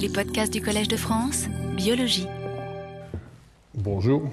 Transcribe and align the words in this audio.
Les 0.00 0.08
podcasts 0.08 0.50
du 0.50 0.62
Collège 0.62 0.88
de 0.88 0.96
France, 0.96 1.46
biologie. 1.76 2.26
Bonjour. 3.74 4.30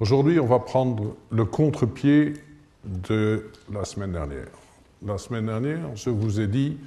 Aujourd'hui, 0.00 0.40
on 0.40 0.46
va 0.46 0.58
prendre 0.58 1.14
le 1.30 1.44
contre-pied 1.44 2.32
de 2.84 3.50
la 3.70 3.84
semaine 3.84 4.12
dernière. 4.12 4.48
La 5.04 5.18
semaine 5.18 5.44
dernière, 5.44 5.94
je 5.96 6.08
vous 6.08 6.40
ai 6.40 6.46
dit 6.46 6.78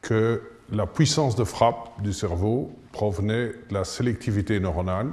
que 0.00 0.42
la 0.72 0.86
puissance 0.86 1.36
de 1.36 1.44
frappe 1.44 2.02
du 2.02 2.12
cerveau 2.12 2.72
provenait 2.90 3.52
de 3.68 3.74
la 3.74 3.84
sélectivité 3.84 4.58
neuronale, 4.58 5.12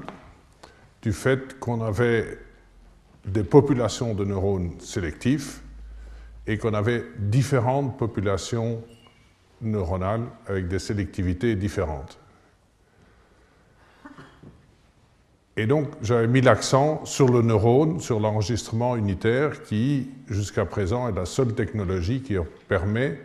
du 1.03 1.13
fait 1.13 1.59
qu'on 1.59 1.81
avait 1.81 2.39
des 3.23 3.43
populations 3.43 4.15
de 4.15 4.25
neurones 4.25 4.71
sélectifs 4.79 5.61
et 6.47 6.57
qu'on 6.57 6.73
avait 6.73 7.05
différentes 7.19 7.99
populations 7.99 8.81
neuronales 9.61 10.23
avec 10.47 10.67
des 10.67 10.79
sélectivités 10.79 11.55
différentes. 11.55 12.17
Et 15.57 15.65
donc, 15.65 15.89
j'avais 16.01 16.27
mis 16.27 16.39
l'accent 16.39 17.03
sur 17.05 17.27
le 17.27 17.41
neurone, 17.41 17.99
sur 17.99 18.21
l'enregistrement 18.21 18.95
unitaire, 18.95 19.61
qui, 19.63 20.07
jusqu'à 20.29 20.63
présent, 20.63 21.09
est 21.09 21.11
la 21.11 21.25
seule 21.25 21.53
technologie 21.53 22.21
qui 22.21 22.35
permet 22.69 23.19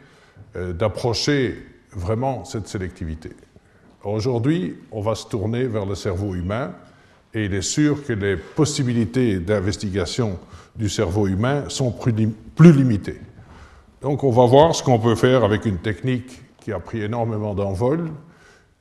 euh, 0.57 0.73
d'approcher 0.73 1.57
vraiment 1.93 2.45
cette 2.45 2.67
sélectivité. 2.67 3.31
Aujourd'hui, 4.03 4.77
on 4.91 5.01
va 5.01 5.15
se 5.15 5.29
tourner 5.29 5.65
vers 5.65 5.87
le 5.87 5.95
cerveau 5.95 6.35
humain, 6.35 6.75
et 7.33 7.45
il 7.45 7.55
est 7.55 7.63
sûr 7.63 8.05
que 8.05 8.13
les 8.13 8.37
possibilités 8.37 9.39
d'investigation 9.39 10.39
du 10.75 10.89
cerveau 10.89 11.29
humain 11.29 11.69
sont 11.69 11.93
plus 11.93 12.73
limitées. 12.73 13.21
Donc 14.05 14.23
on 14.23 14.31
va 14.31 14.45
voir 14.45 14.75
ce 14.75 14.83
qu'on 14.83 14.99
peut 14.99 15.15
faire 15.15 15.45
avec 15.45 15.65
une 15.65 15.79
technique 15.79 16.43
qui 16.61 16.73
a 16.73 16.79
pris 16.79 17.01
énormément 17.01 17.55
d'envol, 17.55 18.11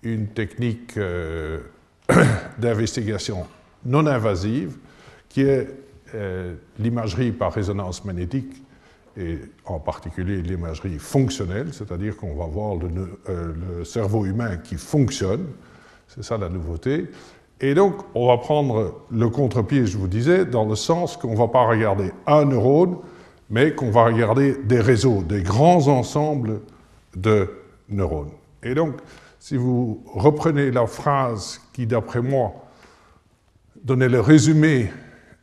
une 0.02 0.28
technique 0.28 0.98
euh, 0.98 1.62
d'investigation 2.58 3.46
non 3.86 4.06
invasive, 4.06 4.76
qui 5.30 5.44
est 5.44 5.70
euh, 6.14 6.56
l'imagerie 6.78 7.32
par 7.32 7.54
résonance 7.54 8.04
magnétique, 8.04 8.52
et 9.16 9.40
en 9.64 9.80
particulier 9.80 10.42
l'imagerie 10.42 11.00
fonctionnelle, 11.00 11.74
c'est-à-dire 11.74 12.18
qu'on 12.18 12.36
va 12.36 12.48
voir 12.48 12.76
le, 12.76 12.90
euh, 13.30 13.54
le, 13.78 13.86
cerveau 13.86 14.26
humain 14.26 14.58
qui 14.58 14.76
fonctionne, 14.76 15.46
c'est 16.10 16.26
ça 16.26 16.38
la 16.38 16.50
nouveauté. 16.50 17.10
Et 17.62 17.74
donc, 17.74 17.96
on 18.14 18.28
va 18.28 18.40
prendre 18.40 19.06
le 19.10 19.30
contre-pied, 19.30 19.86
je 19.86 19.98
vous 19.98 20.10
disais, 20.10 20.44
dans 20.44 20.66
le 20.66 20.76
sens 20.76 21.16
qu'on 21.16 21.32
ne 21.32 21.38
va 21.38 21.48
pas 21.48 21.66
regarder 21.66 22.12
un 22.28 22.44
neurone, 22.44 22.98
mais 23.50 23.74
qu'on 23.74 23.92
va 23.92 24.06
regarder 24.06 24.56
des 24.64 24.80
réseaux, 24.80 25.22
des 25.22 25.42
grands 25.42 25.88
ensembles 25.88 26.62
de 27.16 27.50
neurones. 27.90 28.32
Et 28.64 28.74
donc, 28.74 28.96
si 29.40 29.58
vous 29.58 30.04
reprenez 30.14 30.72
la 30.72 30.88
phrase 30.88 31.62
qui, 31.74 31.86
d'après 31.86 32.22
moi, 32.22 32.54
donnait 33.84 34.10
le 34.10 34.22
résumé 34.22 34.92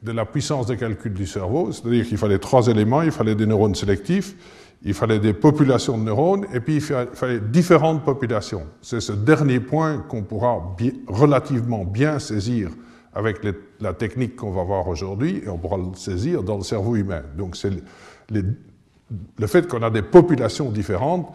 de 0.02 0.12
la 0.12 0.24
puissance 0.24 0.66
de 0.66 0.74
calcul 0.74 1.12
du 1.12 1.26
cerveau, 1.26 1.72
c'est-à-dire 1.72 2.06
qu'il 2.06 2.16
fallait 2.16 2.38
trois 2.38 2.68
éléments, 2.68 3.02
il 3.02 3.10
fallait 3.10 3.34
des 3.34 3.46
neurones 3.46 3.74
sélectifs, 3.74 4.34
il 4.82 4.94
fallait 4.94 5.18
des 5.18 5.34
populations 5.34 5.98
de 5.98 6.04
neurones, 6.04 6.46
et 6.54 6.60
puis 6.60 6.76
il 6.76 6.80
fallait 6.80 7.40
différentes 7.40 8.02
populations. 8.02 8.66
C'est 8.80 9.00
ce 9.00 9.12
dernier 9.12 9.60
point 9.60 9.98
qu'on 9.98 10.22
pourra 10.22 10.74
relativement 11.06 11.84
bien 11.84 12.18
saisir 12.18 12.70
avec 13.14 13.38
la 13.80 13.92
technique 13.92 14.36
qu'on 14.36 14.52
va 14.52 14.62
voir 14.62 14.86
aujourd'hui, 14.88 15.42
et 15.44 15.48
on 15.48 15.58
pourra 15.58 15.78
le 15.78 15.94
saisir 15.94 16.42
dans 16.42 16.56
le 16.56 16.62
cerveau 16.62 16.96
humain. 16.96 17.22
Donc 17.36 17.56
c'est 17.56 17.70
le 18.30 19.46
fait 19.46 19.66
qu'on 19.66 19.82
a 19.82 19.90
des 19.90 20.02
populations 20.02 20.70
différentes, 20.70 21.32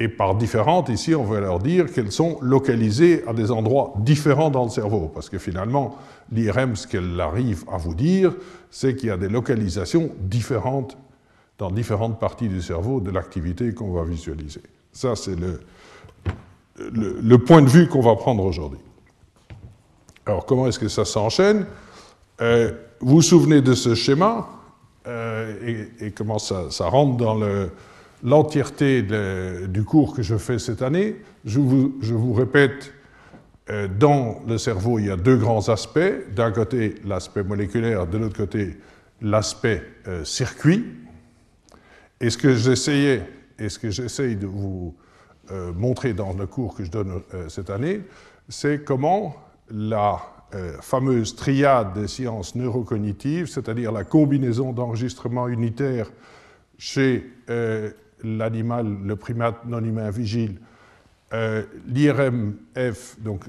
et 0.00 0.08
par 0.08 0.36
différentes, 0.36 0.90
ici, 0.90 1.16
on 1.16 1.24
veut 1.24 1.40
leur 1.40 1.58
dire 1.58 1.92
qu'elles 1.92 2.12
sont 2.12 2.38
localisées 2.40 3.24
à 3.26 3.32
des 3.32 3.50
endroits 3.50 3.94
différents 3.96 4.48
dans 4.48 4.62
le 4.62 4.70
cerveau, 4.70 5.10
parce 5.12 5.28
que 5.28 5.38
finalement, 5.38 5.96
l'IRM, 6.30 6.76
ce 6.76 6.86
qu'elle 6.86 7.20
arrive 7.20 7.64
à 7.70 7.78
vous 7.78 7.94
dire, 7.94 8.32
c'est 8.70 8.94
qu'il 8.94 9.08
y 9.08 9.12
a 9.12 9.16
des 9.16 9.28
localisations 9.28 10.10
différentes 10.20 10.96
dans 11.58 11.72
différentes 11.72 12.20
parties 12.20 12.48
du 12.48 12.62
cerveau 12.62 13.00
de 13.00 13.10
l'activité 13.10 13.74
qu'on 13.74 13.90
va 13.90 14.04
visualiser. 14.04 14.62
Ça, 14.92 15.16
c'est 15.16 15.34
le, 15.34 15.60
le, 16.92 17.38
point 17.38 17.62
de 17.62 17.68
vue 17.68 17.88
qu'on 17.88 18.00
va 18.00 18.14
prendre 18.14 18.44
aujourd'hui. 18.44 18.78
Alors, 20.28 20.44
comment 20.44 20.66
est-ce 20.66 20.78
que 20.78 20.88
ça 20.88 21.06
s'enchaîne? 21.06 21.64
Euh, 22.42 22.72
Vous 23.00 23.14
vous 23.14 23.22
souvenez 23.22 23.62
de 23.62 23.72
ce 23.72 23.94
schéma 23.94 24.46
euh, 25.06 25.86
et, 25.98 26.10
comment 26.10 26.38
ça, 26.38 26.68
rentre 26.80 27.16
dans 27.16 27.40
l'entièreté 28.22 29.02
du 29.68 29.84
cours 29.84 30.14
que 30.14 30.20
je 30.20 30.36
fais 30.36 30.58
cette 30.58 30.82
année? 30.82 31.16
Je 31.46 31.60
vous, 31.60 31.96
je 32.02 32.12
vous 32.12 32.34
répète, 32.34 32.92
euh, 33.70 33.88
dans 33.88 34.42
le 34.46 34.58
cerveau, 34.58 34.98
il 34.98 35.06
y 35.06 35.10
a 35.10 35.16
deux 35.16 35.38
grands 35.38 35.70
aspects. 35.70 36.30
D'un 36.36 36.52
côté, 36.52 36.96
l'aspect 37.06 37.42
moléculaire, 37.42 38.06
de 38.06 38.18
l'autre 38.18 38.36
côté, 38.36 38.76
l'aspect 39.22 39.82
circuit. 40.24 40.84
Et 42.20 42.28
ce 42.28 42.36
que 42.36 42.54
j'essayais, 42.54 43.22
et 43.58 43.70
ce 43.70 43.78
que 43.78 43.88
j'essaye 43.88 44.36
de 44.36 44.46
vous 44.46 44.94
montrer 45.74 46.12
dans 46.12 46.34
le 46.34 46.46
cours 46.46 46.74
que 46.74 46.84
je 46.84 46.90
donne 46.90 47.22
cette 47.48 47.70
année, 47.70 48.02
c'est 48.50 48.84
comment 48.84 49.47
la 49.70 50.20
euh, 50.54 50.78
fameuse 50.80 51.36
triade 51.36 51.92
des 51.92 52.08
sciences 52.08 52.54
neurocognitives, 52.54 53.48
c'est-à-dire 53.48 53.92
la 53.92 54.04
combinaison 54.04 54.72
d'enregistrement 54.72 55.46
unitaire 55.46 56.10
chez 56.78 57.30
euh, 57.50 57.90
l'animal, 58.24 58.86
le 59.04 59.16
primate 59.16 59.66
non 59.66 59.84
humain 59.84 60.10
vigile, 60.10 60.58
euh, 61.34 61.64
l'IRMF, 61.86 63.20
donc 63.20 63.44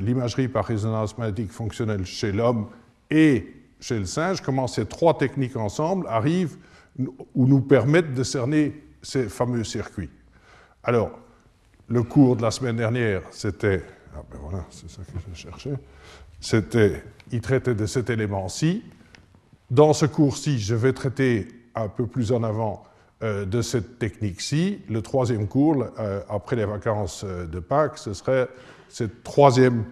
l'imagerie 0.00 0.48
par 0.48 0.66
résonance 0.66 1.16
magnétique 1.16 1.52
fonctionnelle 1.52 2.04
chez 2.04 2.32
l'homme 2.32 2.66
et 3.10 3.46
chez 3.80 3.98
le 3.98 4.04
singe, 4.04 4.42
comment 4.42 4.66
ces 4.66 4.84
trois 4.84 5.16
techniques 5.16 5.56
ensemble 5.56 6.06
arrivent 6.08 6.58
ou 7.34 7.46
nous 7.46 7.60
permettent 7.60 8.12
de 8.12 8.24
cerner 8.24 8.82
ces 9.00 9.30
fameux 9.30 9.64
circuits. 9.64 10.10
Alors, 10.82 11.18
le 11.88 12.02
cours 12.02 12.36
de 12.36 12.42
la 12.42 12.50
semaine 12.50 12.76
dernière, 12.76 13.22
c'était 13.30 13.82
ah 14.14 14.22
ben 14.30 14.38
voilà, 14.40 14.64
c'est 14.70 14.90
ça 14.90 15.02
que 15.02 15.18
je 15.30 15.34
cherchais. 15.34 15.74
C'était, 16.40 17.02
il 17.32 17.40
traitait 17.40 17.74
de 17.74 17.86
cet 17.86 18.10
élément-ci. 18.10 18.82
Dans 19.70 19.92
ce 19.92 20.06
cours-ci, 20.06 20.58
je 20.58 20.74
vais 20.74 20.92
traiter 20.92 21.48
un 21.74 21.88
peu 21.88 22.06
plus 22.06 22.32
en 22.32 22.42
avant 22.42 22.84
euh, 23.22 23.44
de 23.44 23.62
cette 23.62 23.98
technique-ci. 23.98 24.80
Le 24.88 25.02
troisième 25.02 25.48
cours, 25.48 25.86
euh, 25.98 26.20
après 26.28 26.56
les 26.56 26.64
vacances 26.64 27.24
euh, 27.24 27.46
de 27.46 27.58
Pâques, 27.58 27.98
ce 27.98 28.14
serait 28.14 28.48
cette 28.88 29.22
troisième 29.22 29.84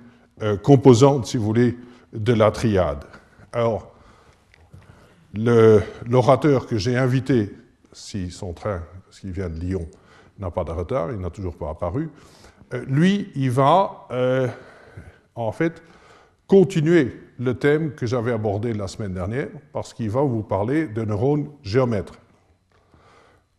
composante, 0.62 1.26
si 1.26 1.38
vous 1.38 1.44
voulez, 1.44 1.78
de 2.12 2.34
la 2.34 2.50
triade. 2.50 3.04
Alors, 3.54 3.94
l'orateur 5.34 6.66
que 6.66 6.76
j'ai 6.76 6.94
invité, 6.94 7.56
si 7.90 8.30
son 8.30 8.52
train, 8.52 8.82
parce 9.06 9.20
qu'il 9.20 9.32
vient 9.32 9.48
de 9.48 9.58
Lyon, 9.58 9.88
n'a 10.38 10.50
pas 10.50 10.64
de 10.64 10.72
retard, 10.72 11.10
il 11.12 11.18
n'a 11.18 11.30
toujours 11.30 11.56
pas 11.56 11.70
apparu, 11.70 12.10
euh, 12.74 12.84
lui, 12.88 13.30
il 13.34 13.50
va 13.50 14.06
euh, 14.10 14.48
en 15.34 15.52
fait 15.52 15.82
continuer 16.46 17.16
le 17.38 17.54
thème 17.54 17.92
que 17.92 18.06
j'avais 18.06 18.32
abordé 18.32 18.72
la 18.72 18.88
semaine 18.88 19.14
dernière, 19.14 19.48
parce 19.72 19.92
qu'il 19.92 20.10
va 20.10 20.22
vous 20.22 20.42
parler 20.42 20.86
de 20.86 21.04
neurones 21.04 21.50
géomètres. 21.62 22.14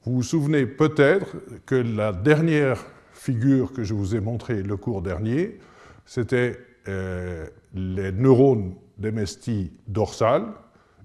Vous 0.03 0.16
vous 0.16 0.23
souvenez 0.23 0.66
peut-être 0.66 1.35
que 1.66 1.75
la 1.75 2.13
dernière 2.13 2.84
figure 3.13 3.73
que 3.73 3.84
je 3.84 3.94
vous 3.94 4.16
ai 4.16 4.19
montrée 4.19 4.63
le 4.63 4.78
cours 4.78 5.01
dernier, 5.01 5.59
c'était 6.06 6.57
euh, 6.88 7.46
les 7.73 8.12
neurones 8.12 8.75
d'Emesti 8.97 9.73
dorsal, 9.88 10.46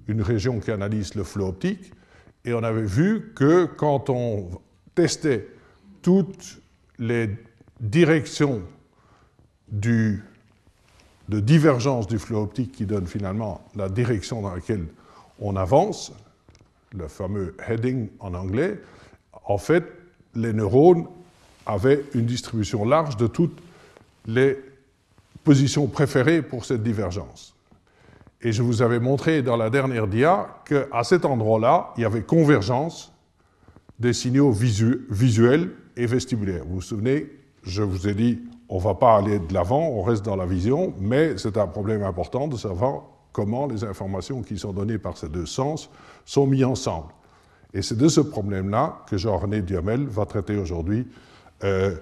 une 0.07 0.23
région 0.23 0.61
qui 0.61 0.71
analyse 0.71 1.15
le 1.15 1.25
flot 1.25 1.49
optique, 1.49 1.93
et 2.45 2.55
on 2.55 2.63
avait 2.63 2.83
vu 2.83 3.33
que 3.35 3.67
quand 3.67 4.09
on 4.09 4.51
testait 4.95 5.49
toutes 6.01 6.61
les 6.99 7.31
direction 7.83 8.63
de 9.69 10.21
divergence 11.29 12.07
du 12.07 12.19
flux 12.19 12.37
optique 12.37 12.73
qui 12.73 12.87
donne 12.87 13.07
finalement 13.07 13.67
la 13.75 13.89
direction 13.89 14.41
dans 14.41 14.55
laquelle 14.55 14.87
on 15.41 15.57
avance, 15.57 16.13
le 16.97 17.09
fameux 17.09 17.57
heading 17.69 18.09
en 18.21 18.35
anglais, 18.35 18.81
en 19.45 19.59
fait, 19.59 19.85
les 20.35 20.53
neurones 20.53 21.07
avaient 21.67 22.05
une 22.15 22.27
distribution 22.27 22.85
large 22.85 23.17
de 23.17 23.27
toutes 23.27 23.61
les 24.27 24.59
positions 25.43 25.89
préférées 25.89 26.43
pour 26.43 26.65
cette 26.65 26.83
divergence. 26.83 27.57
Et 28.41 28.53
je 28.53 28.63
vous 28.63 28.83
avais 28.83 29.01
montré 29.01 29.43
dans 29.43 29.57
la 29.57 29.71
dernière 29.71 30.07
dia 30.07 30.49
qu'à 30.65 31.03
cet 31.05 31.25
endroit-là, 31.25 31.93
il 31.97 32.03
y 32.03 32.05
avait 32.05 32.23
convergence 32.23 33.13
des 33.99 34.13
signaux 34.13 34.53
visuels 34.53 35.73
et 35.97 36.07
vestibulaires. 36.07 36.65
Vous 36.65 36.77
vous 36.77 36.81
souvenez 36.81 37.42
je 37.63 37.83
vous 37.83 38.09
ai 38.09 38.15
dit, 38.15 38.41
on 38.69 38.79
ne 38.79 38.83
va 38.83 38.95
pas 38.95 39.17
aller 39.17 39.39
de 39.39 39.53
l'avant, 39.55 39.89
on 39.89 40.03
reste 40.03 40.25
dans 40.25 40.37
la 40.37 40.47
vision, 40.47 40.95
mais 40.99 41.37
c'est 41.37 41.57
un 41.57 41.67
problème 41.67 42.03
important 42.03 42.49
de 42.49 42.57
savoir 42.57 43.03
comment 43.33 43.67
les 43.67 43.85
informations 43.85 44.43
qui 44.43 44.59
sont 44.59 44.73
données 44.73 44.99
par 44.99 45.17
ces 45.17 45.29
deux 45.29 45.47
sens 45.47 45.91
sont 46.25 46.47
mises 46.47 46.65
ensemble. 46.65 47.09
Et 47.75 47.83
c'est 47.83 47.97
de 47.97 48.09
ce 48.09 48.21
problème-là 48.21 49.05
que 49.09 49.17
Jean-René 49.17 49.63
Duhamel 49.63 50.07
va 50.07 50.27
traiter 50.27 50.57
aujourd'hui 50.57 51.07
euh, 51.65 51.95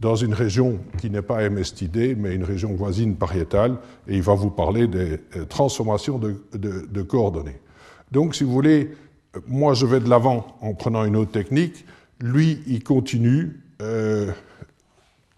dans 0.00 0.16
une 0.16 0.34
région 0.34 0.78
qui 0.98 1.08
n'est 1.08 1.22
pas 1.22 1.48
MSTD, 1.48 2.14
mais 2.14 2.34
une 2.34 2.44
région 2.44 2.74
voisine 2.74 3.16
pariétale, 3.16 3.76
et 4.06 4.16
il 4.16 4.22
va 4.22 4.34
vous 4.34 4.50
parler 4.50 4.86
des 4.86 5.20
euh, 5.36 5.44
transformations 5.46 6.18
de, 6.18 7.02
coordonnées. 7.02 7.60
Donc, 8.10 8.34
si 8.34 8.44
vous 8.44 8.52
voulez, 8.52 8.90
moi 9.46 9.72
je 9.74 9.86
vais 9.86 10.00
de 10.00 10.08
l'avant 10.10 10.46
en 10.60 10.74
prenant 10.74 11.04
une 11.04 11.16
autre 11.16 11.32
technique, 11.32 11.86
lui 12.20 12.62
il 12.66 12.82
continue 12.84 13.60
euh, 13.82 14.30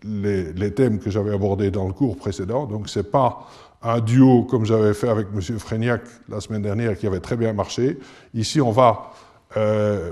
les, 0.05 0.75
thèmes 0.75 0.99
que 0.99 1.11
j'avais 1.11 1.33
abordés 1.33 1.71
dans 1.71 1.87
le 1.87 1.93
cours 1.93 2.17
précédent, 2.17 2.67
donc 2.67 2.89
ce 2.89 2.99
n'est 2.99 3.05
pas 3.05 3.49
un 3.83 4.01
duo 4.01 4.45
comme 4.45 4.65
j'avais 4.65 4.95
fait 4.95 5.09
avec 5.09 5.29
M. 5.35 5.41
Frégnac 5.59 6.03
la 6.29 6.41
semaine 6.41 6.63
dernière 6.63 6.97
qui 6.99 7.07
avait 7.07 7.21
très 7.21 7.37
bien 7.37 7.53
marché. 7.53 7.99
Ici, 8.35 8.61
on 8.61 8.71
va 8.71 9.13
euh, 9.57 10.11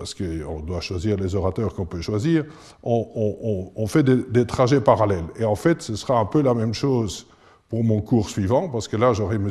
parce 0.00 0.14
qu'on 0.14 0.60
doit 0.60 0.80
choisir 0.80 1.18
les 1.18 1.34
orateurs 1.34 1.74
qu'on 1.74 1.84
peut 1.84 2.00
choisir, 2.00 2.46
on, 2.82 3.86
fait 3.86 4.02
des, 4.02 4.46
trajets 4.46 4.80
parallèles. 4.80 5.26
Et 5.38 5.44
en 5.44 5.56
fait, 5.56 5.82
ce 5.82 5.94
sera 5.94 6.18
un 6.18 6.24
peu 6.24 6.40
la 6.40 6.54
même 6.54 6.72
chose 6.72 7.26
pour 7.68 7.84
mon 7.84 8.00
cours 8.00 8.30
suivant, 8.30 8.70
parce 8.70 8.88
que 8.88 8.96
là, 8.96 9.12
j'aurai 9.12 9.36
M. 9.36 9.50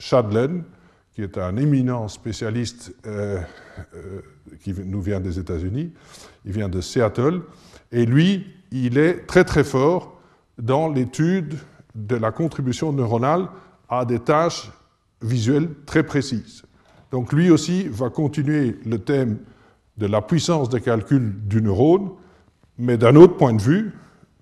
Shadlen, 0.00 0.64
qui 1.14 1.22
est 1.22 1.38
un 1.38 1.56
éminent 1.56 2.08
spécialiste 2.08 2.92
euh, 3.06 3.38
euh, 3.94 4.20
qui 4.64 4.74
nous 4.84 5.00
vient 5.00 5.20
des 5.20 5.38
États-Unis, 5.38 5.92
il 6.44 6.50
vient 6.50 6.68
de 6.68 6.80
Seattle, 6.80 7.42
et 7.92 8.04
lui, 8.04 8.46
il 8.74 8.98
est 8.98 9.26
très 9.26 9.44
très 9.44 9.62
fort 9.62 10.14
dans 10.58 10.88
l'étude 10.88 11.56
de 11.94 12.16
la 12.16 12.32
contribution 12.32 12.92
neuronale 12.92 13.46
à 13.88 14.04
des 14.04 14.18
tâches 14.18 14.70
visuelles 15.22 15.70
très 15.86 16.02
précises. 16.02 16.64
Donc 17.12 17.32
lui 17.32 17.50
aussi 17.50 17.86
va 17.88 18.10
continuer 18.10 18.76
le 18.84 18.98
thème 18.98 19.38
de 19.96 20.06
la 20.06 20.20
puissance 20.20 20.68
de 20.68 20.78
calcul 20.78 21.34
du 21.46 21.62
neurone, 21.62 22.10
mais 22.76 22.96
d'un 22.96 23.14
autre 23.14 23.36
point 23.36 23.52
de 23.52 23.62
vue, 23.62 23.92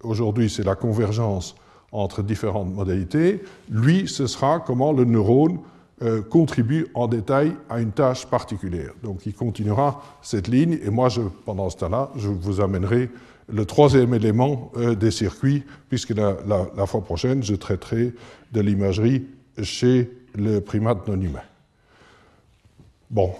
aujourd'hui 0.03 0.49
c'est 0.49 0.65
la 0.65 0.77
convergence 0.77 1.55
entre 1.93 2.23
différentes 2.23 2.73
modalités, 2.73 3.43
lui 3.71 4.09
ce 4.09 4.27
sera 4.27 4.61
comment 4.61 4.93
le 4.93 5.05
neurone 5.05 5.59
euh, 6.03 6.23
contribue 6.23 6.87
en 6.95 7.07
détail 7.07 7.55
à 7.69 7.81
une 7.81 7.93
tâche 7.93 8.25
particulière. 8.25 8.93
Donc 9.03 9.27
il 9.27 9.35
continuera 9.35 10.03
cette 10.23 10.49
ligne, 10.49 10.79
et 10.83 10.89
moi 10.89 11.11
je, 11.11 11.21
pendant 11.45 11.69
ce 11.69 11.77
temps-là, 11.77 12.11
je 12.17 12.31
vous 12.31 12.63
amènerai 12.63 13.11
le 13.53 13.67
troisième 13.67 14.15
élément 14.15 14.73
euh, 14.77 14.95
des 14.95 15.11
circuits, 15.11 15.65
puisque 15.89 16.11
la, 16.11 16.87
fois 16.87 17.05
prochaine 17.05 17.43
je 17.43 17.55
traiterai 17.55 18.15
de 18.53 18.61
l'imagerie 18.61 19.27
chez 19.63 20.11
le 20.35 20.61
primate 20.61 21.07
non 21.07 21.21
humain. 21.21 21.43
Bon, 23.11 23.35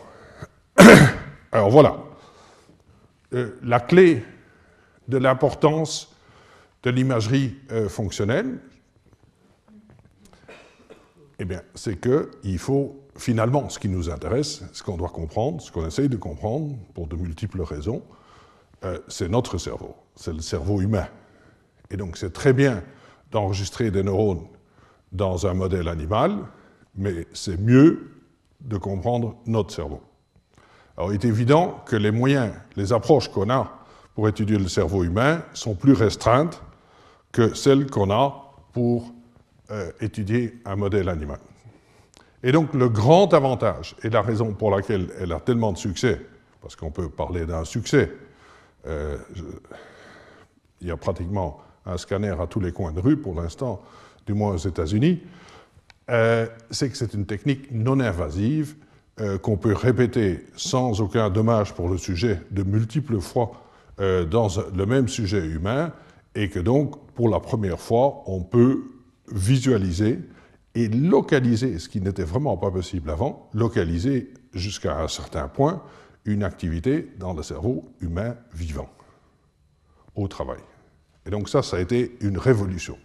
Alors 1.53 1.71
voilà, 1.71 1.97
euh, 3.33 3.59
la 3.63 3.81
clé 3.81 4.23
de 5.09 5.17
l'importance 5.17 6.15
de 6.83 6.91
l'imagerie 6.91 7.55
euh, 7.71 7.89
fonctionnelle, 7.89 8.59
eh 11.39 11.45
bien, 11.45 11.63
c'est 11.75 11.99
qu'il 12.01 12.59
faut 12.59 13.01
finalement, 13.17 13.69
ce 13.69 13.79
qui 13.79 13.89
nous 13.89 14.11
intéresse, 14.11 14.63
ce 14.73 14.83
qu'on 14.83 14.97
doit 14.97 15.09
comprendre, 15.09 15.61
ce 15.61 15.73
qu'on 15.73 15.87
essaye 15.87 16.09
de 16.09 16.17
comprendre 16.17 16.77
pour 16.95 17.07
de 17.07 17.17
multiples 17.17 17.63
raisons, 17.63 18.03
c'est 19.07 19.29
notre 19.29 19.59
cerveau, 19.59 19.95
c'est 20.15 20.33
le 20.33 20.41
cerveau 20.41 20.81
humain. 20.81 21.07
Et 21.91 21.97
donc 21.97 22.17
c'est 22.17 22.33
très 22.33 22.53
bien 22.53 22.83
d'enregistrer 23.31 23.91
des 23.91 24.03
neurones 24.03 24.47
dans 25.11 25.47
un 25.47 25.55
modèle 25.55 25.89
animal, 25.89 26.39
mais 26.95 27.27
c'est 27.33 27.61
mieux 27.61 28.13
de 28.61 28.77
comprendre 28.77 29.37
notre 29.47 29.73
cerveau. 29.73 30.01
Alors, 30.97 31.13
il 31.13 31.15
est 31.15 31.25
évident 31.25 31.83
que 31.87 31.97
les 31.97 32.11
moyens, 32.11 32.53
les 32.77 32.93
approches 32.93 33.29
qu'on 33.29 33.51
a 33.51 33.71
pour 34.15 34.29
étudier 34.29 34.59
le 34.59 34.69
cerveau 34.69 35.05
humain 35.05 35.43
sont 35.55 35.75
plus 35.75 35.95
restreintes 35.95 36.63
que 37.33 37.55
celles 37.55 37.91
qu'on 37.91 38.11
a 38.11 38.53
pour 38.73 39.13
euh, 39.71 39.91
étudier 40.01 40.61
un 40.67 40.77
modèle 40.77 41.09
animal. 41.09 41.39
Et 42.43 42.53
donc, 42.53 42.75
le 42.75 42.89
grand 42.89 43.33
avantage, 43.33 43.97
et 44.03 44.11
la 44.11 44.21
raison 44.21 44.53
pour 44.53 44.71
laquelle 44.71 45.09
elle 45.19 45.33
a 45.33 45.41
tellement 45.41 45.73
de 45.73 45.79
succès, 45.79 46.21
parce 46.61 46.77
qu'on 46.77 46.91
peut 46.91 47.09
parler 47.09 47.47
d'un 47.47 47.65
succès, 47.65 48.13
euh, 48.87 49.17
il 50.83 50.89
y 50.89 50.91
a 50.91 50.97
pratiquement 50.97 51.61
un 51.87 51.97
scanner 51.97 52.35
à 52.39 52.47
tous 52.47 52.61
les 52.61 52.73
coins 52.73 52.93
de 52.93 53.01
rue 53.01 53.17
pour 53.17 53.41
l'instant, 53.41 53.81
du 54.27 54.35
moins 54.35 54.53
aux 54.53 54.59
États-Unis, 54.59 55.21
euh, 56.11 56.47
c'est 56.71 56.91
que 56.91 56.97
c'est 56.97 57.15
une 57.15 57.27
technique 57.27 57.71
non 57.71 58.01
invasive 58.01 58.75
euh, 59.21 59.39
qu'on 59.39 59.57
peut 59.57 59.75
répéter 59.75 60.45
sans 60.57 61.01
aucun 61.01 61.31
dommage 61.31 61.75
pour 61.75 61.89
le 61.89 61.99
sujet 61.99 62.41
de 62.51 62.63
multiples 62.63 63.21
fois 63.21 63.53
euh, 64.01 64.25
dans 64.25 64.49
le 64.75 64.87
même 64.87 65.09
sujet 65.09 65.45
humain, 65.45 65.93
et 66.35 66.49
que 66.49 66.59
donc, 66.59 66.97
pour 67.15 67.29
la 67.29 67.41
première 67.41 67.79
fois, 67.79 68.23
on 68.27 68.43
peut 68.43 68.85
visualiser 69.31 70.19
et 70.75 70.89
localiser, 70.89 71.79
ce 71.79 71.89
qui 71.89 72.01
n'était 72.01 72.25
vraiment 72.25 72.57
pas 72.57 72.71
possible 72.71 73.11
avant, 73.11 73.51
localiser 73.53 74.33
jusqu'à 74.55 74.99
un 74.99 75.09
certain 75.09 75.47
point 75.49 75.83
une 76.25 76.43
activité 76.43 77.11
dans 77.19 77.35
le 77.35 77.43
cerveau 77.43 77.85
humain 78.01 78.37
vivant, 78.55 78.89
au 80.15 80.27
travail. 80.29 80.61
Et 81.27 81.31
donc 81.31 81.49
ça, 81.49 81.63
ça 81.63 81.77
a 81.77 81.81
été 81.81 82.17
une 82.21 82.39
révolution. 82.39 82.99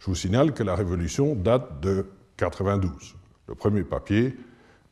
Je 0.00 0.06
vous 0.06 0.14
signale 0.14 0.52
que 0.52 0.62
la 0.62 0.74
révolution 0.74 1.34
date 1.34 1.80
de 1.80 2.06
92. 2.36 3.14
Le 3.46 3.54
premier 3.54 3.84
papier 3.84 4.36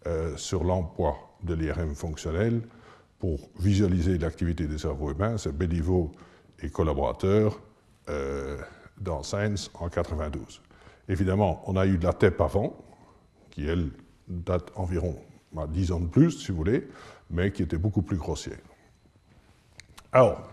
euh, 0.06 0.36
sur 0.36 0.64
l'emploi 0.64 1.16
de 1.42 1.54
l'IRM 1.54 1.94
fonctionnel 1.94 2.62
pour 3.18 3.38
visualiser 3.58 4.18
l'activité 4.18 4.66
des 4.66 4.78
cerveaux 4.78 5.12
humains. 5.12 5.38
C'est 5.38 5.56
Béliveau 5.56 6.12
et 6.60 6.70
collaborateurs 6.70 7.60
euh, 8.08 8.58
dans 9.00 9.22
Science 9.22 9.70
en 9.74 9.88
92. 9.88 10.60
Évidemment, 11.08 11.62
on 11.66 11.76
a 11.76 11.86
eu 11.86 11.98
de 11.98 12.04
la 12.04 12.12
TEP 12.12 12.40
avant, 12.40 12.76
qui 13.50 13.66
elle 13.66 13.90
date 14.28 14.70
environ 14.76 15.16
10 15.52 15.88
bah, 15.88 15.94
ans 15.94 16.00
de 16.00 16.06
plus, 16.06 16.30
si 16.30 16.52
vous 16.52 16.58
voulez, 16.58 16.88
mais 17.30 17.50
qui 17.52 17.62
était 17.62 17.78
beaucoup 17.78 18.02
plus 18.02 18.16
grossière. 18.16 18.58
Alors, 20.12 20.48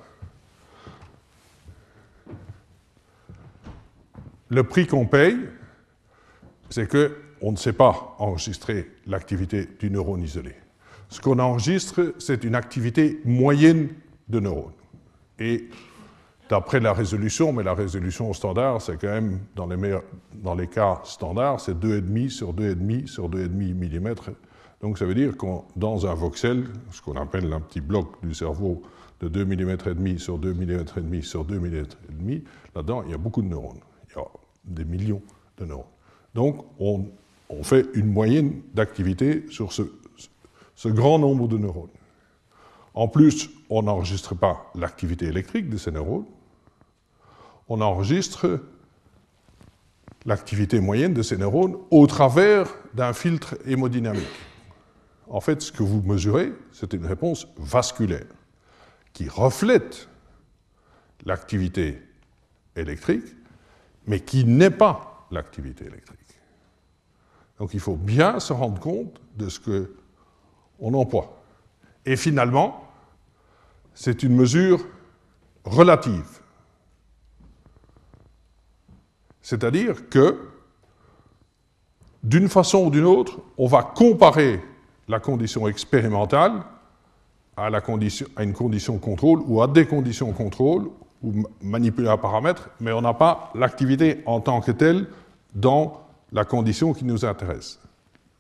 le 4.50 4.64
prix 4.64 4.88
qu'on 4.88 5.06
paye, 5.06 5.38
c'est 6.70 6.88
que 6.88 7.18
on 7.42 7.52
ne 7.52 7.58
sait 7.58 7.74
pas 7.74 8.16
enregistrer 8.20 8.92
l'activité 9.08 9.68
du 9.80 9.90
neurone 9.90 10.24
isolé. 10.24 10.56
Ce 11.10 11.22
qu'on 11.22 11.40
enregistre, 11.40 12.14
c'est 12.20 12.44
une 12.44 12.56
activité 12.56 13.22
moyenne 13.24 13.90
de 14.28 14.40
neurones. 14.40 14.74
Et 15.40 15.70
d'après 16.50 16.80
la 16.80 16.94
résolution, 16.94 17.54
mais 17.54 17.64
la 17.64 17.74
résolution 17.74 18.32
standard, 18.34 18.82
c'est 18.82 19.00
quand 19.00 19.08
même, 19.08 19.40
dans 19.56 19.68
les, 19.68 19.98
dans 20.34 20.56
les 20.56 20.68
cas 20.68 21.00
standards, 21.04 21.62
c'est 21.62 21.80
2,5 21.80 22.30
sur 22.30 22.54
2,5 22.54 23.08
sur 23.08 23.30
2,5 23.30 24.00
mm. 24.00 24.16
Donc 24.82 24.98
ça 24.98 25.06
veut 25.06 25.16
dire 25.16 25.36
que 25.38 25.46
dans 25.76 26.06
un 26.06 26.14
voxel, 26.14 26.66
ce 26.92 27.02
qu'on 27.02 27.16
appelle 27.16 27.52
un 27.54 27.62
petit 27.62 27.82
bloc 27.82 28.24
du 28.24 28.34
cerveau 28.34 28.82
de 29.22 29.28
2 29.28 29.46
mm 29.46 29.70
et 29.70 29.94
demi 29.94 30.20
sur 30.20 30.38
2 30.38 30.54
mm 30.54 30.72
et 30.72 31.02
demi 31.02 31.24
sur 31.24 31.46
2 31.46 31.60
mm 31.60 31.76
et 31.76 32.14
demi, 32.14 32.44
là-dedans, 32.76 33.04
il 33.06 33.12
y 33.12 33.14
a 33.14 33.18
beaucoup 33.18 33.42
de 33.42 33.48
neurones. 33.48 33.80
Il 34.10 34.18
y 34.18 34.22
a 34.22 34.26
des 34.66 34.86
millions 34.86 35.22
de 35.58 35.66
neurones. 35.66 35.86
Donc 36.34 36.66
on 36.80 37.64
fait 37.64 37.88
une 37.94 38.12
moyenne 38.12 38.62
d'activité 38.74 39.46
sur 39.50 39.74
ce, 39.74 39.84
grand 40.88 41.20
nombre 41.20 41.48
de 41.48 41.58
neurones. 41.58 41.90
En 42.94 43.08
plus, 43.08 43.50
on 43.70 43.84
n'enregistre 43.84 44.36
pas 44.36 44.72
l'activité 44.76 45.26
électrique 45.26 45.70
de 45.70 45.78
ces 45.78 45.92
neurones, 45.92 46.26
on 47.68 47.82
enregistre 47.82 48.62
l'activité 50.26 50.80
moyenne 50.80 51.14
de 51.14 51.22
ces 51.22 51.38
neurones 51.38 51.78
au 51.92 52.08
travers 52.08 52.68
d'un 52.94 53.14
filtre 53.14 53.58
hémodynamique. 53.66 54.26
En 55.28 55.42
fait, 55.42 55.62
ce 55.62 55.72
que 55.72 55.84
vous 55.84 56.02
mesurez, 56.02 56.52
c'est 56.72 56.94
une 56.94 57.06
réponse 57.06 57.48
vasculaire 57.58 58.26
qui 59.14 59.30
reflète 59.30 60.10
l'activité 61.26 62.02
électrique, 62.76 63.26
mais 64.10 64.22
qui 64.22 64.44
n'est 64.44 64.72
pas 64.72 65.28
l'activité 65.30 65.86
électrique. 65.86 66.18
Donc 67.60 67.76
il 67.76 67.80
faut 67.80 67.96
bien 67.96 68.40
se 68.40 68.52
rendre 68.52 68.80
compte 68.80 69.22
de 69.38 69.48
ce 69.50 69.60
qu'on 69.60 70.94
emploie. 70.96 71.44
Et 72.08 72.16
finalement, 72.16 72.90
c'est 73.94 74.24
une 74.24 74.36
mesure 74.36 74.84
relative. 75.64 76.40
C'est-à-dire 79.44 80.10
que, 80.10 80.40
d'une 82.24 82.50
façon 82.50 82.86
ou 82.86 82.90
d'une 82.90 83.06
autre, 83.06 83.40
on 83.60 83.68
va 83.68 83.84
comparer 83.84 84.60
la 85.08 85.20
condition 85.20 85.68
expérimentale 85.68 86.64
à, 87.56 87.68
à 87.68 88.44
une 88.44 88.54
condition 88.54 88.98
contrôle 88.98 89.42
ou 89.46 89.62
à 89.62 89.68
des 89.68 89.86
conditions 89.86 90.32
contrôle 90.34 90.90
ou 91.22 91.34
manipuler 91.62 92.08
un 92.08 92.18
paramètre, 92.18 92.70
mais 92.80 92.92
on 92.92 93.02
n'a 93.02 93.14
pas 93.14 93.52
l'activité 93.56 94.22
en 94.26 94.40
tant 94.40 94.62
que 94.62 94.72
telle 94.72 95.08
dans 95.54 96.02
la 96.32 96.46
condition 96.46 96.94
qui 96.94 97.06
nous 97.06 97.26
intéresse. 97.26 97.80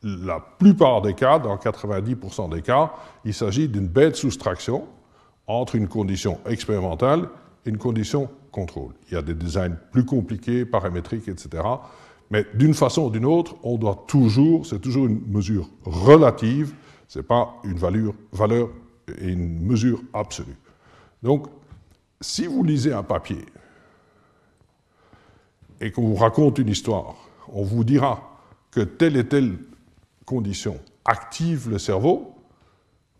La 0.03 0.39
plupart 0.39 1.01
des 1.01 1.13
cas, 1.13 1.39
dans 1.39 1.57
90% 1.57 2.53
des 2.53 2.61
cas, 2.61 2.91
il 3.25 3.33
s'agit 3.33 3.67
d'une 3.67 3.87
bête 3.87 4.15
soustraction 4.15 4.87
entre 5.47 5.75
une 5.75 5.87
condition 5.87 6.39
expérimentale 6.45 7.27
et 7.65 7.69
une 7.69 7.77
condition 7.77 8.29
contrôle. 8.51 8.93
Il 9.09 9.15
y 9.15 9.17
a 9.17 9.21
des 9.21 9.33
designs 9.33 9.75
plus 9.91 10.05
compliqués, 10.05 10.65
paramétriques, 10.65 11.27
etc. 11.27 11.63
Mais 12.29 12.45
d'une 12.53 12.73
façon 12.73 13.05
ou 13.05 13.09
d'une 13.09 13.25
autre, 13.25 13.55
on 13.63 13.77
doit 13.77 14.05
toujours, 14.07 14.65
c'est 14.65 14.79
toujours 14.79 15.07
une 15.07 15.21
mesure 15.27 15.67
relative, 15.83 16.73
ce 17.07 17.19
n'est 17.19 17.23
pas 17.23 17.55
une 17.63 17.77
valeur, 17.77 18.13
valeur 18.31 18.69
et 19.19 19.29
une 19.29 19.65
mesure 19.65 20.01
absolue. 20.13 20.57
Donc, 21.23 21.47
si 22.21 22.47
vous 22.47 22.63
lisez 22.63 22.93
un 22.93 23.03
papier 23.03 23.45
et 25.81 25.91
qu'on 25.91 26.07
vous 26.07 26.15
raconte 26.15 26.59
une 26.59 26.69
histoire, 26.69 27.15
on 27.47 27.63
vous 27.63 27.83
dira 27.83 28.41
que 28.71 28.81
telle 28.81 29.17
et 29.17 29.27
telle 29.27 29.57
condition 30.25 30.77
active 31.05 31.69
le 31.69 31.79
cerveau, 31.79 32.35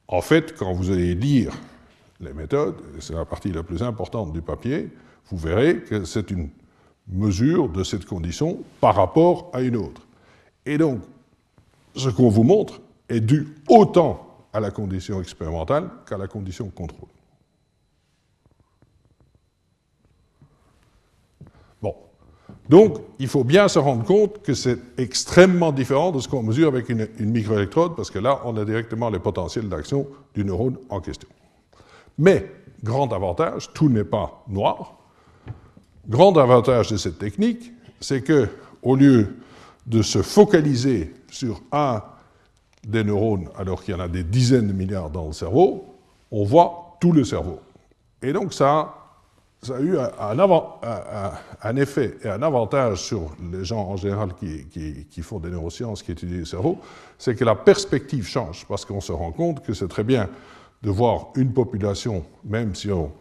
en 0.08 0.22
fait, 0.22 0.56
quand 0.58 0.74
vous 0.74 0.92
allez 0.92 1.16
lire 1.16 1.54
les 2.20 2.34
méthodes, 2.34 2.82
c'est 3.00 3.14
la 3.14 3.26
partie 3.26 3.52
la 3.52 3.64
plus 3.64 3.82
importante 3.82 4.34
du 4.34 4.42
papier, 4.42 4.90
vous 5.28 5.38
verrez 5.38 5.82
que 5.82 6.04
c'est 6.04 6.32
une 6.32 6.50
mesure 7.08 7.70
de 7.70 7.84
cette 7.84 8.06
condition 8.06 8.60
par 8.82 8.96
rapport 8.96 9.50
à 9.54 9.62
une 9.62 9.76
autre. 9.76 10.02
Et 10.66 10.78
donc, 10.78 11.02
ce 11.96 12.10
qu'on 12.10 12.30
vous 12.30 12.44
montre 12.44 12.82
est 13.08 13.22
dû 13.22 13.56
autant 13.68 14.46
à 14.54 14.60
la 14.60 14.72
condition 14.72 15.22
expérimentale 15.22 15.90
qu'à 16.08 16.18
la 16.18 16.28
condition 16.28 16.70
contrôle. 16.70 17.10
Bon. 21.82 21.96
Donc, 22.70 23.00
il 23.18 23.28
faut 23.28 23.44
bien 23.44 23.68
se 23.68 23.80
rendre 23.80 24.06
compte 24.06 24.44
que 24.44 24.54
c'est 24.54 24.78
extrêmement 25.00 25.72
différent 25.72 26.12
de 26.12 26.20
ce 26.20 26.28
qu'on 26.28 26.44
mesure 26.44 26.68
avec 26.68 26.90
une, 26.90 27.08
microélectrode, 27.20 27.96
parce 27.96 28.12
que 28.12 28.20
là, 28.20 28.42
on 28.46 28.56
a 28.58 28.64
directement 28.64 29.10
les 29.10 29.18
potentiels 29.18 29.68
d'action 29.68 30.08
du 30.36 30.46
neurone 30.46 30.78
en 30.90 31.02
question. 31.02 31.28
Mais, 32.20 32.52
grand 32.84 33.12
avantage, 33.12 33.72
tout 33.74 33.90
n'est 33.90 34.04
pas 34.04 34.44
noir. 34.48 34.94
Grand 36.08 36.38
avantage 36.38 36.92
de 36.92 36.98
cette 36.98 37.18
technique, 37.18 37.72
c'est 38.00 38.22
que, 38.22 38.48
au 38.84 38.96
lieu 38.96 39.36
de 39.88 40.04
se 40.04 40.22
focaliser 40.22 41.14
sur 41.32 41.62
un 41.72 42.04
des 42.88 43.04
neurones 43.04 43.50
alors 43.58 43.84
qu'il 43.84 43.96
y 43.96 43.98
en 43.98 44.00
a 44.00 44.08
des 44.08 44.24
dizaines 44.24 44.68
de 44.68 44.74
milliards 44.74 45.10
dans 45.10 45.26
le 45.26 45.34
cerveau, 45.34 45.96
on 46.32 46.44
voit 46.44 46.98
tout 47.02 47.12
le 47.12 47.24
cerveau. 47.24 47.60
Et 48.22 48.32
donc 48.32 48.54
ça, 48.54 48.99
ça 49.62 49.76
a 49.76 49.80
eu 49.82 49.98
un, 49.98 51.76
effet 51.76 52.18
et 52.24 52.30
un 52.30 52.42
avantage 52.42 53.02
sur 53.04 53.36
les 53.52 53.66
gens 53.66 53.90
en 53.90 53.98
général 53.98 54.30
qui, 54.36 55.22
font 55.22 55.40
des 55.40 55.50
neurosciences, 55.50 56.02
qui 56.02 56.14
étudient 56.14 56.40
le 56.40 56.46
cerveau, 56.46 56.78
c'est 57.18 57.36
que 57.36 57.44
la 57.44 57.56
perspective 57.56 58.26
change, 58.26 58.66
parce 58.68 58.86
qu'on 58.86 59.02
se 59.02 59.12
rend 59.12 59.32
compte 59.32 59.62
que 59.64 59.74
c'est 59.74 59.90
très 59.90 60.06
bien 60.06 60.30
de 60.82 60.90
voir 60.90 61.28
une 61.36 61.52
population, 61.52 62.24
même 62.46 62.74
si 62.74 62.90
on, 62.90 63.12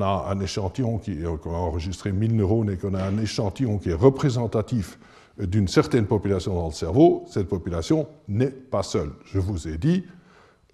a 0.00 0.26
un 0.30 0.40
échantillon 0.40 0.98
qui 0.98 1.22
a 1.24 1.48
enregistré 1.48 2.12
1000 2.12 2.34
neurones 2.34 2.70
et 2.70 2.78
qu'on 2.78 2.94
a 2.94 3.02
un 3.02 3.18
échantillon 3.18 3.76
qui 3.78 3.90
est 3.90 3.94
représentatif 3.94 4.98
d'une 5.38 5.68
certaine 5.68 6.06
population 6.06 6.54
dans 6.54 6.66
le 6.66 6.72
cerveau, 6.72 7.24
cette 7.28 7.46
population 7.46 8.08
n'est 8.26 8.50
pas 8.50 8.82
seule. 8.82 9.10
Je 9.24 9.38
vous 9.38 9.68
ai 9.68 9.76
dit, 9.76 10.04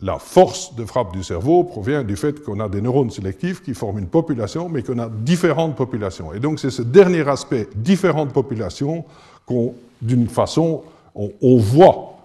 la 0.01 0.19
force 0.19 0.75
de 0.75 0.85
frappe 0.85 1.13
du 1.13 1.23
cerveau 1.23 1.65
provient 1.65 2.03
du 2.03 2.17
fait 2.17 2.43
qu'on 2.43 2.61
a 2.61 2.69
des 2.69 2.81
neurones 2.81 3.11
sélectifs 3.11 3.63
qui 3.63 3.75
forment 3.75 4.01
une 4.01 4.09
population, 4.09 4.69
mais 4.69 4.83
qu'on 4.83 4.99
a 4.99 5.09
différentes 5.09 5.77
populations. 5.77 6.33
Et 6.33 6.41
donc 6.41 6.59
c'est 6.59 6.71
ce 6.71 6.83
dernier 6.83 7.27
aspect, 7.29 7.69
différentes 7.77 8.33
populations, 8.33 9.05
qu'on, 9.47 9.75
d'une 10.03 10.29
façon, 10.29 10.83
on, 11.15 11.33
on, 11.41 11.59
voit 11.59 12.17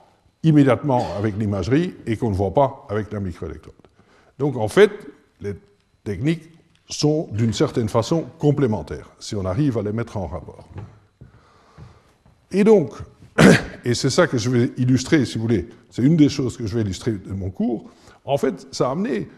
immédiatement 0.44 1.06
avec 1.18 1.38
l'imagerie 1.38 1.94
et 2.06 2.18
qu'on 2.18 2.32
ne 2.32 2.36
voit 2.36 2.54
pas 2.54 2.86
avec 2.90 3.12
la 3.14 3.20
microélectrode. 3.20 3.74
Donc 4.40 4.58
en 4.58 4.68
fait, 4.68 4.92
les 5.42 5.54
techniques 6.04 6.50
sont 6.90 7.28
d'une 7.32 7.54
certaine 7.54 7.90
façon 7.90 8.26
complémentaires, 8.40 9.12
si 9.20 9.36
on 9.36 9.46
arrive 9.46 9.78
à 9.78 9.84
les 9.84 9.92
mettre 9.92 10.18
en 10.18 10.28
rapport. 10.28 10.68
Et 12.52 12.64
donc, 12.64 12.94
et 13.86 13.94
c'est 13.94 14.10
ça 14.10 14.28
que 14.28 14.38
je 14.38 14.50
vais 14.50 14.72
illustrer, 14.78 15.26
si 15.26 15.38
vous 15.38 15.44
voulez, 15.44 15.70
c'est 15.90 16.04
une 16.04 16.16
des 16.16 16.30
choses 16.30 16.58
que 16.58 16.68
je 16.68 16.76
vais 16.76 16.82
illustrer 16.82 17.14
de 17.14 17.34
mon 17.34 17.50
cours, 17.50 17.90
en 18.26 18.38
fait, 18.38 18.68
ça 18.72 18.90
a 18.90 18.92
amené 18.92 19.30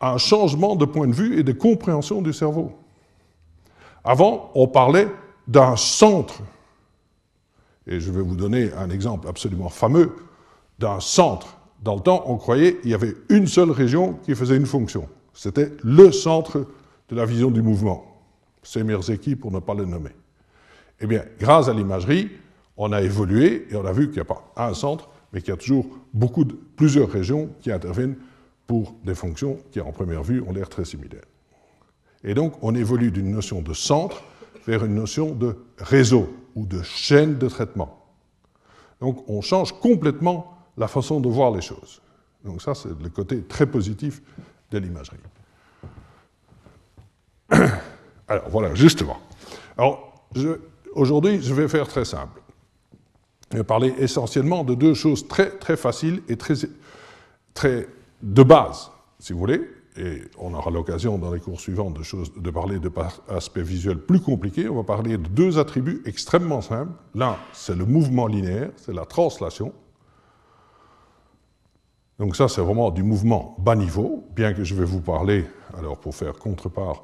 à 0.00 0.12
un 0.12 0.18
changement 0.18 0.74
de 0.74 0.84
point 0.84 1.06
de 1.06 1.12
vue 1.12 1.38
et 1.38 1.42
de 1.42 1.52
compréhension 1.52 2.22
du 2.22 2.32
cerveau. 2.32 2.72
Avant, 4.04 4.50
on 4.54 4.66
parlait 4.66 5.08
d'un 5.46 5.76
centre, 5.76 6.42
et 7.86 8.00
je 8.00 8.10
vais 8.10 8.22
vous 8.22 8.34
donner 8.34 8.72
un 8.72 8.90
exemple 8.90 9.28
absolument 9.28 9.68
fameux, 9.68 10.16
d'un 10.78 10.98
centre. 11.00 11.56
Dans 11.82 11.94
le 11.94 12.00
temps, 12.00 12.24
on 12.26 12.36
croyait 12.36 12.76
qu'il 12.76 12.90
y 12.90 12.94
avait 12.94 13.14
une 13.28 13.46
seule 13.46 13.70
région 13.70 14.14
qui 14.24 14.34
faisait 14.34 14.56
une 14.56 14.66
fonction. 14.66 15.08
C'était 15.34 15.72
le 15.82 16.10
centre 16.12 16.66
de 17.08 17.16
la 17.16 17.24
vision 17.24 17.50
du 17.50 17.62
mouvement. 17.62 18.04
Semerzeki, 18.62 19.36
pour 19.36 19.50
ne 19.50 19.58
pas 19.58 19.74
le 19.74 19.84
nommer. 19.84 20.10
Eh 21.00 21.06
bien, 21.06 21.24
grâce 21.38 21.68
à 21.68 21.74
l'imagerie, 21.74 22.30
on 22.76 22.92
a 22.92 23.02
évolué 23.02 23.66
et 23.70 23.76
on 23.76 23.84
a 23.84 23.92
vu 23.92 24.06
qu'il 24.06 24.16
n'y 24.16 24.20
a 24.20 24.24
pas 24.24 24.52
un 24.56 24.74
centre, 24.74 25.08
mais 25.32 25.40
qu'il 25.40 25.50
y 25.50 25.52
a 25.52 25.56
toujours 25.56 25.86
beaucoup 26.12 26.44
plusieurs 26.76 27.10
régions 27.10 27.50
qui 27.60 27.70
interviennent 27.72 28.16
pour 28.66 28.94
des 29.04 29.14
fonctions 29.14 29.58
qui, 29.70 29.80
en 29.80 29.92
première 29.92 30.22
vue, 30.22 30.42
ont 30.42 30.52
l'air 30.52 30.68
très 30.68 30.84
similaires. 30.84 31.24
Et 32.24 32.34
donc, 32.34 32.54
on 32.62 32.74
évolue 32.74 33.10
d'une 33.10 33.30
notion 33.30 33.62
de 33.62 33.74
centre 33.74 34.22
vers 34.66 34.84
une 34.84 34.94
notion 34.94 35.34
de 35.34 35.56
réseau 35.78 36.32
ou 36.54 36.66
de 36.66 36.82
chaîne 36.82 37.38
de 37.38 37.48
traitement. 37.48 37.98
Donc, 39.00 39.28
on 39.28 39.40
change 39.40 39.72
complètement 39.72 40.56
la 40.76 40.86
façon 40.86 41.20
de 41.20 41.28
voir 41.28 41.50
les 41.50 41.60
choses. 41.60 42.00
Donc, 42.44 42.62
ça, 42.62 42.74
c'est 42.74 42.88
le 42.88 43.08
côté 43.08 43.42
très 43.42 43.66
positif 43.66 44.22
de 44.70 44.78
l'imagerie. 44.78 45.16
Alors, 48.28 48.48
voilà, 48.48 48.74
justement. 48.74 49.18
Alors, 49.76 50.26
aujourd'hui, 50.94 51.42
je 51.42 51.52
vais 51.52 51.68
faire 51.68 51.88
très 51.88 52.04
simple. 52.04 52.41
Parler 53.60 53.94
essentiellement 53.98 54.64
de 54.64 54.74
deux 54.74 54.94
choses 54.94 55.28
très, 55.28 55.50
très 55.50 55.76
faciles 55.76 56.22
et 56.28 56.36
très, 56.36 56.54
très 57.54 57.86
de 58.22 58.42
base, 58.42 58.90
si 59.18 59.32
vous 59.32 59.38
voulez, 59.38 59.60
et 59.98 60.22
on 60.38 60.54
aura 60.54 60.70
l'occasion 60.70 61.18
dans 61.18 61.30
les 61.32 61.40
cours 61.40 61.60
suivants 61.60 61.90
de, 61.90 62.02
choses, 62.02 62.32
de 62.34 62.50
parler 62.50 62.78
d'aspects 62.78 63.58
visuels 63.58 63.98
plus 63.98 64.20
compliqués. 64.20 64.68
On 64.68 64.76
va 64.76 64.84
parler 64.84 65.18
de 65.18 65.28
deux 65.28 65.58
attributs 65.58 66.02
extrêmement 66.06 66.62
simples. 66.62 66.92
L'un, 67.14 67.36
c'est 67.52 67.76
le 67.76 67.84
mouvement 67.84 68.26
linéaire, 68.26 68.70
c'est 68.76 68.94
la 68.94 69.04
translation. 69.04 69.74
Donc 72.18 72.36
ça, 72.36 72.48
c'est 72.48 72.62
vraiment 72.62 72.90
du 72.90 73.02
mouvement 73.02 73.54
bas 73.58 73.76
niveau, 73.76 74.24
bien 74.34 74.54
que 74.54 74.64
je 74.64 74.74
vais 74.74 74.86
vous 74.86 75.00
parler, 75.00 75.44
alors 75.76 75.98
pour 75.98 76.14
faire 76.14 76.34
contrepart 76.34 77.02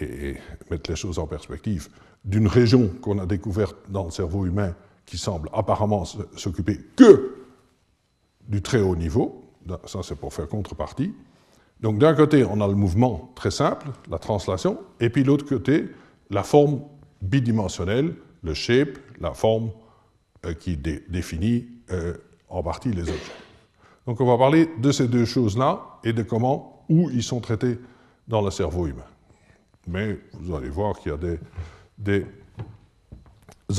et 0.00 0.34
mettre 0.70 0.90
les 0.90 0.96
choses 0.96 1.20
en 1.20 1.26
perspective, 1.26 1.88
d'une 2.24 2.48
région 2.48 2.88
qu'on 3.00 3.18
a 3.20 3.26
découverte 3.26 3.76
dans 3.88 4.04
le 4.04 4.10
cerveau 4.10 4.44
humain 4.44 4.74
qui 5.06 5.18
semble 5.18 5.48
apparemment 5.52 6.04
s'occuper 6.04 6.80
que 6.96 7.36
du 8.48 8.62
très 8.62 8.80
haut 8.80 8.96
niveau, 8.96 9.44
ça 9.86 10.00
c'est 10.02 10.16
pour 10.16 10.32
faire 10.32 10.48
contrepartie. 10.48 11.14
Donc 11.80 11.98
d'un 11.98 12.14
côté, 12.14 12.44
on 12.44 12.60
a 12.60 12.68
le 12.68 12.74
mouvement 12.74 13.32
très 13.34 13.50
simple, 13.50 13.88
la 14.10 14.18
translation, 14.18 14.78
et 15.00 15.10
puis 15.10 15.24
l'autre 15.24 15.44
côté, 15.44 15.88
la 16.30 16.42
forme 16.42 16.82
bidimensionnelle, 17.20 18.14
le 18.42 18.54
shape, 18.54 18.98
la 19.20 19.32
forme 19.34 19.70
euh, 20.46 20.54
qui 20.54 20.76
dé 20.76 21.04
définit 21.08 21.66
euh, 21.90 22.14
en 22.48 22.62
partie 22.62 22.90
les 22.90 23.02
objets. 23.02 23.32
Donc 24.06 24.20
on 24.20 24.26
va 24.26 24.36
parler 24.36 24.68
de 24.78 24.92
ces 24.92 25.08
deux 25.08 25.24
choses-là 25.24 25.98
et 26.04 26.12
de 26.12 26.22
comment, 26.22 26.84
où 26.88 27.10
ils 27.10 27.22
sont 27.22 27.40
traités 27.40 27.78
dans 28.28 28.42
le 28.42 28.50
cerveau 28.50 28.86
humain. 28.86 29.02
Mais 29.86 30.18
vous 30.32 30.54
allez 30.54 30.68
voir 30.68 30.98
qu'il 30.98 31.12
y 31.12 31.14
a 31.14 31.18
des 31.98 32.26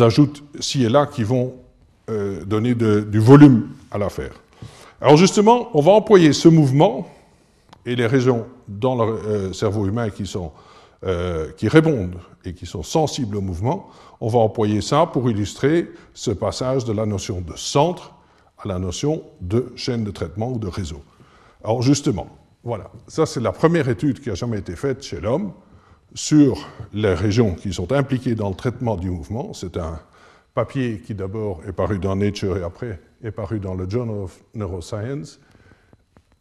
ajoute 0.01 0.43
ci 0.59 0.83
et 0.83 0.89
là 0.89 1.05
qui 1.05 1.23
vont 1.23 1.53
euh, 2.09 2.43
donner 2.45 2.75
du 2.75 3.19
volume 3.19 3.69
à 3.91 3.97
l'affaire. 3.97 4.33
Alors 5.01 5.17
justement, 5.17 5.69
on 5.73 5.81
va 5.81 5.91
employer 5.91 6.33
ce 6.33 6.47
mouvement 6.47 7.07
et 7.85 7.95
les 7.95 8.07
régions 8.07 8.45
dans 8.67 8.95
le 9.05 9.13
euh, 9.13 9.53
cerveau 9.53 9.85
humain 9.87 10.09
qui, 10.09 10.25
sont, 10.25 10.51
euh, 11.03 11.51
qui 11.57 11.67
répondent 11.67 12.17
et 12.45 12.53
qui 12.53 12.65
sont 12.65 12.83
sensibles 12.83 13.37
au 13.37 13.41
mouvement, 13.41 13.89
on 14.21 14.27
va 14.27 14.39
employer 14.39 14.81
ça 14.81 15.05
pour 15.05 15.29
illustrer 15.29 15.91
ce 16.13 16.31
passage 16.31 16.85
de 16.85 16.93
la 16.93 17.05
notion 17.05 17.41
de 17.41 17.53
centre 17.55 18.13
à 18.57 18.67
la 18.67 18.79
notion 18.79 19.23
de 19.41 19.71
chaîne 19.75 20.03
de 20.03 20.11
traitement 20.11 20.51
ou 20.51 20.59
de 20.59 20.67
réseau. 20.67 21.01
Alors 21.63 21.81
justement, 21.81 22.27
voilà, 22.63 22.89
ça 23.07 23.25
c'est 23.25 23.41
la 23.41 23.51
première 23.51 23.89
étude 23.89 24.21
qui 24.21 24.29
a 24.29 24.35
jamais 24.35 24.59
été 24.59 24.75
faite 24.75 25.03
chez 25.03 25.19
l'homme 25.19 25.51
sur 26.13 26.67
les 26.93 27.13
régions 27.13 27.55
qui 27.55 27.73
sont 27.73 27.91
impliquées 27.91 28.35
dans 28.35 28.49
le 28.49 28.55
traitement 28.55 28.95
du 28.95 29.09
mouvement. 29.09 29.53
C'est 29.53 29.77
un 29.77 29.99
papier 30.53 30.99
qui 30.99 31.15
d'abord 31.15 31.61
est 31.67 31.73
paru 31.73 31.99
dans 31.99 32.15
Nature 32.15 32.57
et 32.57 32.63
après 32.63 32.99
est 33.23 33.31
paru 33.31 33.59
dans 33.59 33.73
le 33.73 33.89
Journal 33.89 34.17
of 34.17 34.43
Neuroscience. 34.53 35.39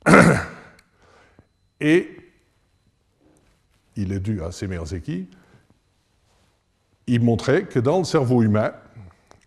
Et 1.80 2.08
il 3.96 4.12
est 4.12 4.20
dû 4.20 4.42
à 4.42 4.52
Semerzeki. 4.52 5.28
Il 7.06 7.22
montrait 7.22 7.64
que 7.64 7.78
dans 7.78 7.98
le 7.98 8.04
cerveau 8.04 8.42
humain, 8.42 8.72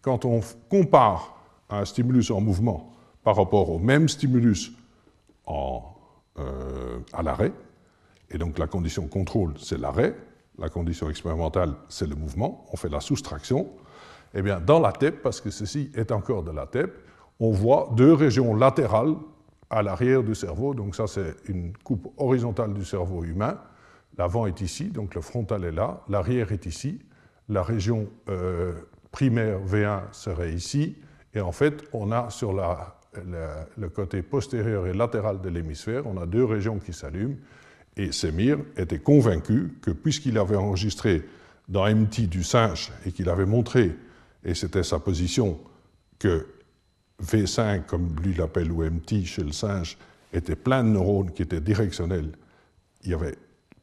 quand 0.02 0.26
on 0.26 0.42
compare 0.70 1.38
un 1.70 1.86
stimulus 1.86 2.32
en 2.32 2.42
mouvement 2.42 2.94
par 3.24 3.38
rapport 3.38 3.70
au 3.70 3.80
même 3.80 4.08
stimulus 4.10 4.72
euh, 5.48 7.00
à 7.14 7.24
l'arrêt, 7.24 7.54
Et 8.36 8.38
donc 8.38 8.60
la 8.60 8.68
condition 8.68 9.08
contrôle, 9.08 9.54
c'est 9.58 9.80
l'arrêt, 9.80 10.14
la 10.60 10.68
condition 10.68 11.10
expérimentale, 11.10 11.74
c'est 11.88 12.06
le 12.06 12.16
mouvement, 12.16 12.66
on 12.74 12.76
fait 12.76 12.90
la 12.90 13.00
soustraction. 13.00 13.70
Eh 14.34 14.42
bien, 14.42 14.60
dans 14.60 14.82
la 14.82 14.92
TEP, 14.92 15.22
parce 15.22 15.40
que 15.40 15.50
ceci 15.50 15.90
est 15.96 16.12
encore 16.12 16.44
de 16.44 16.52
la 16.52 16.68
TEP, 16.68 16.94
on 17.40 17.52
voit 17.52 17.94
deux 17.96 18.12
régions 18.12 18.54
latérales 18.54 19.16
à 19.70 19.82
l'arrière 19.82 20.22
du 20.22 20.36
cerveau. 20.36 20.74
Donc 20.74 20.98
ça, 20.98 21.08
c'est 21.08 21.34
une 21.48 21.72
coupe 21.78 22.12
horizontale 22.18 22.74
du 22.74 22.84
cerveau 22.84 23.24
humain. 23.24 23.58
L'avant 24.18 24.48
est 24.48 24.60
ici, 24.60 24.90
donc 24.90 25.16
le 25.16 25.22
frontal 25.22 25.64
est 25.64 25.72
là, 25.72 26.02
l'arrière 26.10 26.52
est 26.52 26.66
ici, 26.66 27.00
la 27.48 27.64
région 27.64 28.10
euh, 28.28 28.74
primaire 29.12 29.60
V1 29.66 30.12
serait 30.12 30.52
ici, 30.52 30.98
et 31.34 31.40
en 31.40 31.54
fait, 31.54 31.86
on 31.94 32.12
a 32.12 32.30
sur 32.30 32.54
le 32.54 33.90
côté 33.90 34.22
postérieur 34.22 34.88
et 34.88 34.94
latéral 34.94 35.40
de 35.40 35.48
l'hémisphère, 35.48 36.06
on 36.06 36.18
a 36.18 36.26
deux 36.26 36.44
régions 36.44 36.80
qui 36.80 36.92
s'allument, 36.92 37.36
et 37.98 38.12
Semir 38.12 38.60
était 38.78 39.00
convaincu 39.00 39.74
que 39.82 39.92
puisqu'il 39.92 40.38
avait 40.38 40.56
enregistré 40.56 41.24
dans 41.68 41.90
MT 41.90 42.28
du 42.28 42.44
singe 42.44 42.92
et 43.06 43.12
qu'il 43.12 43.30
avait 43.30 43.46
montré, 43.46 43.96
et 44.44 44.54
c'était 44.54 44.84
sa 44.84 45.00
position, 45.00 45.60
que 46.20 46.48
V5, 47.24 47.86
comme 47.86 48.16
lui 48.22 48.34
l'appelle, 48.34 48.72
ou 48.72 48.84
MT 48.84 49.26
chez 49.26 49.44
le 49.44 49.52
singe, 49.52 49.98
était 50.34 50.56
plein 50.56 50.84
de 50.84 50.90
neurones 50.90 51.32
qui 51.32 51.42
étaient 51.42 51.62
directionnels, 51.62 52.32
il 53.04 53.12
y 53.12 53.14
avait, 53.14 53.36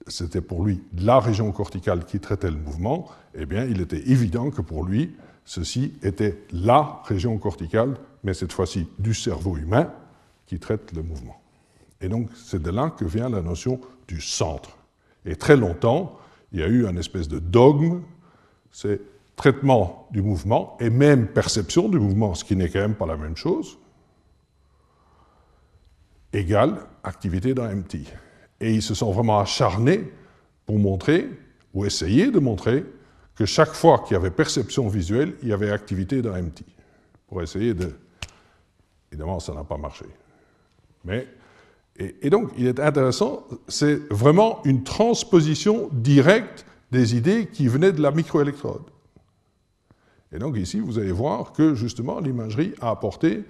c'était 0.06 0.40
pour 0.40 0.64
lui 0.64 0.82
la 0.96 1.18
région 1.18 1.50
corticale 1.52 2.04
qui 2.04 2.20
traitait 2.20 2.50
le 2.50 2.58
mouvement, 2.58 3.08
eh 3.34 3.46
bien, 3.46 3.64
il 3.64 3.80
était 3.80 4.10
évident 4.10 4.50
que 4.50 4.60
pour 4.60 4.84
lui, 4.84 5.16
ceci 5.44 5.94
était 6.02 6.38
la 6.52 7.00
région 7.04 7.38
corticale, 7.38 7.96
mais 8.22 8.34
cette 8.34 8.52
fois-ci 8.52 8.86
du 8.98 9.14
cerveau 9.14 9.56
humain, 9.56 9.92
qui 10.46 10.58
traite 10.58 10.92
le 10.92 11.02
mouvement. 11.02 11.41
Et 12.02 12.08
donc, 12.08 12.28
c'est 12.34 12.60
de 12.60 12.70
là 12.70 12.90
que 12.90 13.04
vient 13.04 13.28
la 13.28 13.40
notion 13.40 13.80
du 14.08 14.20
centre. 14.20 14.76
Et 15.24 15.36
très 15.36 15.56
longtemps, 15.56 16.18
il 16.50 16.60
y 16.60 16.62
a 16.62 16.66
eu 16.66 16.86
un 16.86 16.96
espèce 16.96 17.28
de 17.28 17.38
dogme, 17.38 18.02
c'est 18.72 19.00
traitement 19.36 20.08
du 20.10 20.20
mouvement 20.20 20.76
et 20.80 20.90
même 20.90 21.28
perception 21.28 21.88
du 21.88 21.98
mouvement, 21.98 22.34
ce 22.34 22.44
qui 22.44 22.56
n'est 22.56 22.68
quand 22.68 22.80
même 22.80 22.96
pas 22.96 23.06
la 23.06 23.16
même 23.16 23.36
chose, 23.36 23.78
égale 26.32 26.80
activité 27.04 27.54
dans 27.54 27.64
MT. 27.64 27.94
Et 28.60 28.74
ils 28.74 28.82
se 28.82 28.94
sont 28.94 29.12
vraiment 29.12 29.38
acharnés 29.38 30.12
pour 30.66 30.78
montrer, 30.78 31.28
ou 31.72 31.84
essayer 31.84 32.30
de 32.30 32.38
montrer, 32.38 32.84
que 33.34 33.46
chaque 33.46 33.72
fois 33.72 34.00
qu'il 34.00 34.14
y 34.14 34.16
avait 34.16 34.30
perception 34.30 34.88
visuelle, 34.88 35.34
il 35.42 35.48
y 35.48 35.52
avait 35.52 35.70
activité 35.70 36.20
dans 36.20 36.32
MT. 36.32 36.62
Pour 37.26 37.42
essayer 37.42 37.74
de... 37.74 37.94
Évidemment, 39.10 39.40
ça 39.40 39.54
n'a 39.54 39.64
pas 39.64 39.78
marché. 39.78 40.04
Mais 41.04 41.26
et, 41.98 42.30
donc, 42.30 42.50
il 42.56 42.66
est 42.66 42.80
intéressant, 42.80 43.46
c'est 43.68 43.96
vraiment 44.10 44.62
une 44.64 44.82
transposition 44.82 45.90
directe 45.92 46.64
des 46.90 47.14
idées 47.16 47.46
qui 47.46 47.68
venaient 47.68 47.92
de 47.92 48.00
la 48.00 48.10
microélectrode. 48.10 48.82
Et 50.32 50.38
donc 50.38 50.56
ici, 50.56 50.80
vous 50.80 50.98
allez 50.98 51.12
voir 51.12 51.52
que 51.52 51.74
justement 51.74 52.18
l'imagerie 52.18 52.72
a 52.80 52.90
apporté 52.90 53.44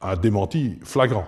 un 0.00 0.16
démenti 0.16 0.78
flagrant. 0.82 1.26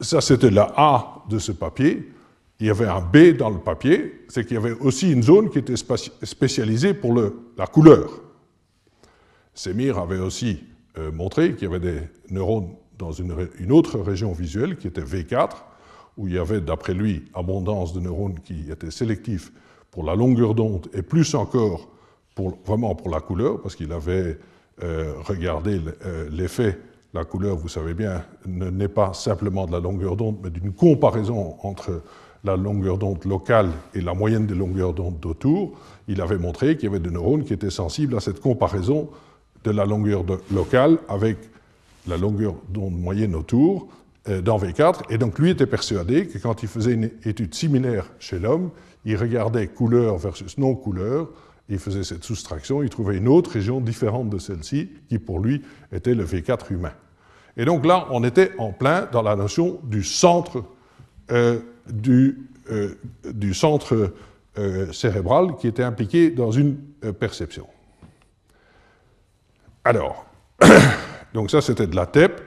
Ça, 0.00 0.20
c'était 0.20 0.50
la 0.50 0.72
A 0.76 1.22
de 1.28 1.38
ce 1.38 1.52
papier. 1.52 2.12
Il 2.60 2.66
y 2.66 2.70
avait 2.70 2.86
un 2.86 3.00
B 3.00 3.36
dans 3.36 3.50
le 3.50 3.58
papier, 3.58 4.24
c'est 4.28 4.44
qu'il 4.44 4.54
y 4.54 4.58
avait 4.58 4.72
aussi 4.72 5.12
une 5.12 5.22
zone 5.22 5.50
qui 5.50 5.58
était 5.58 5.76
spécialisée 5.76 6.94
pour 6.94 7.14
la 7.14 7.66
couleur. 7.66 8.08
Semir 9.52 9.98
avait 9.98 10.18
aussi 10.18 10.64
euh, 10.98 11.12
montré 11.12 11.54
qu'il 11.54 11.68
y 11.68 11.74
avait 11.74 11.80
des 11.80 12.00
neurones 12.30 12.70
dans 12.98 13.12
une, 13.12 13.32
autre 13.70 13.98
région 13.98 14.32
visuelle 14.32 14.76
qui 14.76 14.86
était 14.86 15.02
V4, 15.02 15.50
où 16.16 16.28
il 16.28 16.34
y 16.34 16.38
avait, 16.38 16.60
d'après 16.60 16.94
lui, 16.94 17.26
abondance 17.34 17.92
de 17.92 18.00
neurones 18.00 18.40
qui 18.40 18.70
étaient 18.70 18.90
sélectifs 18.90 19.52
pour 19.90 20.04
la 20.04 20.14
longueur 20.14 20.54
d'onde 20.54 20.88
et 20.94 21.02
plus 21.02 21.34
encore 21.34 21.88
pour, 22.34 22.58
vraiment 22.64 22.94
pour 22.94 23.10
la 23.10 23.20
couleur, 23.20 23.60
parce 23.60 23.76
qu'il 23.76 23.92
avait 23.92 24.38
euh, 24.82 25.14
regardé 25.24 25.80
euh, 26.04 26.28
l'effet. 26.30 26.78
La 27.14 27.24
couleur, 27.24 27.56
vous 27.56 27.68
savez 27.68 27.94
bien, 27.94 28.24
n'est 28.46 28.88
pas 28.88 29.12
simplement 29.12 29.66
de 29.66 29.72
la 29.72 29.80
longueur 29.80 30.16
d'onde, 30.16 30.38
mais 30.42 30.50
d'une 30.50 30.72
comparaison 30.72 31.56
entre 31.62 32.02
la 32.44 32.56
longueur 32.56 32.98
d'onde 32.98 33.24
locale 33.24 33.70
et 33.94 34.00
la 34.00 34.14
moyenne 34.14 34.46
des 34.46 34.54
longueurs 34.54 34.92
d'onde 34.92 35.18
d'autour. 35.18 35.78
Il 36.08 36.20
avait 36.20 36.38
montré 36.38 36.76
qu'il 36.76 36.84
y 36.84 36.92
avait 36.92 37.00
des 37.00 37.10
neurones 37.10 37.44
qui 37.44 37.52
étaient 37.52 37.70
sensibles 37.70 38.16
à 38.16 38.20
cette 38.20 38.40
comparaison 38.40 39.08
de 39.66 39.76
la 39.76 39.84
longueur 39.84 40.24
locale 40.52 40.98
avec 41.08 41.36
la 42.06 42.16
longueur 42.16 42.54
d'onde 42.68 42.98
moyenne 42.98 43.34
autour 43.34 43.88
euh, 44.28 44.40
dans 44.40 44.58
V4. 44.58 45.02
Et 45.10 45.18
donc 45.18 45.38
lui 45.38 45.50
était 45.50 45.66
persuadé 45.66 46.28
que 46.28 46.38
quand 46.38 46.62
il 46.62 46.68
faisait 46.68 46.92
une 46.92 47.10
étude 47.24 47.54
similaire 47.54 48.10
chez 48.18 48.38
l'homme, 48.38 48.70
il 49.04 49.16
regardait 49.16 49.66
couleur 49.66 50.18
versus 50.18 50.56
non-couleur, 50.56 51.28
il 51.68 51.80
faisait 51.80 52.04
cette 52.04 52.22
soustraction, 52.22 52.82
il 52.82 52.90
trouvait 52.90 53.16
une 53.16 53.26
autre 53.28 53.50
région 53.50 53.80
différente 53.80 54.30
de 54.30 54.38
celle-ci, 54.38 54.88
qui 55.08 55.18
pour 55.18 55.40
lui 55.40 55.62
était 55.92 56.14
le 56.14 56.24
V4 56.24 56.72
humain. 56.72 56.92
Et 57.56 57.64
donc 57.64 57.84
là, 57.84 58.06
on 58.10 58.22
était 58.22 58.52
en 58.58 58.72
plein 58.72 59.08
dans 59.10 59.22
la 59.22 59.34
notion 59.34 59.80
du 59.82 60.04
centre, 60.04 60.62
euh, 61.32 61.58
euh, 62.70 62.94
du, 63.32 63.54
centre 63.54 64.12
cérébral 64.92 65.56
qui 65.56 65.66
était 65.66 65.82
impliqué 65.82 66.30
dans 66.30 66.50
une 66.50 66.76
perception. 67.18 67.66
Alors, 69.86 70.26
donc 71.32 71.52
ça 71.52 71.60
c'était 71.60 71.86
de 71.86 71.94
la 71.94 72.06
TEP. 72.06 72.42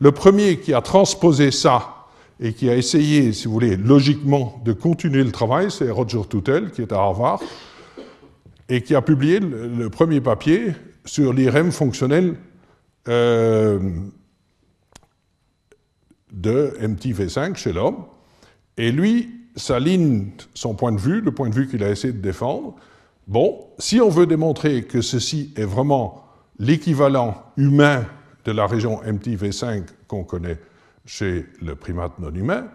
Le 0.00 0.12
premier 0.12 0.58
qui 0.58 0.74
a 0.74 0.82
transposé 0.82 1.50
ça 1.50 2.08
et 2.38 2.52
qui 2.52 2.68
a 2.68 2.76
essayé, 2.76 3.32
si 3.32 3.46
vous 3.46 3.54
voulez, 3.54 3.78
logiquement 3.78 4.60
de 4.66 4.74
continuer 4.74 5.24
le 5.24 5.32
travail, 5.32 5.70
c'est 5.70 5.90
Roger 5.90 6.20
Toutel, 6.28 6.72
qui 6.72 6.82
est 6.82 6.92
à 6.92 6.96
Harvard, 6.96 7.40
et 8.68 8.82
qui 8.82 8.94
a 8.94 9.00
publié 9.00 9.40
le, 9.40 9.88
premier 9.88 10.20
papier 10.20 10.74
sur 11.06 11.32
l'IRM 11.32 11.72
fonctionnel 11.72 12.34
euh, 13.08 13.78
de 16.32 16.76
MTV5 16.82 17.56
chez 17.56 17.72
l'homme. 17.72 18.04
Et 18.76 18.92
lui 18.92 19.30
s'aligne 19.56 20.32
son 20.52 20.74
point 20.74 20.92
de 20.92 21.00
vue, 21.00 21.22
le 21.22 21.32
point 21.32 21.48
de 21.48 21.54
vue 21.54 21.66
qu'il 21.66 21.82
a 21.82 21.88
essayé 21.88 22.12
de 22.12 22.20
défendre. 22.20 22.74
Bon, 23.26 23.68
si 23.78 24.02
on 24.02 24.10
veut 24.10 24.26
démontrer 24.26 24.82
que 24.82 25.00
ceci 25.00 25.54
est 25.56 25.64
vraiment 25.64 26.23
l'équivalent 26.58 27.42
humain 27.56 28.04
de 28.44 28.52
la 28.52 28.66
région 28.66 29.00
MTV5 29.02 29.84
qu'on 30.06 30.24
connaît 30.24 30.58
chez 31.06 31.46
le 31.62 31.74
primate 31.74 32.18
non 32.18 32.32
humain, 32.34 32.66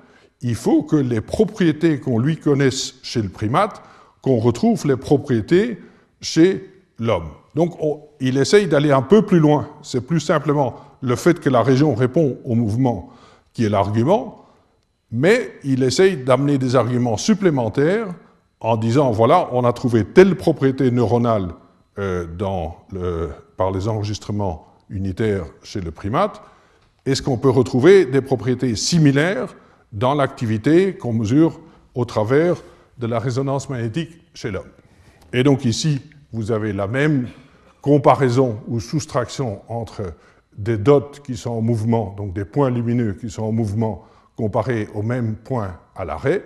il 0.42 0.56
faut 0.56 0.84
que 0.84 0.96
les 0.96 1.22
propriétés 1.22 2.00
qu'on 2.00 2.20
lui 2.20 2.38
connaisse 2.38 2.96
chez 3.04 3.22
le 3.22 3.30
primate, 3.30 3.82
qu'on 4.22 4.38
retrouve 4.38 4.88
les 4.88 4.98
propriétés 4.98 5.80
chez 6.22 6.70
l'homme. 6.98 7.30
Donc 7.56 7.78
il 8.20 8.38
essaye 8.38 8.68
d'aller 8.68 8.92
un 8.92 9.02
peu 9.02 9.22
plus 9.24 9.40
loin. 9.40 9.68
C'est 9.82 10.06
plus 10.06 10.20
simplement 10.20 10.76
le 11.02 11.16
fait 11.16 11.40
que 11.40 11.50
la 11.50 11.62
région 11.62 11.96
répond 11.96 12.38
au 12.44 12.56
mouvement 12.56 13.10
qui 13.54 13.66
est 13.66 13.70
l'argument, 13.70 14.46
mais 15.12 15.54
il 15.64 15.84
essaye 15.84 16.18
d'amener 16.18 16.58
des 16.58 16.76
arguments 16.76 17.18
supplémentaires 17.18 18.08
en 18.60 18.78
disant, 18.78 19.12
voilà, 19.12 19.50
on 19.54 19.64
a 19.64 19.74
trouvé 19.74 20.06
telle 20.06 20.36
propriété 20.36 20.92
neuronale 20.92 21.50
euh, 22.00 23.30
par 23.58 23.72
les 23.72 23.88
enregistrements 23.88 24.68
unitaires 24.90 25.46
chez 25.64 25.82
le 25.82 25.92
primate, 25.92 26.42
est-ce 27.06 27.22
qu'on 27.22 27.38
peut 27.38 27.50
retrouver 27.50 28.06
des 28.06 28.22
propriétés 28.22 28.76
similaires 28.76 29.56
dans 29.92 30.14
l'activité 30.14 30.94
qu'on 30.96 31.14
mesure 31.14 31.60
au 31.96 32.06
travers 32.06 32.56
de 32.98 33.08
la 33.08 33.20
résonance 33.20 33.70
magnétique 33.70 34.12
chez 34.34 34.52
l'homme? 34.52 34.70
Et 35.34 35.44
donc 35.44 35.66
ici, 35.66 36.02
vous 36.32 36.52
avez 36.52 36.74
la 36.74 36.88
même 36.88 37.28
comparaison 37.82 38.60
ou 38.68 38.80
soustraction 38.80 39.62
entre 39.68 40.14
des 40.58 40.78
dots 40.78 41.12
qui 41.24 41.38
sont 41.38 41.52
en 41.52 41.62
mouvement, 41.62 42.14
donc 42.18 42.34
des 42.34 42.46
points 42.46 42.70
lumineux 42.70 43.14
qui 43.14 43.30
sont 43.30 43.44
en 43.44 43.52
mouvement 43.52 44.06
comparés 44.36 44.88
au 44.94 45.02
même 45.02 45.36
point 45.36 45.78
à 45.96 46.06
l'arrêt. 46.06 46.44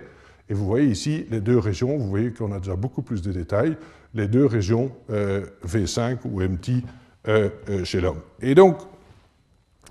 Et 0.48 0.54
vous 0.54 0.66
voyez 0.66 0.86
ici 0.86 1.26
les 1.30 1.40
deux 1.40 1.58
régions, 1.58 1.96
vous 1.96 2.08
voyez 2.08 2.32
qu'on 2.32 2.52
a 2.52 2.58
déjà 2.58 2.76
beaucoup 2.76 3.02
plus 3.02 3.22
de 3.22 3.32
détails, 3.32 3.76
les 4.14 4.28
deux 4.28 4.46
régions 4.46 4.92
euh, 5.10 5.44
V5 5.66 6.18
ou 6.24 6.40
MT 6.40 6.84
euh, 7.26 7.50
euh, 7.68 7.84
chez 7.84 8.00
l'homme. 8.00 8.20
Et 8.40 8.54
donc, 8.54 8.78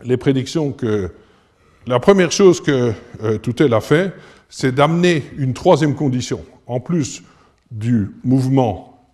les 0.04 0.18
prédictions 0.18 0.72
que. 0.72 1.12
La 1.86 2.00
première 2.00 2.32
chose 2.32 2.62
que 2.62 2.94
Toutel 3.40 3.74
a 3.74 3.82
fait, 3.82 4.14
c'est 4.48 4.74
d'amener 4.74 5.22
une 5.36 5.54
troisième 5.54 5.96
condition. 5.96 6.40
En 6.66 6.80
plus 6.80 7.24
du 7.72 8.12
mouvement 8.24 9.06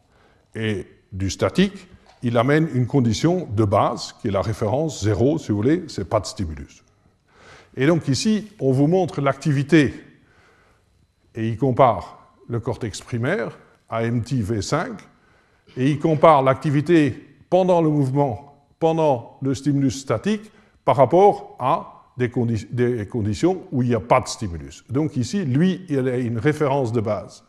et 0.53 0.85
du 1.11 1.31
statique, 1.31 1.87
il 2.21 2.37
amène 2.37 2.69
une 2.75 2.85
condition 2.85 3.47
de 3.55 3.63
base, 3.63 4.13
qui 4.21 4.27
est 4.27 4.31
la 4.31 4.43
référence 4.43 5.03
zéro, 5.03 5.39
si 5.39 5.49
vous 5.49 5.55
voulez, 5.55 5.83
c'est 5.87 6.07
pas 6.07 6.19
de 6.19 6.27
stimulus. 6.27 6.83
Et 7.75 7.87
donc 7.87 8.07
ici, 8.07 8.49
on 8.59 8.71
vous 8.71 8.85
montre 8.85 9.19
l'activité, 9.19 9.91
et 11.33 11.47
il 11.47 11.57
compare 11.57 12.35
le 12.47 12.59
cortex 12.59 13.01
primaire 13.01 13.57
à 13.89 14.03
MT-V5, 14.03 14.91
et 15.77 15.91
il 15.91 15.99
compare 15.99 16.43
l'activité 16.43 17.15
pendant 17.49 17.81
le 17.81 17.89
mouvement, 17.89 18.65
pendant 18.79 19.37
le 19.41 19.53
stimulus 19.53 19.99
statique, 19.99 20.51
par 20.85 20.95
rapport 20.95 21.55
à 21.59 22.11
des, 22.17 22.31
des 22.71 23.07
conditions 23.07 23.61
où 23.71 23.81
il 23.81 23.89
n'y 23.89 23.95
a 23.95 23.99
pas 23.99 24.21
de 24.21 24.27
stimulus. 24.27 24.83
Donc 24.89 25.15
ici, 25.17 25.45
lui, 25.45 25.85
il 25.89 26.07
a 26.07 26.17
une 26.17 26.37
référence 26.37 26.91
de 26.91 27.01
base. 27.01 27.43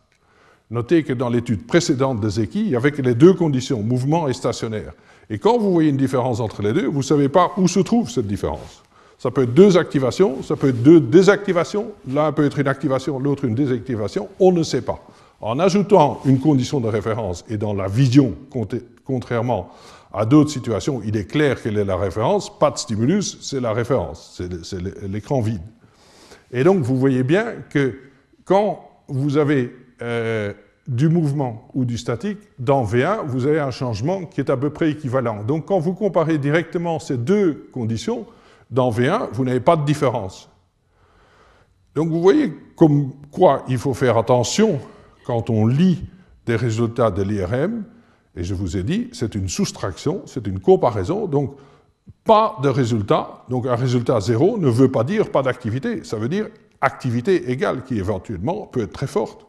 Notez 0.71 1.03
que 1.03 1.13
dans 1.13 1.29
l'étude 1.29 1.67
précédente 1.67 2.21
de 2.21 2.29
Zeki, 2.29 2.61
il 2.61 2.71
y 2.71 2.77
avait 2.77 2.93
que 2.93 3.03
les 3.03 3.15
deux 3.15 3.35
conditions, 3.35 3.83
mouvement 3.83 4.29
et 4.29 4.33
stationnaire. 4.33 4.93
Et 5.29 5.39
quand 5.39 5.59
vous 5.59 5.73
voyez 5.73 5.91
une 5.91 5.97
différence 5.97 6.41
entre 6.41 6.63
les 6.63 6.73
deux, 6.73 6.87
vous 6.87 6.99
ne 6.99 7.03
savez 7.03 7.29
pas 7.29 7.53
où 7.57 7.67
se 7.67 7.81
trouve 7.81 8.09
cette 8.09 8.29
différence. 8.29 8.83
Ça 9.19 9.31
peut 9.31 9.43
être 9.43 9.53
deux 9.53 9.77
activations, 9.77 10.43
ça 10.43 10.57
peut 10.57 10.69
être 10.69 10.83
deux 10.83 11.01
désactivations, 11.01 11.93
l'un 12.09 12.33
peut 12.33 12.47
être 12.47 12.59
une 12.59 12.69
activation, 12.69 13.19
l'autre 13.19 13.45
une 13.45 13.55
désactivation, 13.55 14.29
on 14.39 14.53
ne 14.53 14.63
sait 14.63 14.81
pas. 14.81 15.05
En 15.41 15.59
ajoutant 15.59 16.21
une 16.27 16.39
condition 16.39 16.81
de 16.81 16.89
référence 16.89 17.45
et 17.49 17.57
dans 17.57 17.73
la 17.73 17.89
vision, 17.89 18.35
contrairement 19.05 19.71
à 20.13 20.27
d'autres 20.27 20.51
situations, 20.51 21.01
il 21.05 21.17
est 21.17 21.25
clair 21.25 21.63
quelle 21.63 21.79
est 21.79 21.85
la 21.85 21.97
référence, 21.97 22.59
pas 22.59 22.71
de 22.71 22.77
stimulus, 22.77 23.39
c'est 23.41 23.61
la 23.61 23.73
référence, 23.73 24.41
c'est 24.63 24.81
l'écran 25.09 25.41
vide. 25.41 25.63
Et 26.53 26.63
donc 26.63 26.83
vous 26.83 26.99
voyez 26.99 27.23
bien 27.23 27.55
que 27.71 27.99
quand 28.45 28.85
vous 29.09 29.39
avez 29.39 29.75
euh, 30.03 30.53
du 30.87 31.09
mouvement 31.09 31.69
ou 31.73 31.85
du 31.85 31.97
statique, 31.97 32.39
dans 32.59 32.85
V1, 32.85 33.25
vous 33.27 33.47
avez 33.47 33.61
un 33.61 33.71
changement 33.71 34.25
qui 34.25 34.41
est 34.41 34.51
à 34.51 34.57
peu 34.57 34.71
près 34.71 34.91
équivalent. 34.91 35.43
Donc 35.45 35.67
quand 35.67 35.79
vous 35.79 35.95
comparez 35.95 36.37
directement 36.37 36.99
ces 36.99 37.17
deux 37.17 37.69
conditions, 37.73 38.27
dans 38.71 38.91
V1, 38.91 39.29
vous 39.33 39.45
n'avez 39.45 39.61
pas 39.61 39.77
de 39.77 39.85
différence. 39.85 40.51
Donc 41.95 42.11
vous 42.11 42.21
voyez 42.21 42.53
comme 42.77 43.13
quoi 43.31 43.65
il 43.69 43.79
faut 43.79 43.95
faire 43.95 44.19
attention 44.19 44.81
quand 45.31 45.49
on 45.49 45.65
lit 45.65 46.03
des 46.45 46.57
résultats 46.57 47.13
de 47.13 47.23
l'IRM, 47.23 47.85
et 48.35 48.43
je 48.43 48.53
vous 48.53 48.77
ai 48.77 48.83
dit, 48.83 49.11
c'est 49.13 49.37
une 49.37 49.49
soustraction, 49.49 50.23
c'est 50.27 50.45
une 50.49 50.59
comparaison, 50.59 51.29
donc 51.29 51.55
pas 52.25 52.57
de 52.65 52.69
résultat, 52.69 53.45
donc 53.49 53.65
un 53.69 53.77
résultat 53.77 54.19
zéro 54.19 54.59
ne 54.59 54.69
veut 54.69 54.91
pas 54.91 55.05
dire 55.05 55.31
pas 55.31 55.43
d'activité, 55.43 56.03
ça 56.03 56.17
veut 56.17 56.29
dire 56.29 56.49
activité 56.81 57.49
égale 57.49 57.85
qui 57.85 57.97
éventuellement 57.97 58.67
peut 58.67 58.81
être 58.81 58.93
très 58.93 59.07
forte, 59.07 59.47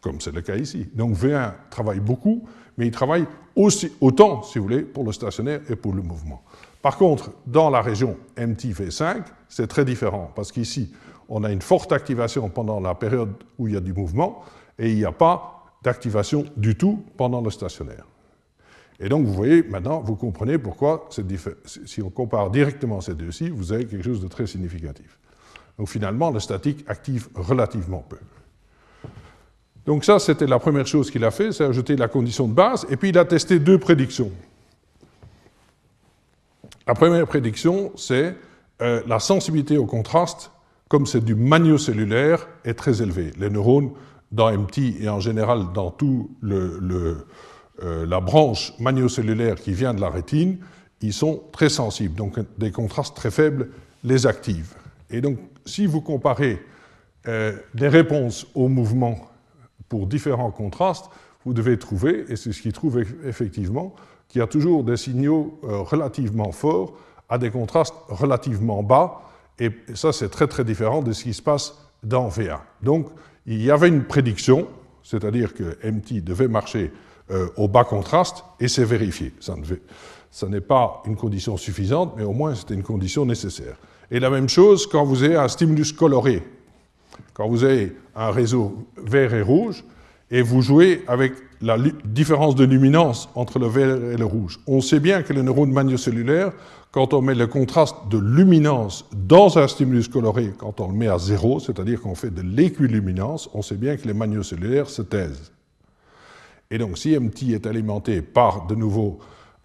comme 0.00 0.22
c'est 0.22 0.32
le 0.32 0.40
cas 0.40 0.56
ici. 0.56 0.88
Donc 0.94 1.18
V1 1.18 1.52
travaille 1.68 2.00
beaucoup, 2.00 2.48
mais 2.78 2.86
il 2.86 2.90
travaille 2.90 3.26
aussi, 3.54 3.92
autant, 4.00 4.42
si 4.42 4.58
vous 4.58 4.64
voulez, 4.64 4.80
pour 4.80 5.04
le 5.04 5.12
stationnaire 5.12 5.60
et 5.68 5.76
pour 5.76 5.92
le 5.92 6.00
mouvement. 6.00 6.42
Par 6.80 6.96
contre, 6.96 7.30
dans 7.46 7.68
la 7.68 7.82
région 7.82 8.16
MTV5, 8.38 9.22
c'est 9.50 9.66
très 9.66 9.84
différent, 9.84 10.30
parce 10.34 10.50
qu'ici, 10.50 10.94
on 11.28 11.44
a 11.44 11.52
une 11.52 11.60
forte 11.60 11.92
activation 11.92 12.48
pendant 12.48 12.80
la 12.80 12.94
période 12.94 13.34
où 13.58 13.68
il 13.68 13.74
y 13.74 13.76
a 13.76 13.80
du 13.80 13.92
mouvement, 13.92 14.42
et 14.78 14.90
il 14.90 14.96
n'y 14.96 15.04
a 15.04 15.12
pas 15.12 15.66
d'activation 15.82 16.44
du 16.56 16.76
tout 16.76 17.04
pendant 17.16 17.40
le 17.40 17.50
stationnaire. 17.50 18.04
Et 19.00 19.08
donc, 19.08 19.26
vous 19.26 19.34
voyez, 19.34 19.62
maintenant, 19.62 20.00
vous 20.00 20.16
comprenez 20.16 20.56
pourquoi, 20.56 21.08
si 21.84 22.02
on 22.02 22.10
compare 22.10 22.50
directement 22.50 23.00
ces 23.00 23.14
deux-ci, 23.14 23.50
vous 23.50 23.72
avez 23.72 23.86
quelque 23.86 24.04
chose 24.04 24.22
de 24.22 24.28
très 24.28 24.46
significatif. 24.46 25.18
Donc, 25.78 25.88
finalement, 25.88 26.30
le 26.30 26.40
statique 26.40 26.84
active 26.86 27.28
relativement 27.34 28.04
peu. 28.08 28.18
Donc 29.86 30.04
ça, 30.04 30.18
c'était 30.18 30.46
la 30.46 30.58
première 30.58 30.86
chose 30.86 31.10
qu'il 31.10 31.24
a 31.24 31.30
fait, 31.30 31.52
c'est 31.52 31.64
ajouter 31.64 31.96
la 31.96 32.08
condition 32.08 32.48
de 32.48 32.54
base, 32.54 32.86
et 32.88 32.96
puis 32.96 33.10
il 33.10 33.18
a 33.18 33.24
testé 33.24 33.58
deux 33.58 33.78
prédictions. 33.78 34.30
La 36.86 36.94
première 36.94 37.26
prédiction, 37.26 37.92
c'est 37.96 38.34
euh, 38.82 39.02
la 39.06 39.18
sensibilité 39.18 39.76
au 39.76 39.86
contraste, 39.86 40.50
comme 40.88 41.06
c'est 41.06 41.24
du 41.24 41.34
magnocellulaire, 41.34 42.46
est 42.64 42.74
très 42.74 43.02
élevée. 43.02 43.32
Les 43.38 43.50
neurones 43.50 43.90
dans 44.34 44.52
MT 44.52 45.00
et 45.00 45.08
en 45.08 45.20
général 45.20 45.72
dans 45.72 45.90
toute 45.90 46.28
euh, 46.42 47.16
la 48.06 48.20
branche 48.20 48.72
magnocellulaire 48.78 49.56
qui 49.56 49.72
vient 49.72 49.94
de 49.94 50.00
la 50.00 50.10
rétine, 50.10 50.58
ils 51.00 51.12
sont 51.12 51.42
très 51.52 51.68
sensibles. 51.68 52.14
Donc 52.16 52.38
des 52.58 52.70
contrastes 52.70 53.16
très 53.16 53.30
faibles 53.30 53.68
les 54.02 54.26
activent. 54.26 54.74
Et 55.10 55.20
donc 55.20 55.38
si 55.64 55.86
vous 55.86 56.00
comparez 56.00 56.60
euh, 57.26 57.56
les 57.74 57.88
réponses 57.88 58.46
au 58.54 58.68
mouvement 58.68 59.16
pour 59.88 60.06
différents 60.06 60.50
contrastes, 60.50 61.06
vous 61.44 61.54
devez 61.54 61.78
trouver, 61.78 62.24
et 62.28 62.36
c'est 62.36 62.52
ce 62.52 62.62
qu'il 62.62 62.72
trouve 62.72 63.02
effectivement, 63.24 63.94
qui 64.28 64.40
a 64.40 64.46
toujours 64.46 64.82
des 64.82 64.96
signaux 64.96 65.58
euh, 65.64 65.78
relativement 65.78 66.52
forts 66.52 66.94
à 67.28 67.38
des 67.38 67.50
contrastes 67.50 67.94
relativement 68.08 68.82
bas, 68.82 69.22
et 69.58 69.70
ça 69.94 70.12
c'est 70.12 70.28
très 70.28 70.48
très 70.48 70.64
différent 70.64 71.02
de 71.02 71.12
ce 71.12 71.24
qui 71.24 71.34
se 71.34 71.42
passe 71.42 71.74
dans 72.02 72.28
V1. 72.28 72.58
Donc 72.82 73.08
il 73.46 73.62
y 73.62 73.70
avait 73.70 73.88
une 73.88 74.04
prédiction, 74.04 74.68
c'est-à-dire 75.02 75.54
que 75.54 75.76
MT 75.84 76.24
devait 76.24 76.48
marcher 76.48 76.92
euh, 77.30 77.48
au 77.56 77.68
bas 77.68 77.84
contraste, 77.84 78.44
et 78.60 78.68
c'est 78.68 78.84
vérifié. 78.84 79.32
Ça, 79.40 79.54
ça 80.30 80.48
n'est 80.48 80.60
pas 80.60 81.02
une 81.06 81.16
condition 81.16 81.56
suffisante, 81.56 82.14
mais 82.16 82.24
au 82.24 82.32
moins 82.32 82.54
c'était 82.54 82.74
une 82.74 82.82
condition 82.82 83.24
nécessaire. 83.24 83.76
Et 84.10 84.20
la 84.20 84.30
même 84.30 84.48
chose 84.48 84.86
quand 84.86 85.04
vous 85.04 85.22
avez 85.22 85.36
un 85.36 85.48
stimulus 85.48 85.92
coloré. 85.92 86.42
Quand 87.32 87.48
vous 87.48 87.64
avez 87.64 87.96
un 88.14 88.30
réseau 88.30 88.86
vert 88.96 89.32
et 89.34 89.42
rouge, 89.42 89.84
et 90.30 90.42
vous 90.42 90.62
jouez 90.62 91.04
avec 91.06 91.32
la 91.60 91.76
différence 92.04 92.54
de 92.54 92.64
luminance 92.64 93.28
entre 93.34 93.58
le 93.58 93.66
vert 93.66 94.12
et 94.12 94.16
le 94.16 94.24
rouge. 94.24 94.58
On 94.66 94.80
sait 94.80 95.00
bien 95.00 95.22
que 95.22 95.32
les 95.32 95.42
neurones 95.42 95.72
magnocellulaires, 95.72 96.52
quand 96.94 97.12
on 97.12 97.22
met 97.22 97.34
le 97.34 97.48
contraste 97.48 97.96
de 98.08 98.18
luminance 98.18 99.04
dans 99.12 99.58
un 99.58 99.66
stimulus 99.66 100.06
coloré, 100.06 100.52
quand 100.56 100.78
on 100.80 100.86
le 100.86 100.94
met 100.94 101.08
à 101.08 101.18
zéro, 101.18 101.58
c'est-à-dire 101.58 102.00
qu'on 102.00 102.14
fait 102.14 102.30
de 102.30 102.40
l'équiluminance, 102.40 103.50
on 103.52 103.62
sait 103.62 103.74
bien 103.74 103.96
que 103.96 104.06
les 104.06 104.14
magnocellulaires 104.14 104.88
se 104.88 105.02
taisent. 105.02 105.50
Et 106.70 106.78
donc, 106.78 106.96
si 106.96 107.18
MT 107.18 107.50
est 107.50 107.66
alimenté 107.66 108.22
par, 108.22 108.68
de 108.68 108.76
nouveau, 108.76 109.18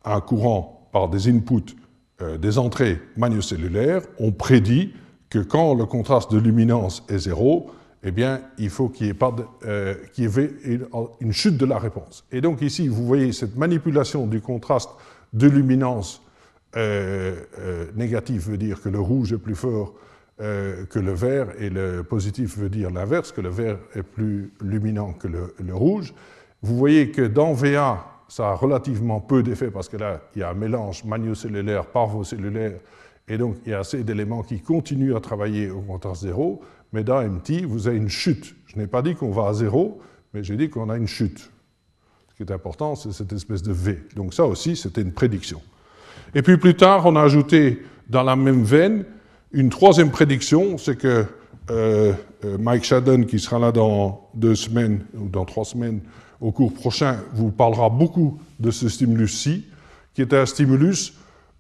un 0.03 0.21
courant, 0.21 0.89
par 0.91 1.07
des 1.07 1.29
inputs, 1.29 1.75
euh, 2.23 2.39
des 2.39 2.57
entrées 2.57 2.99
magnocellulaires, 3.15 4.01
on 4.17 4.31
prédit 4.31 4.93
que 5.29 5.37
quand 5.37 5.75
le 5.75 5.85
contraste 5.85 6.31
de 6.31 6.39
luminance 6.39 7.05
est 7.09 7.19
zéro, 7.19 7.69
eh 8.01 8.09
bien, 8.09 8.41
il 8.57 8.71
faut 8.71 8.89
qu'il 8.89 9.05
y 9.05 9.09
ait, 9.11 9.15
euh, 9.67 9.93
une, 11.21 11.31
chute 11.31 11.57
de 11.57 11.65
la 11.67 11.77
réponse. 11.77 12.25
Et 12.31 12.41
donc 12.41 12.63
ici, 12.63 12.87
vous 12.87 13.05
voyez 13.05 13.33
cette 13.33 13.55
manipulation 13.55 14.25
du 14.25 14.41
contraste 14.41 14.89
de 15.33 15.47
luminance 15.47 16.23
négatif 17.95 18.47
veut 18.47 18.57
dire 18.57 18.81
que 18.81 18.89
le 18.89 18.99
rouge 18.99 19.33
est 19.33 19.37
plus 19.37 19.55
fort 19.55 19.95
que 20.37 20.99
le 20.99 21.11
vert, 21.11 21.47
et 21.59 21.69
le 21.69 22.01
positif 22.01 22.57
veut 22.57 22.69
dire 22.69 22.91
l'inverse, 22.91 23.33
que 23.33 23.41
le 23.41 23.49
vert 23.49 23.77
est 23.93 24.03
plus 24.03 24.53
luminant 24.61 25.11
que 25.11 25.27
le, 25.27 25.75
rouge. 25.75 26.13
Vous 26.61 26.77
voyez 26.77 27.11
que 27.11 27.23
dans 27.23 27.51
VA, 27.51 28.05
ça 28.29 28.49
a 28.49 28.53
relativement 28.53 29.19
peu 29.19 29.43
d'effet, 29.43 29.69
parce 29.69 29.89
que 29.89 29.97
là, 29.97 30.21
il 30.35 30.39
y 30.39 30.43
a 30.43 30.51
un 30.51 30.53
mélange 30.53 31.03
magnocellulaire, 31.03 31.87
parvocellulaire, 31.87 32.79
et 33.27 33.37
donc 33.37 33.57
il 33.65 33.71
y 33.71 33.73
a 33.73 33.79
assez 33.79 34.03
d'éléments 34.03 34.43
qui 34.43 34.61
continuent 34.61 35.15
à 35.15 35.19
travailler 35.19 35.69
au 35.69 35.81
contraste 35.81 36.21
zéro, 36.21 36.61
mais 36.91 37.03
dans 37.03 37.21
MT, 37.21 37.65
vous 37.65 37.87
avez 37.87 37.97
une 37.97 38.09
chute. 38.09 38.55
Je 38.65 38.77
n'ai 38.77 38.87
pas 38.87 39.01
dit 39.01 39.15
qu'on 39.15 39.31
va 39.31 39.47
à 39.47 39.53
zéro, 39.53 40.01
mais 40.33 40.43
j'ai 40.43 40.57
dit 40.57 40.69
qu'on 40.69 40.89
a 40.89 40.97
une 40.97 41.07
chute. 41.07 41.51
Ce 42.29 42.35
qui 42.35 42.43
est 42.43 42.51
important, 42.51 42.95
c'est 42.95 43.11
cette 43.11 43.33
espèce 43.33 43.61
de 43.61 43.71
V. 43.71 43.99
Donc 44.15 44.33
ça 44.33 44.45
aussi, 44.45 44.75
c'était 44.75 45.01
une 45.01 45.11
prédiction. 45.11 45.61
Et 46.35 46.41
puis 46.41 46.57
plus 46.57 46.75
tard, 46.75 47.05
on 47.05 47.15
a 47.15 47.21
ajouté 47.21 47.81
dans 48.09 48.23
la 48.23 48.35
même 48.35 48.63
veine 48.63 49.05
une 49.51 49.69
troisième 49.69 50.11
prédiction, 50.11 50.77
c'est 50.77 50.95
que 50.95 51.25
euh, 51.71 52.13
euh, 52.45 52.57
Mike 52.59 52.83
Shadden, 52.83 53.25
qui 53.25 53.39
sera 53.39 53.59
là 53.59 53.71
dans 53.71 54.29
deux 54.35 54.55
semaines 54.55 55.05
ou 55.15 55.27
dans 55.27 55.45
trois 55.45 55.65
semaines 55.65 56.01
au 56.41 56.51
cours 56.51 56.73
prochain, 56.73 57.17
vous 57.33 57.51
parlera 57.51 57.89
beaucoup 57.89 58.39
de 58.59 58.71
ce 58.71 58.89
stimulus-ci, 58.89 59.65
qui 60.13 60.21
est 60.21 60.33
un 60.33 60.45
stimulus 60.45 61.13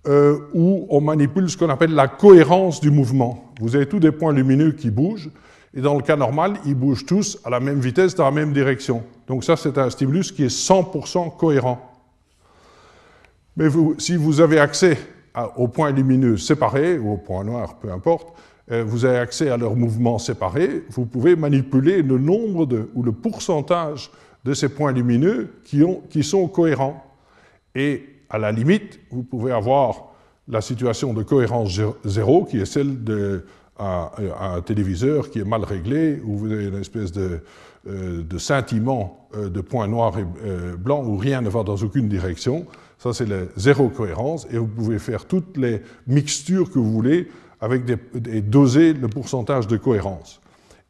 euh, 0.07 0.37
où 0.53 0.87
on 0.89 1.01
manipule 1.01 1.49
ce 1.49 1.57
qu'on 1.57 1.69
appelle 1.69 1.93
la 1.93 2.07
cohérence 2.07 2.79
du 2.79 2.91
mouvement. 2.91 3.51
Vous 3.59 3.75
avez 3.75 3.87
tous 3.87 3.99
des 3.99 4.11
points 4.11 4.33
lumineux 4.33 4.71
qui 4.71 4.89
bougent, 4.89 5.29
et 5.73 5.81
dans 5.81 5.95
le 5.95 6.01
cas 6.01 6.15
normal, 6.15 6.53
ils 6.65 6.75
bougent 6.75 7.05
tous 7.05 7.39
à 7.43 7.49
la 7.49 7.59
même 7.59 7.79
vitesse, 7.79 8.15
dans 8.15 8.25
la 8.25 8.31
même 8.31 8.53
direction. 8.53 9.03
Donc 9.27 9.43
ça, 9.43 9.55
c'est 9.55 9.77
un 9.77 9.89
stimulus 9.89 10.31
qui 10.31 10.43
est 10.43 10.55
100% 10.55 11.35
cohérent. 11.37 11.88
Mais 13.59 13.67
si 13.97 14.15
vous 14.15 14.39
avez 14.39 14.57
accès 14.57 14.97
aux 15.57 15.67
points 15.67 15.91
lumineux 15.91 16.37
séparés, 16.37 16.97
ou 16.97 17.11
aux 17.11 17.17
points 17.17 17.43
noirs, 17.43 17.77
peu 17.77 17.91
importe, 17.91 18.29
euh, 18.71 18.85
vous 18.85 19.03
avez 19.03 19.17
accès 19.17 19.49
à 19.49 19.57
leurs 19.57 19.75
mouvements 19.75 20.17
séparés, 20.17 20.85
vous 20.89 21.05
pouvez 21.05 21.35
manipuler 21.35 22.01
le 22.01 22.17
nombre 22.17 22.65
ou 22.95 23.03
le 23.03 23.11
pourcentage 23.11 24.11
de 24.45 24.53
ces 24.53 24.69
points 24.69 24.93
lumineux 24.93 25.49
qui, 25.65 25.83
ont, 25.83 26.01
qui 26.09 26.23
sont 26.23 26.47
cohérents. 26.47 27.03
Et 27.75 28.05
à 28.29 28.37
la 28.37 28.53
limite, 28.53 29.01
vous 29.11 29.23
pouvez 29.23 29.51
avoir 29.51 30.13
la 30.47 30.61
situation 30.61 31.13
de 31.13 31.21
cohérence 31.21 31.77
zéro, 32.05 32.45
qui 32.45 32.59
est 32.59 32.65
celle 32.65 33.03
d'un 33.03 33.41
un 33.77 34.61
téléviseur 34.61 35.29
qui 35.31 35.39
est 35.39 35.45
mal 35.45 35.65
réglé, 35.65 36.21
où 36.23 36.37
vous 36.37 36.51
avez 36.51 36.67
une 36.67 36.79
espèce 36.79 37.11
de, 37.11 37.41
euh, 37.87 38.23
scintillement 38.37 39.27
euh, 39.35 39.49
de 39.49 39.59
points 39.59 39.87
noirs 39.87 40.17
et 40.17 40.25
blancs, 40.77 41.05
où 41.05 41.17
rien 41.17 41.41
ne 41.41 41.49
va 41.49 41.63
dans 41.63 41.75
aucune 41.75 42.07
direction. 42.07 42.65
Ça, 42.99 43.13
c'est 43.13 43.25
la 43.25 43.45
zéro 43.55 43.89
cohérence, 43.89 44.45
et 44.51 44.57
vous 44.57 44.67
pouvez 44.67 44.99
faire 44.99 45.25
toutes 45.25 45.57
les 45.57 45.81
mixtures 46.05 46.69
que 46.69 46.77
vous 46.77 46.91
voulez 46.91 47.29
avec 47.61 47.83
et 48.29 48.41
doser 48.41 48.93
le 48.93 49.07
pourcentage 49.07 49.67
de 49.67 49.77
cohérence. 49.77 50.41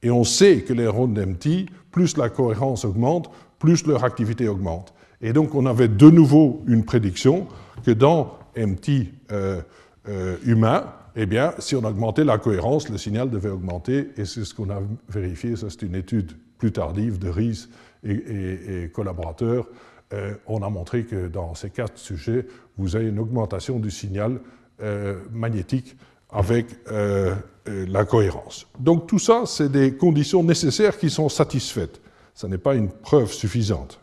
Et 0.04 0.12
on 0.12 0.24
sait 0.24 0.62
que 0.62 0.74
les 0.74 0.86
d'MT, 0.86 1.69
plus 1.91 2.17
la 2.17 2.30
cohérence 2.30 2.84
augmente, 2.86 3.30
plus 3.58 3.86
leur 3.86 4.04
activité 4.04 4.48
augmente. 4.48 4.93
Et 5.22 5.34
donc 5.34 5.56
on 5.56 5.65
avait 5.65 5.88
de 5.88 6.10
nouveau 6.10 6.63
une 6.67 6.86
prédiction 6.86 7.48
que 7.86 7.91
dans 7.91 8.38
MT 8.58 8.89
euh, 9.32 9.62
euh, 10.08 10.38
humain, 10.45 10.86
eh 11.15 11.26
bien, 11.26 11.54
si 11.60 11.76
on 11.76 11.84
augmentait 11.84 12.24
la 12.24 12.38
cohérence, 12.38 12.89
le 12.89 12.98
signal 12.98 13.30
devait 13.30 13.50
augmenter, 13.50 14.10
et 14.15 14.26
c'est 14.26 14.45
ce 14.45 14.54
qu'on 14.54 14.69
a 14.69 14.82
vérifié, 15.10 15.56
ça 15.56 15.67
c'est 15.69 15.82
une 15.82 15.95
étude 15.95 16.32
plus 16.58 16.72
tardive 16.72 17.19
de 17.19 17.30
Ries 17.30 17.67
et, 18.04 18.89
collaborateurs. 18.93 19.67
Euh, 20.12 20.34
on 20.48 20.63
a 20.63 20.69
montré 20.69 21.04
que 21.04 21.28
dans 21.28 21.54
ces 21.54 21.69
quatre 21.69 21.98
sujets, 21.98 22.48
vous 22.78 22.95
avez 22.95 23.10
une 23.10 23.19
augmentation 23.19 23.80
du 23.80 23.91
signal 23.91 24.39
euh, 24.82 25.19
magnétique 25.32 25.95
avec 26.32 26.65
euh, 26.91 27.36
la 27.65 28.06
cohérence. 28.06 28.65
Donc 28.80 29.06
tout 29.06 29.19
ça, 29.19 29.43
c'est 29.45 29.72
des 29.72 29.93
conditions 29.93 30.43
nécessaires 30.43 30.98
qui 30.98 31.10
sont 31.10 31.30
satisfaites. 31.30 32.02
Ce 32.34 32.48
n'est 32.48 32.58
pas 32.58 32.74
une 32.74 32.89
preuve 32.89 33.32
suffisante. 33.32 34.00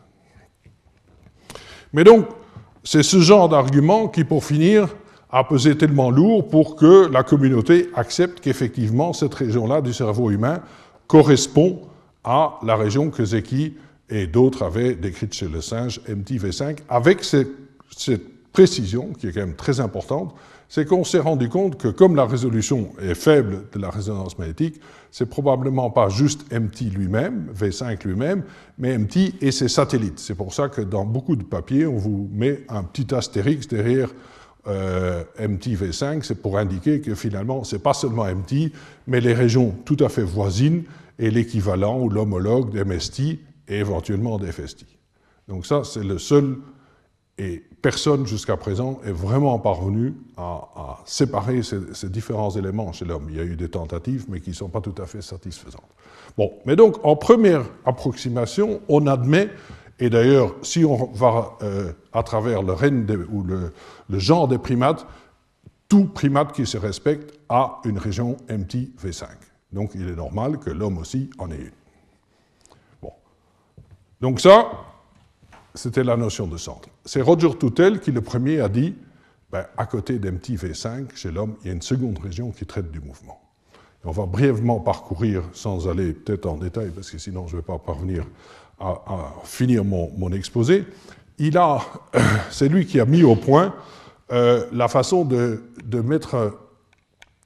Mais 1.91 2.03
donc, 2.03 2.27
c'est 2.83 3.03
ce 3.03 3.19
genre 3.19 3.49
d'argument 3.49 4.07
qui, 4.07 4.23
pour 4.23 4.45
finir, 4.45 4.87
a 5.29 5.43
pesé 5.43 5.77
tellement 5.77 6.09
lourd 6.09 6.47
pour 6.47 6.77
que 6.77 7.07
la 7.11 7.23
communauté 7.23 7.89
accepte 7.95 8.39
qu'effectivement 8.39 9.11
cette 9.11 9.33
région-là 9.33 9.81
du 9.81 9.93
cerveau 9.93 10.31
humain 10.31 10.61
correspond 11.07 11.81
à 12.23 12.59
la 12.63 12.75
région 12.75 13.09
que 13.09 13.25
Zeki 13.25 13.73
et 14.09 14.27
d'autres 14.27 14.63
avaient 14.63 14.95
décrite 14.95 15.33
chez 15.33 15.47
le 15.47 15.61
singe 15.61 16.01
MTV5, 16.07 16.77
avec 16.89 17.23
cette, 17.23 17.49
précision 18.53 19.13
qui 19.13 19.27
est 19.27 19.33
quand 19.33 19.41
même 19.41 19.55
très 19.55 19.79
importante, 19.79 20.33
c'est 20.67 20.85
qu'on 20.85 21.03
s'est 21.03 21.19
rendu 21.19 21.47
compte 21.47 21.77
que 21.77 21.89
comme 21.89 22.15
la 22.15 22.25
résolution 22.25 22.91
est 22.99 23.13
faible 23.13 23.65
de 23.71 23.79
la 23.79 23.91
résonance 23.91 24.39
magnétique, 24.39 24.81
c'est 25.11 25.29
probablement 25.29 25.91
pas 25.91 26.09
juste 26.09 26.51
MT 26.51 26.91
lui-même, 26.91 27.51
V5 27.55 28.03
lui-même, 28.07 28.43
mais 28.79 28.97
MT 28.97 29.35
et 29.41 29.51
ses 29.51 29.67
satellites. 29.67 30.17
C'est 30.17 30.33
pour 30.33 30.55
ça 30.55 30.69
que 30.69 30.81
dans 30.81 31.05
beaucoup 31.05 31.35
de 31.35 31.43
papiers, 31.43 31.85
on 31.85 31.97
vous 31.97 32.29
met 32.33 32.63
un 32.67 32.83
petit 32.83 33.13
astérix 33.13 33.67
derrière 33.67 34.09
euh, 34.67 35.23
MT 35.39 35.67
V5, 35.75 36.23
c'est 36.23 36.41
pour 36.41 36.57
indiquer 36.57 36.99
que 36.99 37.13
finalement, 37.13 37.63
c'est 37.63 37.83
pas 37.83 37.93
seulement 37.93 38.25
MT, 38.25 38.71
mais 39.05 39.21
les 39.21 39.33
régions 39.33 39.73
tout 39.85 39.97
à 40.03 40.09
fait 40.09 40.23
voisines 40.23 40.83
et 41.19 41.29
l'équivalent 41.29 41.99
ou 41.99 42.09
l'homologue 42.09 42.73
d'MST 42.73 43.37
et 43.67 43.77
éventuellement 43.77 44.37
d'FST. 44.37 44.85
Donc 45.47 45.65
ça, 45.65 45.83
c'est 45.83 46.03
le 46.03 46.17
seul, 46.17 46.57
et 47.37 47.63
personne 47.81 48.25
jusqu'à 48.25 48.57
présent 48.57 48.99
est 49.05 49.11
vraiment 49.11 49.59
parvenu 49.59 50.15
à, 50.37 50.99
séparer 51.05 51.61
ces, 51.61 52.09
différents 52.09 52.49
éléments 52.49 52.91
chez 52.91 53.05
l'homme. 53.05 53.27
Il 53.29 53.37
y 53.37 53.39
a 53.39 53.43
eu 53.43 53.55
des 53.55 53.69
tentatives, 53.69 54.25
mais 54.27 54.41
qui 54.41 54.49
ne 54.49 54.55
sont 54.55 54.69
pas 54.69 54.81
tout 54.81 54.95
à 55.01 55.05
fait 55.05 55.21
satisfaisantes. 55.21 55.89
Bon, 56.37 56.51
mais 56.65 56.75
donc, 56.75 56.97
en 57.05 57.15
première 57.15 57.63
approximation, 57.85 58.81
on 58.89 59.05
admet, 59.07 59.49
et 59.99 60.09
d'ailleurs, 60.09 60.55
si 60.63 60.83
on 60.83 61.11
va 61.13 61.57
euh, 61.61 61.93
à 62.11 62.23
travers 62.23 62.63
le 62.63 62.73
règne 62.73 63.05
ou 63.31 63.43
le, 63.43 63.71
le 64.09 64.19
genre 64.19 64.47
des 64.47 64.57
primates, 64.57 65.05
tout 65.89 66.05
primate 66.05 66.51
qui 66.53 66.65
se 66.65 66.77
respecte 66.77 67.33
a 67.49 67.79
une 67.85 67.97
région 67.97 68.35
MT 68.49 68.97
V5. 69.01 69.25
Donc 69.71 69.91
il 69.95 70.09
est 70.09 70.15
normal 70.15 70.57
que 70.57 70.69
l'homme 70.69 70.97
aussi 70.97 71.29
en 71.37 71.49
ait 71.51 71.55
une. 71.55 71.71
Donc 74.21 74.39
ça, 74.39 74.71
c'était 75.75 76.03
la 76.03 76.17
notion 76.17 76.47
de 76.47 76.57
centre. 76.57 76.89
C'est 77.05 77.21
Roger 77.21 77.53
Toutel 77.57 77.99
qui 77.99 78.11
le 78.11 78.21
premier 78.21 78.59
a 78.61 78.69
dit, 78.69 78.95
ben, 79.51 79.65
à 79.77 79.85
côté 79.85 80.19
d'MT-V5, 80.19 81.15
chez 81.15 81.31
l'homme, 81.31 81.55
il 81.61 81.67
y 81.67 81.69
a 81.69 81.73
une 81.73 81.81
seconde 81.81 82.19
région 82.19 82.51
qui 82.51 82.65
traite 82.65 82.91
du 82.91 82.99
mouvement. 82.99 83.39
on 84.03 84.11
va 84.11 84.25
brièvement 84.25 84.79
parcourir, 84.79 85.43
sans 85.53 85.87
aller 85.87 86.13
peut-être 86.13 86.47
en 86.47 86.57
détail, 86.57 86.91
parce 86.93 87.11
que 87.11 87.17
sinon 87.17 87.47
je 87.47 87.55
ne 87.55 87.61
vais 87.61 87.65
pas 87.65 87.77
parvenir 87.77 88.25
à, 88.79 89.33
finir 89.43 89.83
mon, 89.83 90.31
exposé. 90.31 90.85
Il 91.37 91.57
a, 91.57 91.81
c'est 92.49 92.69
lui 92.69 92.85
qui 92.85 92.99
a 92.99 93.05
mis 93.05 93.23
au 93.23 93.35
point 93.35 93.73
euh, 94.31 94.65
la 94.71 94.87
façon 94.87 95.25
de 95.25 96.01
mettre 96.01 96.57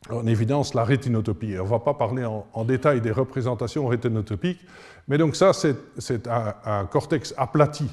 en 0.09 0.25
évidence 0.25 0.73
la 0.73 0.83
rétinotopie. 0.83 1.55
On 1.59 1.63
ne 1.63 1.69
va 1.69 1.79
pas 1.79 1.93
parler 1.93 2.25
en, 2.25 2.65
détail 2.65 3.01
des 3.01 3.11
représentations 3.11 3.87
rétinotopiques, 3.87 4.65
mais 5.07 5.17
donc 5.17 5.35
ça, 5.35 5.51
c'est 5.53 6.27
un, 6.27 6.85
cortex 6.85 7.33
aplati 7.37 7.89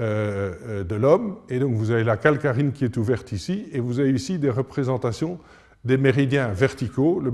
euh, 0.00 0.54
euh, 0.66 0.84
de 0.84 0.94
l'homme, 0.94 1.36
et 1.48 1.58
donc 1.58 1.74
vous 1.74 1.90
avez 1.90 2.04
la 2.04 2.16
calcarine 2.16 2.72
qui 2.72 2.84
est 2.84 2.96
ouverte 2.96 3.32
ici, 3.32 3.66
et 3.72 3.80
vous 3.80 4.00
avez 4.00 4.12
ici 4.12 4.38
des 4.38 4.50
représentations 4.50 5.38
des 5.84 5.96
méridiens 5.96 6.48
verticaux. 6.48 7.20
Le 7.20 7.32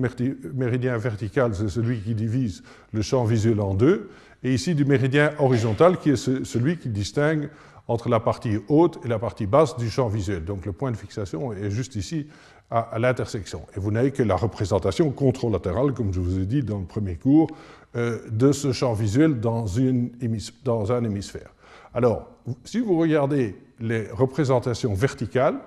méridien 0.55 0.97
vertical, 0.97 1.55
c'est 1.55 1.69
celui 1.69 2.01
qui 2.01 2.15
divise 2.15 2.63
le 2.93 3.03
champ 3.03 3.25
visuel 3.25 3.61
en 3.61 3.75
deux, 3.75 4.11
et 4.43 4.53
ici 4.53 4.75
du 4.75 4.85
méridien 4.85 5.33
horizontal, 5.39 5.99
qui 5.99 6.11
est 6.11 6.17
celui 6.17 6.79
qui 6.79 6.89
distingue 6.89 7.51
entre 7.87 8.09
la 8.09 8.21
partie 8.21 8.59
haute 8.69 8.99
et 9.05 9.09
la 9.09 9.19
partie 9.19 9.47
basse 9.47 9.77
du 9.77 9.91
champ 9.91 10.09
visuel. 10.09 10.45
Donc 10.45 10.67
le 10.67 10.73
point 10.73 10.91
de 10.91 10.97
fixation 10.97 11.53
est 11.53 11.71
juste 11.71 11.97
ici 11.97 12.27
à, 12.71 12.99
l'intersection. 12.99 13.63
Et 13.77 13.81
vous 13.81 13.91
n'avez 13.91 14.11
que 14.11 14.23
la 14.23 14.37
représentation 14.37 15.11
contralatérale, 15.11 15.93
comme 15.93 16.13
je 16.13 16.21
vous 16.21 16.39
ai 16.39 16.47
dit 16.47 16.63
dans 16.63 16.79
le 16.79 16.85
premier 16.85 17.17
cours, 17.17 17.49
euh, 17.97 18.19
de 18.31 18.53
ce 18.53 18.73
champ 18.73 18.93
visuel 18.93 19.41
dans, 19.41 19.67
un 19.79 21.05
hémisphère. 21.05 21.51
Alors, 21.95 22.29
si 22.65 22.81
vous 22.81 22.99
regardez 22.99 23.57
les 23.81 24.11
représentations 24.11 24.93
verticales, 24.95 25.59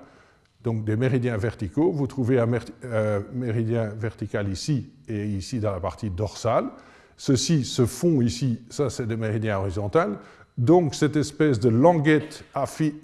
donc 0.62 0.84
des 0.84 0.96
méridiens 0.96 1.36
verticaux, 1.36 1.90
vous 1.90 2.06
trouvez 2.06 2.38
un 2.38 2.48
euh, 2.84 3.20
méridien 3.32 3.88
vertical 3.88 4.48
ici 4.48 4.90
et 5.08 5.26
ici 5.26 5.58
dans 5.58 5.72
la 5.72 5.80
partie 5.80 6.10
dorsale. 6.10 6.66
Ceci 7.16 7.64
se 7.64 7.84
fond 7.84 8.20
ici, 8.20 8.60
ça 8.70 8.88
c'est 8.88 9.06
des 9.06 9.16
méridiens 9.16 9.58
horizontaux. 9.58 10.16
Donc 10.58 10.94
cette 10.94 11.16
espèce 11.16 11.58
de 11.60 11.70
languette 11.70 12.44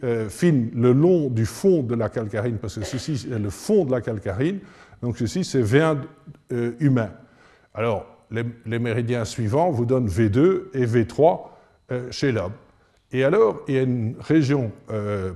euh, 0.04 0.28
fine 0.28 0.70
le 0.74 0.92
long 0.92 1.28
du 1.28 1.46
fond 1.46 1.82
de 1.82 1.94
la 1.94 2.08
calcarine, 2.10 2.58
parce 2.58 2.78
que 2.78 2.84
ceci 2.84 3.26
est 3.32 3.38
le 3.38 3.50
fond 3.50 3.84
de 3.84 3.90
la 3.90 4.02
calcarine, 4.02 4.60
donc 5.00 5.16
ceci 5.16 5.44
c'est 5.44 5.62
V1 5.62 5.98
euh, 6.52 6.72
humain. 6.78 7.10
Alors 7.72 8.06
les, 8.30 8.78
méridiens 8.78 9.24
suivants 9.24 9.70
vous 9.70 9.86
donnent 9.86 10.08
V2 10.08 10.64
et 10.74 10.84
V3 10.84 11.40
euh, 11.90 12.10
chez 12.10 12.32
l'homme. 12.32 12.52
Et 13.12 13.24
alors 13.24 13.62
il 13.66 13.74
y 13.74 13.78
a 13.78 13.82
une 13.82 14.16
région 14.20 14.70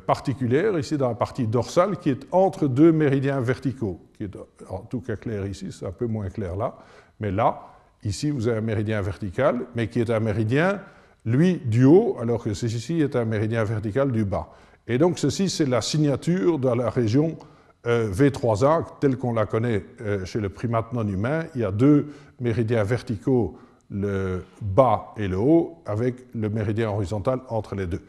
particulière 0.07 0.79
ici 0.79 0.98
dans 0.98 1.09
la 1.09 1.14
partie 1.14 1.46
dorsale 1.46 1.96
qui 1.96 2.11
est 2.11 2.27
entre 2.31 2.68
deux 2.68 2.92
méridiens 2.92 3.40
verticaux, 3.40 3.98
qui 4.12 4.25
est 4.25 4.37
en 4.68 4.81
tout 4.81 5.01
cas 5.01 5.16
clair 5.16 5.46
ici, 5.46 5.72
c'est 5.72 5.87
un 5.87 5.92
peu 5.92 6.05
moins 6.05 6.29
clair 6.29 6.55
là, 6.55 6.77
mais 7.18 7.31
là, 7.31 7.62
ici 8.05 8.31
vous 8.31 8.46
avez 8.46 8.59
un 8.59 8.61
méridien 8.61 9.01
vertical, 9.01 9.61
mais 9.75 9.88
qui 9.88 10.01
est 10.01 10.11
un 10.11 10.20
méridien 10.20 10.81
lui 11.25 11.57
du 11.65 11.85
haut, 11.85 12.17
alors 12.21 12.43
que 12.43 12.55
ceci 12.55 13.01
est 13.01 13.17
un 13.17 13.25
méridien 13.25 13.65
vertical 13.65 14.11
du 14.11 14.25
bas. 14.25 14.49
Et 14.87 14.99
donc 14.99 15.19
ceci, 15.19 15.49
c'est 15.49 15.67
la 15.67 15.81
signature 15.81 16.59
de 16.59 16.69
la 16.69 16.91
région 16.91 17.37
euh, 17.87 18.13
V3A, 18.13 18.85
telle 19.01 19.17
qu'on 19.17 19.33
la 19.33 19.47
connaît 19.47 19.85
euh, 20.01 20.25
chez 20.25 20.41
le 20.41 20.49
primate 20.49 20.93
non 20.93 21.07
humain. 21.07 21.45
Il 21.55 21.61
y 21.61 21.65
a 21.65 21.71
deux 21.71 22.13
méridiens 22.41 22.85
verticaux, 22.85 23.57
le 23.91 24.45
bas 24.61 25.13
et 25.17 25.29
le 25.29 25.39
haut, 25.39 25.79
avec 25.87 26.15
le 26.35 26.49
méridien 26.49 26.91
horizontal 26.91 27.41
entre 27.49 27.75
les 27.75 27.87
deux. 27.87 28.03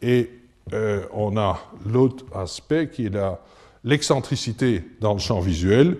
Et 0.00 0.30
euh, 0.72 1.02
on 1.12 1.36
a 1.36 1.58
l'autre 1.86 2.24
aspect 2.34 2.88
qui 2.88 3.06
est 3.06 3.16
l'excentricité 3.84 4.84
dans 5.00 5.14
le 5.14 5.18
champ 5.18 5.40
visuel. 5.40 5.98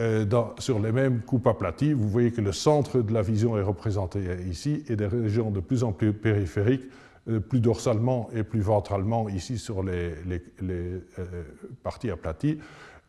Euh, 0.00 0.24
sur 0.58 0.78
les 0.78 0.92
mêmes 0.92 1.20
coupes 1.20 1.46
aplaties, 1.46 1.92
vous 1.92 2.08
voyez 2.08 2.30
que 2.30 2.40
le 2.40 2.52
centre 2.52 3.00
de 3.00 3.12
la 3.12 3.20
vision 3.20 3.58
est 3.58 3.62
représenté 3.62 4.20
ici 4.48 4.82
et 4.88 4.96
des 4.96 5.06
régions 5.06 5.50
de 5.50 5.60
plus 5.60 5.84
en 5.84 5.92
plus 5.92 6.14
périphériques, 6.14 6.84
euh, 7.28 7.38
plus 7.38 7.60
dorsalement 7.60 8.30
et 8.34 8.42
plus 8.42 8.60
ventralement 8.60 9.28
ici 9.28 9.58
sur 9.58 9.82
les, 9.82 10.14
euh, 10.62 11.00
parties 11.82 12.08
aplaties. 12.08 12.58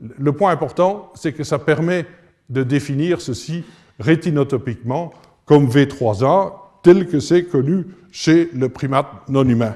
Le 0.02 0.34
point 0.34 0.52
important, 0.52 1.14
c'est 1.16 1.32
que 1.32 1.46
ça 1.46 1.60
permet 1.60 2.06
de 2.50 2.62
définir 2.62 3.22
ceci 3.22 3.64
rétinotopiquement 4.00 5.14
comme 5.46 5.70
V3A 5.70 6.56
tel 6.84 7.08
que 7.08 7.22
c'est 7.22 7.46
connu 7.46 7.86
chez 8.12 8.50
le 8.54 8.68
primate 8.68 9.08
non 9.30 9.48
humain. 9.48 9.76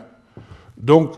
Donc, 0.77 1.13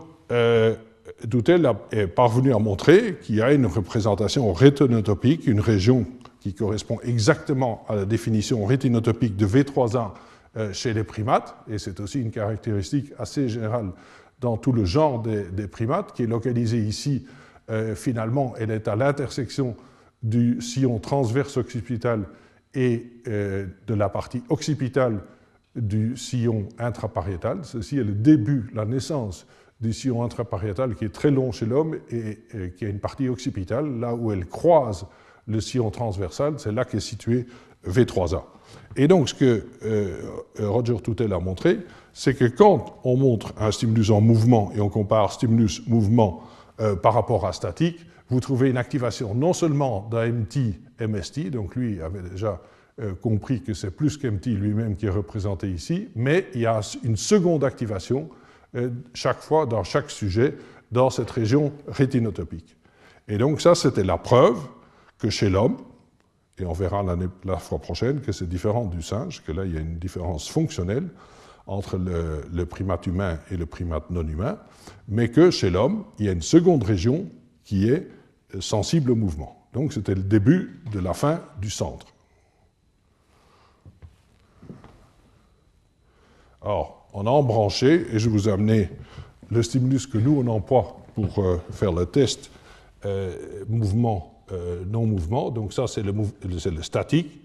Doutel 1.24 1.68
est 1.90 2.06
parvenu 2.06 2.54
à 2.54 2.58
montrer 2.58 3.16
qu'il 3.20 3.36
y 3.36 3.42
a 3.42 3.52
une 3.52 3.66
représentation 3.66 4.52
rétinotopique, 4.52 5.46
une 5.46 5.60
région 5.60 6.06
qui 6.40 6.54
correspond 6.54 6.98
exactement 7.02 7.84
à 7.88 7.96
la 7.96 8.04
définition 8.04 8.64
rétinotopique 8.64 9.36
de 9.36 9.46
V3A 9.46 10.12
euh, 10.56 10.72
chez 10.72 10.94
les 10.94 11.04
primates, 11.04 11.56
et 11.68 11.78
c'est 11.78 11.98
aussi 12.00 12.20
une 12.20 12.30
caractéristique 12.30 13.12
assez 13.18 13.48
générale 13.48 13.90
dans 14.40 14.56
tout 14.56 14.72
le 14.72 14.84
genre 14.84 15.20
des, 15.20 15.66
primates, 15.66 16.12
qui 16.12 16.22
est 16.22 16.26
localisée 16.26 16.78
ici, 16.78 17.26
euh, 17.70 17.96
finalement, 17.96 18.54
elle 18.56 18.70
est 18.70 18.86
à 18.86 18.94
l'intersection 18.94 19.76
du 20.22 20.60
sillon 20.60 21.00
transverse 21.00 21.56
occipital 21.56 22.24
et 22.74 23.10
euh, 23.26 23.66
de 23.86 23.94
la 23.94 24.08
partie 24.08 24.42
occipitale 24.48 25.20
du 25.74 26.16
sillon 26.16 26.68
intrapariétal. 26.78 27.58
Ceci 27.62 27.98
est 27.98 28.04
le 28.04 28.14
début, 28.14 28.70
la 28.74 28.84
naissance 28.84 29.46
du 29.80 29.92
sillon 29.92 30.22
intrapariétal 30.22 30.94
qui 30.94 31.04
est 31.04 31.14
très 31.14 31.30
long 31.30 31.52
chez 31.52 31.66
l'homme 31.66 31.96
et, 32.10 32.38
qui 32.76 32.84
a 32.84 32.88
une 32.88 32.98
partie 32.98 33.28
occipitale, 33.28 34.00
là 34.00 34.14
où 34.14 34.32
elle 34.32 34.46
croise 34.46 35.06
le 35.46 35.60
sillon 35.60 35.90
transversal, 35.90 36.54
c'est 36.58 36.72
là 36.72 36.84
qu'est 36.84 37.00
situé 37.00 37.46
V3A. 37.86 38.42
Et 38.96 39.08
donc 39.08 39.28
ce 39.28 39.34
que 39.34 39.66
euh, 39.84 40.20
Roger 40.58 40.96
Toutel 40.96 41.32
a 41.32 41.38
montré, 41.38 41.78
c'est 42.12 42.34
que 42.34 42.44
quand 42.44 42.98
on 43.04 43.16
montre 43.16 43.54
un 43.58 43.70
stimulus 43.70 44.10
en 44.10 44.20
mouvement 44.20 44.72
et 44.74 44.80
on 44.80 44.88
compare 44.88 45.32
stimulus 45.32 45.86
mouvement 45.86 46.42
euh, 46.80 46.96
par 46.96 47.14
rapport 47.14 47.46
à 47.46 47.52
statique, 47.52 48.04
vous 48.28 48.40
trouvez 48.40 48.68
une 48.68 48.76
activation 48.76 49.34
non 49.34 49.52
seulement 49.52 50.08
d'un 50.10 50.30
MT, 50.30 50.74
MST, 51.00 51.50
donc 51.50 51.76
lui 51.76 52.02
avait 52.02 52.22
déjà 52.28 52.60
euh, 53.00 53.14
compris 53.14 53.62
que 53.62 53.74
c'est 53.74 53.92
plus 53.92 54.16
qu'MT 54.16 54.46
lui-même 54.46 54.96
qui 54.96 55.06
est 55.06 55.10
représenté 55.10 55.70
ici, 55.70 56.08
mais 56.16 56.48
il 56.54 56.62
y 56.62 56.66
a 56.66 56.80
une 57.04 57.16
seconde 57.16 57.62
activation 57.62 58.28
euh, 58.28 58.34
chaque 59.14 59.40
fois 59.40 59.66
dans 59.66 59.84
chaque 59.84 60.10
sujet 60.10 60.56
dans 60.90 61.10
cette 61.10 61.30
région 61.30 61.72
rétinotopique. 61.86 62.76
Et 63.28 63.38
donc 63.38 63.60
ça, 63.60 63.74
c'était 63.74 64.04
la 64.04 64.16
preuve 64.18 64.58
que 65.18 65.30
chez 65.30 65.50
l'homme, 65.50 65.76
et 66.58 66.64
on 66.64 66.72
verra 66.72 67.04
la 67.44 67.56
fois 67.58 67.78
prochaine 67.78 68.20
que 68.20 68.32
c'est 68.32 68.48
différent 68.48 68.86
du 68.86 69.02
singe, 69.02 69.42
que 69.44 69.52
là 69.52 69.64
il 69.64 69.74
y 69.74 69.76
a 69.76 69.80
une 69.80 69.98
différence 69.98 70.48
fonctionnelle 70.48 71.08
entre 71.66 71.98
le, 71.98 72.42
le 72.52 72.66
primate 72.66 73.06
humain 73.06 73.38
et 73.50 73.56
le 73.56 73.66
primate 73.66 74.10
non 74.10 74.26
humain, 74.26 74.58
mais 75.06 75.30
que 75.30 75.50
chez 75.50 75.70
l'homme, 75.70 76.04
il 76.18 76.26
y 76.26 76.28
a 76.28 76.32
une 76.32 76.42
seconde 76.42 76.82
région 76.82 77.26
qui 77.64 77.90
est 77.90 78.08
sensible 78.60 79.10
au 79.10 79.14
mouvement. 79.14 79.68
Donc 79.74 79.92
c'était 79.92 80.14
le 80.14 80.22
début 80.22 80.80
de 80.90 80.98
la 80.98 81.12
fin 81.12 81.42
du 81.60 81.70
centre. 81.70 82.06
Alors, 86.62 86.97
on 87.18 87.26
a 87.26 87.30
embranché, 87.30 88.06
et 88.12 88.18
je 88.18 88.28
vous 88.28 88.48
ai 88.48 88.52
amené 88.52 88.90
le 89.50 89.62
stimulus 89.62 90.06
que 90.06 90.18
nous, 90.18 90.40
on 90.40 90.46
emploie 90.46 90.96
pour 91.14 91.44
euh, 91.44 91.60
faire 91.72 91.92
le 91.92 92.06
test 92.06 92.50
euh, 93.04 93.34
mouvement, 93.68 94.44
euh, 94.52 94.84
non-mouvement. 94.88 95.50
Donc 95.50 95.72
ça, 95.72 95.86
c'est 95.88 96.02
le, 96.02 96.82
statique, 96.82 97.40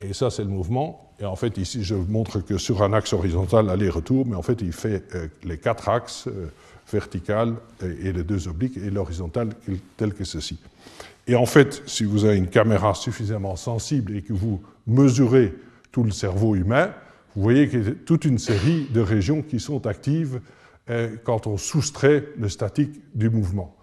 et 0.00 0.14
ça, 0.14 0.30
c'est 0.30 0.44
le 0.44 0.48
mouvement. 0.48 1.12
Et 1.20 1.26
en 1.26 1.36
fait, 1.36 1.58
ici, 1.58 1.84
je 1.84 1.94
montre 1.94 2.40
que 2.40 2.56
sur 2.56 2.82
un 2.82 2.94
axe 2.94 3.12
horizontal, 3.12 3.68
aller-retour, 3.68 4.26
mais 4.26 4.36
en 4.36 4.42
fait, 4.42 4.62
il 4.62 4.72
fait 4.72 5.04
les 5.44 5.58
quatre 5.58 5.90
axes, 5.90 6.28
vertical 6.90 7.54
et 7.82 8.12
les 8.12 8.24
deux 8.24 8.48
obliques, 8.48 8.78
et 8.78 8.90
l'horizontal 8.90 9.50
tel 9.96 10.14
que 10.14 10.24
ceci. 10.24 10.58
Et 11.28 11.36
en 11.36 11.46
fait, 11.46 11.82
si 11.86 12.04
vous 12.04 12.24
avez 12.24 12.38
une 12.38 12.48
caméra 12.48 12.94
suffisamment 12.94 13.54
sensible 13.54 14.16
et 14.16 14.22
que 14.22 14.32
vous 14.32 14.62
mesurez 14.86 15.52
tout 15.92 16.02
le 16.02 16.10
cerveau 16.10 16.56
humain, 16.56 16.90
vous 17.36 17.42
voyez 17.42 17.68
qu'il 17.68 17.84
y 17.84 17.88
a 17.88 17.92
toute 18.04 18.24
une 18.24 18.38
série 18.38 18.86
de 18.92 19.00
régions 19.00 19.42
qui 19.42 19.60
sont 19.60 19.86
actives 19.86 20.40
euh, 20.88 21.16
quand 21.24 21.46
on 21.46 21.56
soustrait 21.56 22.24
le 22.36 22.48
statique 22.48 23.00
du 23.14 23.30
mouvement. 23.30 23.76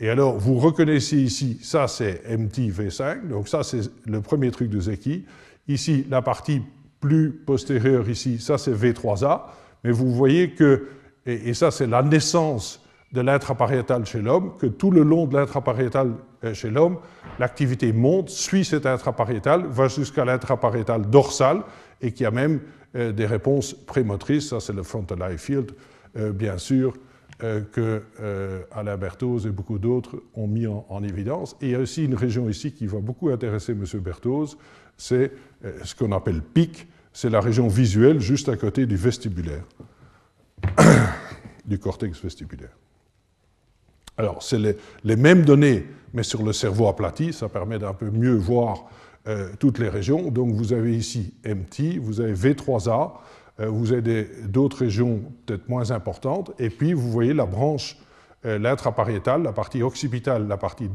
Et 0.00 0.08
alors, 0.08 0.38
vous 0.38 0.58
reconnaissez 0.58 1.18
ici, 1.18 1.58
ça 1.62 1.86
c'est 1.86 2.22
MT-V5, 2.28 3.28
donc 3.28 3.48
ça 3.48 3.62
c'est 3.62 3.82
le 4.06 4.20
premier 4.20 4.50
truc 4.50 4.70
de 4.70 4.80
Zeki. 4.80 5.24
Ici, 5.68 6.06
la 6.10 6.22
partie 6.22 6.62
plus 7.00 7.30
postérieure 7.32 8.08
ici, 8.08 8.38
ça 8.38 8.58
c'est 8.58 8.72
V3A, 8.72 9.42
mais 9.84 9.92
vous 9.92 10.12
voyez 10.12 10.52
que, 10.52 10.88
et, 11.26 11.54
ça 11.54 11.70
c'est 11.70 11.86
la 11.86 12.02
naissance 12.02 12.82
de 13.12 13.20
l'intrapariétal 13.20 14.04
chez 14.06 14.20
l'homme, 14.20 14.54
que 14.58 14.66
tout 14.66 14.90
le 14.90 15.02
long 15.02 15.26
de 15.26 15.36
l'intrapariétal 15.36 16.12
euh, 16.42 16.54
chez 16.54 16.70
l'homme, 16.70 16.98
l'activité 17.38 17.92
monte, 17.92 18.30
suit 18.30 18.64
cet 18.64 18.86
intrapariétal, 18.86 19.66
va 19.66 19.88
jusqu'à 19.88 20.24
l'intrapariétal 20.24 21.08
dorsal, 21.08 21.62
et 22.00 22.12
qui 22.12 22.24
a 22.24 22.30
même 22.30 22.60
des 22.94 23.26
réponses 23.26 23.74
prémotrices, 23.74 24.48
ça 24.50 24.60
c'est 24.60 24.72
le 24.72 24.82
frontal 24.82 25.20
eye 25.22 25.38
field, 25.38 25.72
euh, 26.16 26.32
bien 26.32 26.58
sûr, 26.58 26.94
euh, 27.42 27.62
que 27.72 28.02
Alain 28.70 28.96
Berthoz 28.96 29.46
et 29.46 29.50
beaucoup 29.50 29.78
d'autres 29.78 30.22
ont 30.34 30.46
mis 30.46 30.66
en, 30.66 31.02
évidence. 31.02 31.56
Et 31.60 31.66
il 31.66 31.70
y 31.72 31.74
a 31.74 31.80
aussi 31.80 32.04
une 32.04 32.14
région 32.14 32.48
ici 32.48 32.72
qui 32.72 32.86
va 32.86 33.00
beaucoup 33.00 33.30
intéresser 33.30 33.72
M. 33.72 33.84
Berthoz, 34.00 34.56
c'est 34.96 35.32
ce 35.82 35.94
qu'on 35.94 36.12
appelle 36.12 36.40
PIC, 36.40 36.86
c'est 37.12 37.30
la 37.30 37.40
région 37.40 37.68
visuelle 37.68 38.20
juste 38.20 38.48
à 38.48 38.56
côté 38.56 38.86
du 38.86 38.96
vestibulaire, 38.96 39.64
du 41.64 41.78
cortex 41.78 42.22
vestibulaire. 42.22 42.76
Alors, 44.16 44.42
c'est 44.42 44.58
les, 45.02 45.16
mêmes 45.16 45.44
données, 45.44 45.86
mais 46.12 46.22
sur 46.22 46.42
le 46.42 46.52
cerveau 46.52 46.88
aplati, 46.88 47.32
ça 47.32 47.48
permet 47.48 47.78
d'un 47.78 47.94
peu 47.94 48.10
mieux 48.10 48.34
voir 48.34 48.84
euh, 49.26 49.48
toutes 49.58 49.78
les 49.78 49.88
régions. 49.88 50.30
Donc 50.30 50.52
vous 50.52 50.74
avez 50.74 50.94
ici 50.94 51.32
MT, 51.46 51.98
vous 51.98 52.20
avez 52.20 52.34
V3A, 52.34 53.12
euh, 53.58 53.68
vous 53.68 53.94
avez 53.94 54.28
d'autres 54.46 54.80
régions 54.80 55.22
peut-être 55.46 55.66
moins 55.66 55.92
importantes, 55.92 56.52
et 56.58 56.68
puis 56.68 56.92
vous 56.92 57.10
voyez 57.10 57.32
la 57.32 57.46
branche, 57.46 57.96
euh, 58.44 58.58
la 58.58 58.76
partie 59.52 59.82
occipitale, 59.82 60.46
la 60.46 60.58
partie 60.58 60.90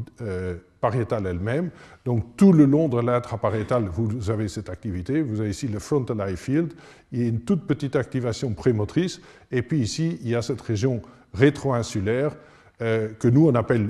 pariétale 0.79 1.25
elle-même. 1.25 1.71
Donc 2.05 2.37
tout 2.37 2.53
le 2.53 2.65
long 2.65 2.87
de 2.87 3.01
l'intrapariétale, 3.01 3.85
vous 3.91 4.29
avez 4.29 4.47
cette 4.47 4.69
activité. 4.69 5.23
Vous 5.23 5.41
avez 5.41 5.49
ici 5.49 5.67
le 5.67 5.79
frontal 5.79 6.21
eye 6.29 6.37
field, 6.37 6.73
il 7.11 7.21
y 7.23 7.25
a 7.25 7.29
une 7.29 7.41
toute 7.41 7.65
petite 7.65 7.95
activation 7.95 8.53
prémotrice, 8.53 9.21
et 9.51 9.63
puis 9.63 9.79
ici, 9.79 10.19
il 10.21 10.29
y 10.29 10.35
a 10.35 10.43
cette 10.43 10.61
région 10.61 11.01
rétro-insulaire 11.33 12.35
que 12.77 13.27
nous 13.27 13.47
on 13.47 13.55
appelle 13.55 13.89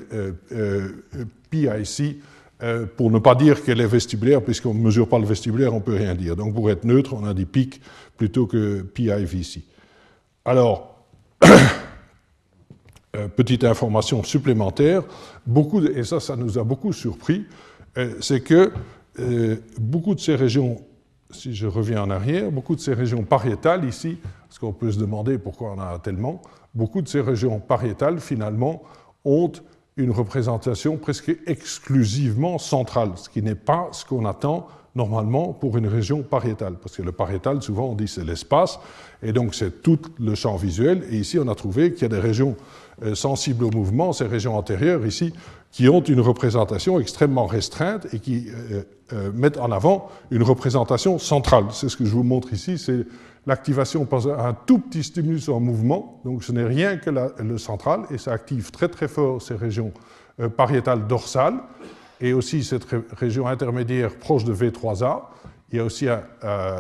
PIC, 1.49 2.23
euh, 2.61 2.85
pour 2.85 3.09
ne 3.09 3.19
pas 3.19 3.35
dire 3.35 3.63
qu'elle 3.63 3.79
est 3.79 3.87
vestibulaire, 3.87 4.41
puisqu'on 4.41 4.73
ne 4.73 4.81
mesure 4.81 5.07
pas 5.07 5.17
le 5.17 5.25
vestibulaire, 5.25 5.73
on 5.73 5.77
ne 5.77 5.83
peut 5.83 5.95
rien 5.95 6.13
dire. 6.13 6.35
Donc 6.35 6.53
pour 6.53 6.69
être 6.69 6.83
neutre, 6.83 7.13
on 7.13 7.25
a 7.25 7.33
des 7.33 7.45
pics 7.45 7.81
plutôt 8.17 8.47
que 8.47 8.81
PIVC. 8.81 9.63
Alors, 10.43 11.05
euh, 13.15 13.29
petite 13.29 13.63
information 13.63 14.23
supplémentaire, 14.23 15.03
beaucoup 15.47 15.81
et 15.81 16.03
ça, 16.03 16.19
ça 16.19 16.35
nous 16.35 16.57
a 16.57 16.63
beaucoup 16.65 16.91
surpris, 16.91 17.45
euh, 17.97 18.15
c'est 18.19 18.41
que 18.41 18.73
beaucoup 19.77 20.15
de 20.15 20.19
ces 20.21 20.35
régions, 20.35 20.77
si 21.31 21.53
je 21.53 21.67
reviens 21.67 22.03
en 22.03 22.09
arrière, 22.09 22.51
beaucoup 22.51 22.75
de 22.75 22.79
ces 22.79 22.93
régions 22.93 23.23
pariétales 23.23 23.83
ici, 23.83 24.17
parce 24.47 24.59
qu'on 24.59 24.71
peut 24.71 24.91
se 24.91 24.99
demander 24.99 25.37
pourquoi 25.37 25.71
on 25.71 25.79
en 25.79 25.95
a 25.95 25.99
tellement, 25.99 26.41
beaucoup 26.73 27.01
de 27.01 27.07
ces 27.07 27.19
régions 27.19 27.59
pariétales, 27.59 28.19
finalement, 28.19 28.83
ont 29.25 29.51
une 29.99 30.11
représentation 30.11 30.97
presque 30.97 31.35
exclusivement 31.45 32.57
centrale, 32.57 33.11
ce 33.15 33.29
qui 33.29 33.41
n'est 33.41 33.55
pas 33.55 33.89
ce 33.91 34.05
qu'on 34.05 34.25
attend 34.25 34.67
normalement 34.95 35.53
pour 35.53 35.77
une 35.77 35.87
région 35.87 36.23
pariétale, 36.23 36.75
parce 36.81 36.95
que 36.95 37.03
le 37.03 37.11
pariétal, 37.11 37.61
souvent 37.61 37.89
on 37.89 37.95
dit 37.95 38.07
c'est 38.07 38.25
l'espace, 38.25 38.79
et 39.21 39.33
donc 39.33 39.53
c'est 39.53 39.83
tout 39.83 39.99
le 40.19 40.33
champ 40.35 40.55
visuel, 40.55 41.03
et 41.11 41.17
ici 41.17 41.37
on 41.37 41.47
a 41.47 41.55
trouvé 41.55 41.93
qu'il 41.93 42.03
y 42.03 42.05
a 42.05 42.09
des 42.09 42.19
régions 42.19 42.55
euh, 43.03 43.13
sensibles 43.13 43.65
au 43.65 43.71
mouvement, 43.71 44.13
ces 44.13 44.25
régions 44.25 44.57
antérieures 44.57 45.05
ici, 45.05 45.33
qui 45.71 45.87
ont 45.87 46.01
une 46.01 46.21
représentation 46.21 46.99
extrêmement 46.99 47.45
restreinte 47.45 48.07
et 48.13 48.19
qui 48.19 48.47
euh, 48.49 48.81
euh, 49.13 49.31
mettent 49.33 49.59
en 49.59 49.71
avant 49.71 50.09
une 50.31 50.43
représentation 50.43 51.19
centrale. 51.19 51.65
C'est 51.71 51.89
ce 51.89 51.97
que 51.97 52.05
je 52.05 52.11
vous 52.11 52.23
montre 52.23 52.51
ici, 52.53 52.77
c'est 52.77 53.05
l'activation 53.49 54.05
par 54.05 54.27
un 54.27 54.53
tout 54.53 54.77
petit 54.77 55.03
stimulus 55.03 55.49
en 55.49 55.59
mouvement, 55.59 56.21
donc 56.23 56.43
ce 56.43 56.51
n'est 56.51 56.63
rien 56.63 56.97
que 56.97 57.09
le 57.09 57.57
central, 57.57 58.03
et 58.11 58.19
ça 58.19 58.31
active 58.31 58.69
très 58.69 58.87
très 58.87 59.07
fort 59.07 59.41
ces 59.41 59.55
régions 59.55 59.91
euh, 60.39 60.49
pariétales 60.49 61.07
dorsales, 61.07 61.59
et 62.21 62.31
aussi 62.33 62.63
cette 62.63 62.85
région 63.17 63.47
intermédiaire 63.47 64.15
proche 64.17 64.45
de 64.45 64.53
V3A. 64.53 65.23
Il 65.71 65.77
y 65.77 65.79
a 65.79 65.83
aussi 65.83 66.07
euh, 66.07 66.79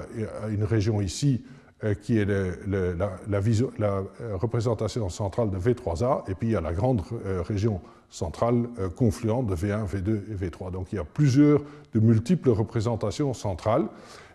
une 0.49 0.63
région 0.63 1.01
ici 1.01 1.43
euh, 1.83 1.95
qui 1.95 2.19
est 2.19 2.25
la, 2.25 3.09
la, 3.27 4.03
représentation 4.35 5.09
centrale 5.09 5.49
de 5.49 5.57
V3A, 5.57 6.29
et 6.29 6.35
puis 6.35 6.49
il 6.49 6.51
y 6.51 6.55
a 6.55 6.61
la 6.61 6.73
grande 6.73 7.01
région 7.47 7.81
centrale 8.11 8.67
confluente 8.95 9.47
de 9.47 9.55
V1, 9.55 9.87
V2 9.87 10.21
et 10.31 10.35
V3. 10.35 10.71
Donc 10.71 10.93
il 10.93 10.97
y 10.97 10.99
a 10.99 11.03
plusieurs, 11.03 11.61
de 11.95 11.99
multiples 11.99 12.51
représentations 12.51 13.33
centrales, 13.33 13.87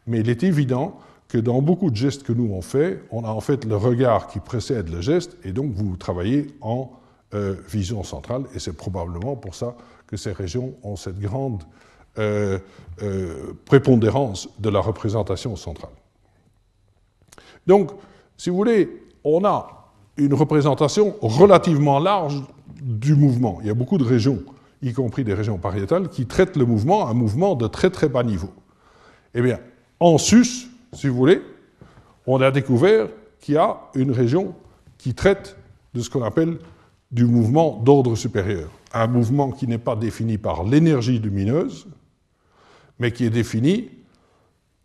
mais 0.09 0.18
il 0.20 0.29
est 0.29 0.42
évident 0.42 0.99
que 1.35 1.38
dans 1.40 1.61
beaucoup 1.61 1.90
de 1.90 1.97
gestes 1.97 2.23
que 2.23 2.33
nous 2.33 2.49
on 2.53 2.62
fait, 2.62 3.03
on 3.11 3.25
a 3.25 3.29
en 3.29 3.40
fait 3.40 3.64
le 3.64 3.75
regard 3.75 4.29
qui 4.29 4.38
précède 4.38 4.88
le 4.88 5.01
geste, 5.01 5.37
et 5.42 5.51
donc 5.51 5.73
vous 5.73 5.97
travaillez 5.97 6.47
en 6.61 6.92
euh, 7.35 7.57
vision 7.68 8.05
centrale, 8.05 8.44
et 8.55 8.61
c'est 8.61 8.77
probablement 8.77 9.35
pour 9.35 9.57
ça 9.57 9.75
que 10.07 10.16
ces 10.16 10.31
régions 10.31 10.75
ont 10.85 10.94
cette 10.94 11.18
grande 11.18 11.64
euh, 12.18 12.61
euh, 13.03 13.53
prépondérance 13.64 14.49
de 14.61 14.70
la 14.70 14.79
représentation 14.79 15.57
centrale. 15.57 15.90
Donc, 17.66 17.90
si 18.37 18.49
vous 18.49 18.57
voulez, 18.57 18.88
on 19.25 19.44
a 19.44 19.90
une 20.16 20.35
représentation 20.35 21.16
relativement 21.20 21.99
large 21.99 22.44
du 22.81 23.16
mouvement. 23.16 23.59
Il 23.61 23.66
y 23.66 23.70
a 23.70 23.74
beaucoup 23.74 23.99
de 23.99 24.05
régions, 24.05 24.39
y 24.82 24.93
compris 24.93 25.24
des 25.24 25.35
régions 25.35 25.59
pariétales, 25.59 26.11
qui 26.11 26.26
traitent 26.26 26.57
le 26.57 26.64
mouvement, 26.64 27.09
un 27.09 27.14
mouvement 27.14 27.57
de 27.57 27.66
très 27.66 27.91
très 27.91 28.09
bas 28.09 28.22
niveau. 28.22 28.51
Eh 29.35 29.43
bien, 29.43 29.59
en 29.99 30.16
sus, 30.16 30.68
si 30.95 31.09
vous 31.09 31.16
voulez, 31.16 31.42
on 32.26 32.40
a 32.40 32.51
découvert 32.51 33.09
qu'il 33.40 33.55
y 33.55 33.59
a 33.59 33.78
une 33.95 34.11
région 34.11 34.55
qui 34.99 35.14
traite 35.14 35.57
de 35.92 36.01
ce 36.01 36.11
qu'on 36.11 36.22
appelle 36.22 36.59
du 37.11 37.24
mouvement 37.26 37.80
d'ordre 37.84 38.16
supérieur. 38.16 38.70
Un 38.92 39.07
mouvement 39.07 39.51
qui 39.51 39.66
n'est 39.66 39.78
pas 39.78 39.97
défini 39.97 40.38
par 40.38 40.64
l'énergie 40.64 41.18
lumineuse, 41.18 41.86
mais 42.99 43.12
qui 43.12 43.24
est 43.24 43.30
défini 43.30 43.90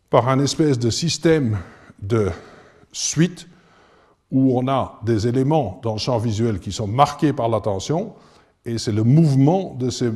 par 0.09 0.29
un 0.29 0.39
espèce 0.39 0.79
de 0.79 0.89
système 0.89 1.57
de 2.01 2.29
suite 2.91 3.47
où 4.31 4.57
on 4.57 4.67
a 4.67 4.99
des 5.05 5.27
éléments 5.27 5.79
dans 5.83 5.93
le 5.93 5.99
champ 5.99 6.17
visuel 6.17 6.59
qui 6.59 6.71
sont 6.71 6.87
marqués 6.87 7.33
par 7.33 7.49
l'attention, 7.49 8.13
et 8.65 8.77
c'est 8.77 8.91
le 8.91 9.03
mouvement 9.03 9.75
de 9.75 9.89
ces, 9.89 10.11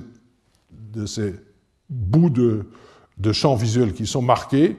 bouts 1.89 2.30
de 2.30 3.32
champ 3.32 3.56
visuel 3.56 3.94
qui 3.94 4.06
sont 4.06 4.22
marqués 4.22 4.78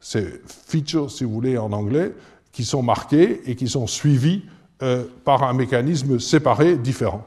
ces 0.00 0.40
features, 0.46 1.10
si 1.10 1.24
vous 1.24 1.32
voulez, 1.32 1.58
en 1.58 1.72
anglais, 1.72 2.14
qui 2.52 2.64
sont 2.64 2.82
marquées 2.82 3.42
et 3.46 3.56
qui 3.56 3.68
sont 3.68 3.86
suivies 3.86 4.42
euh, 4.82 5.04
par 5.24 5.42
un 5.42 5.52
mécanisme 5.52 6.18
séparé 6.18 6.76
différent. 6.76 7.24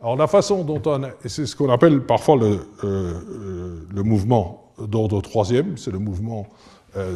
Alors 0.00 0.16
la 0.16 0.26
façon 0.26 0.64
dont 0.64 0.82
on... 0.86 1.02
C'est 1.24 1.46
ce 1.46 1.56
qu'on 1.56 1.70
appelle 1.70 2.02
parfois 2.02 2.36
le, 2.36 2.60
le 2.82 4.02
mouvement 4.02 4.72
d'ordre 4.78 5.20
troisième, 5.20 5.76
c'est 5.76 5.90
le 5.90 5.98
mouvement, 5.98 6.46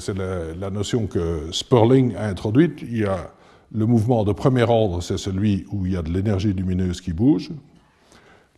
c'est 0.00 0.16
la, 0.16 0.52
la, 0.54 0.70
notion 0.70 1.06
que 1.06 1.52
Sperling 1.52 2.16
a 2.16 2.26
introduite. 2.26 2.82
Il 2.82 2.98
y 2.98 3.04
a 3.04 3.30
le 3.74 3.86
mouvement 3.86 4.24
de 4.24 4.32
premier 4.32 4.64
ordre, 4.64 5.02
c'est 5.02 5.16
celui 5.16 5.64
où 5.70 5.86
il 5.86 5.92
y 5.92 5.96
a 5.96 6.02
de 6.02 6.10
l'énergie 6.10 6.52
lumineuse 6.52 7.00
qui 7.00 7.12
bouge. 7.12 7.50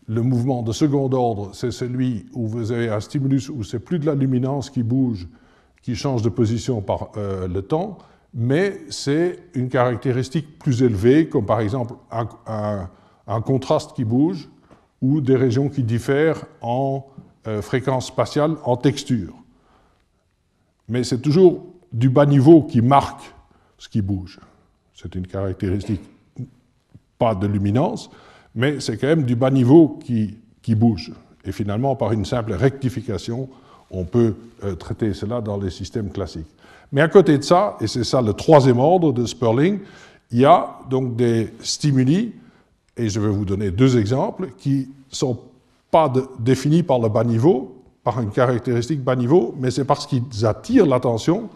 Le 0.06 0.22
mouvement 0.22 0.62
de 0.62 0.72
second 0.72 1.10
ordre, 1.12 1.50
c'est 1.54 1.70
celui 1.70 2.26
où 2.34 2.46
vous 2.46 2.72
avez 2.72 2.88
un 2.88 3.00
stimulus 3.00 3.48
où 3.48 3.62
c'est 3.62 3.78
plus 3.78 3.98
de 3.98 4.06
la 4.06 4.14
luminance 4.14 4.70
qui 4.70 4.82
bouge, 4.82 5.26
qui 5.84 5.94
change 5.94 6.22
de 6.22 6.30
position 6.30 6.80
par 6.80 7.10
euh, 7.18 7.46
le 7.46 7.60
temps, 7.60 7.98
mais 8.32 8.80
c'est 8.88 9.38
une 9.52 9.68
caractéristique 9.68 10.58
plus 10.58 10.82
élevée, 10.82 11.28
comme 11.28 11.44
par 11.44 11.60
exemple 11.60 11.92
un, 12.10 12.88
contraste 13.42 13.92
qui 13.92 14.04
bouge 14.04 14.48
ou 15.02 15.20
des 15.20 15.36
régions 15.36 15.68
qui 15.68 15.82
diffèrent 15.82 16.46
en 16.62 17.04
euh, 17.46 17.60
fréquence 17.60 18.06
spatiale, 18.06 18.56
en 18.64 18.78
texture. 18.78 19.34
Mais 20.88 21.04
c'est 21.04 21.20
toujours 21.20 21.66
du 21.92 22.08
bas 22.08 22.24
niveau 22.24 22.62
qui 22.62 22.80
marque 22.80 23.34
ce 23.76 23.90
qui 23.90 24.00
bouge. 24.00 24.40
C'est 24.94 25.14
une 25.14 25.26
caractéristique, 25.26 26.00
pas 27.18 27.34
de 27.34 27.46
luminance, 27.46 28.08
mais 28.54 28.80
c'est 28.80 28.96
quand 28.96 29.08
même 29.08 29.24
du 29.24 29.36
bas 29.36 29.50
niveau 29.50 29.98
qui, 30.02 30.38
qui, 30.62 30.74
bouge. 30.74 31.12
Et 31.44 31.52
finalement, 31.52 31.94
par 31.94 32.12
une 32.12 32.24
simple 32.24 32.54
rectification, 32.54 33.50
on 33.90 34.04
peut 34.04 34.34
euh, 34.62 34.74
traiter 34.74 35.14
cela 35.14 35.40
dans 35.40 35.56
les 35.56 35.70
systèmes 35.70 36.10
classiques. 36.10 36.46
Mais 36.92 37.00
à 37.00 37.08
côté 37.08 37.38
de 37.38 37.42
ça, 37.42 37.76
et 37.80 37.86
c'est 37.86 38.04
ça 38.04 38.22
le 38.22 38.32
troisième 38.32 38.78
ordre 38.78 39.12
de 39.12 39.26
Sperling, 39.26 39.80
il 40.30 40.40
y 40.40 40.44
a 40.44 40.78
donc 40.90 41.16
des 41.16 41.52
stimuli, 41.60 42.32
et 42.96 43.08
je 43.08 43.20
vais 43.20 43.28
vous 43.28 43.44
donner 43.44 43.70
deux 43.70 43.98
exemples, 43.98 44.50
qui 44.58 44.88
ne 45.10 45.14
sont 45.14 45.38
pas 45.90 46.12
définis 46.38 46.82
par 46.82 46.98
le 46.98 47.08
bas 47.08 47.24
niveau, 47.24 47.82
par 48.02 48.20
une 48.20 48.30
caractéristique 48.30 49.02
bas 49.02 49.16
niveau, 49.16 49.54
mais 49.58 49.70
c'est 49.70 49.84
parce 49.84 50.06
qu'ils 50.06 50.44
attirent 50.44 50.86
l'attention, 50.86 51.48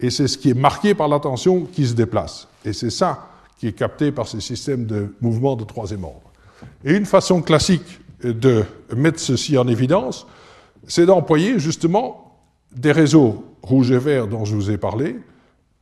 et 0.00 0.10
c'est 0.10 0.28
ce 0.28 0.36
qui 0.36 0.50
est 0.50 0.54
marqué 0.58 0.94
par 0.94 1.08
l'attention 1.08 1.64
qui 1.64 1.86
se 1.86 1.94
déplace. 1.94 2.48
Et 2.64 2.72
c'est 2.72 2.90
ça 2.90 3.28
qui 3.58 3.68
est 3.68 3.72
capté 3.72 4.10
par 4.10 4.26
ces 4.26 4.40
systèmes 4.40 4.86
de 4.86 5.14
mouvement 5.20 5.54
de 5.54 5.64
troisième 5.64 6.04
ordre. 6.04 6.32
Et 6.84 6.94
une 6.94 7.06
façon 7.06 7.40
classique 7.42 8.00
de 8.24 8.64
mettre 8.96 9.20
ceci 9.20 9.56
en 9.56 9.68
évidence, 9.68 10.26
c'est 10.86 11.06
d'employer 11.06 11.58
justement 11.58 12.38
des 12.74 12.92
réseaux 12.92 13.44
rouge 13.62 13.90
et 13.90 13.98
vert 13.98 14.26
dont 14.26 14.44
je 14.44 14.54
vous 14.54 14.70
ai 14.70 14.78
parlé, 14.78 15.16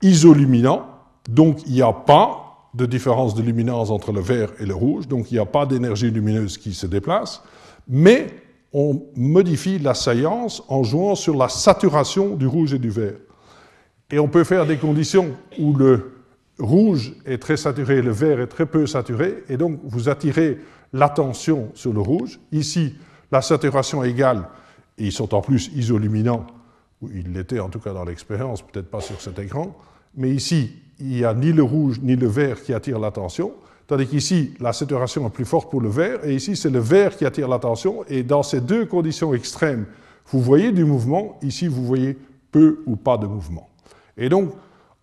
isoluminants, 0.02 0.86
donc 1.28 1.60
il 1.66 1.72
n'y 1.72 1.82
a 1.82 1.92
pas 1.92 2.68
de 2.74 2.86
différence 2.86 3.34
de 3.34 3.42
luminance 3.42 3.90
entre 3.90 4.12
le 4.12 4.20
vert 4.20 4.50
et 4.58 4.66
le 4.66 4.74
rouge, 4.74 5.08
donc 5.08 5.30
il 5.30 5.34
n'y 5.34 5.40
a 5.40 5.46
pas 5.46 5.66
d'énergie 5.66 6.10
lumineuse 6.10 6.58
qui 6.58 6.72
se 6.72 6.86
déplace, 6.86 7.42
mais 7.88 8.28
on 8.72 9.02
modifie 9.16 9.78
la 9.78 9.94
saillance 9.94 10.62
en 10.68 10.82
jouant 10.82 11.14
sur 11.14 11.36
la 11.36 11.48
saturation 11.48 12.36
du 12.36 12.46
rouge 12.46 12.74
et 12.74 12.78
du 12.78 12.90
vert. 12.90 13.16
Et 14.10 14.18
on 14.18 14.28
peut 14.28 14.44
faire 14.44 14.66
des 14.66 14.76
conditions 14.76 15.30
où 15.58 15.74
le 15.74 16.12
rouge 16.58 17.14
est 17.26 17.38
très 17.38 17.56
saturé, 17.56 18.02
le 18.02 18.12
vert 18.12 18.40
est 18.40 18.46
très 18.46 18.66
peu 18.66 18.86
saturé, 18.86 19.42
et 19.48 19.56
donc 19.56 19.80
vous 19.82 20.08
attirez 20.08 20.58
l'attention 20.92 21.70
sur 21.74 21.92
le 21.92 22.00
rouge. 22.00 22.38
Ici, 22.52 22.94
la 23.32 23.42
saturation 23.42 24.04
est 24.04 24.10
égale, 24.10 24.48
ils 24.98 25.12
sont 25.12 25.34
en 25.34 25.40
plus 25.40 25.70
isoluminants, 25.74 26.46
ou 27.02 27.08
ils 27.14 27.32
l'étaient 27.32 27.60
en 27.60 27.68
tout 27.68 27.78
cas 27.78 27.92
dans 27.92 28.04
l'expérience, 28.04 28.62
peut-être 28.62 28.90
pas 28.90 29.00
sur 29.00 29.20
cet 29.20 29.38
écran, 29.38 29.76
mais 30.16 30.30
ici, 30.30 30.72
il 30.98 31.08
n'y 31.08 31.24
a 31.24 31.32
ni 31.34 31.52
le 31.52 31.62
rouge 31.62 32.00
ni 32.02 32.16
le 32.16 32.26
vert 32.26 32.62
qui 32.62 32.74
attirent 32.74 32.98
l'attention, 32.98 33.52
tandis 33.86 34.06
qu'ici, 34.06 34.54
la 34.60 34.72
saturation 34.72 35.26
est 35.26 35.30
plus 35.30 35.44
forte 35.44 35.70
pour 35.70 35.80
le 35.80 35.88
vert, 35.88 36.24
et 36.24 36.34
ici, 36.34 36.56
c'est 36.56 36.70
le 36.70 36.80
vert 36.80 37.16
qui 37.16 37.24
attire 37.24 37.48
l'attention, 37.48 38.04
et 38.08 38.22
dans 38.22 38.42
ces 38.42 38.60
deux 38.60 38.86
conditions 38.86 39.34
extrêmes, 39.34 39.86
vous 40.30 40.40
voyez 40.40 40.72
du 40.72 40.84
mouvement, 40.84 41.38
ici, 41.42 41.66
vous 41.66 41.84
voyez 41.84 42.18
peu 42.52 42.82
ou 42.86 42.96
pas 42.96 43.16
de 43.16 43.26
mouvement. 43.26 43.68
Et 44.16 44.28
donc, 44.28 44.52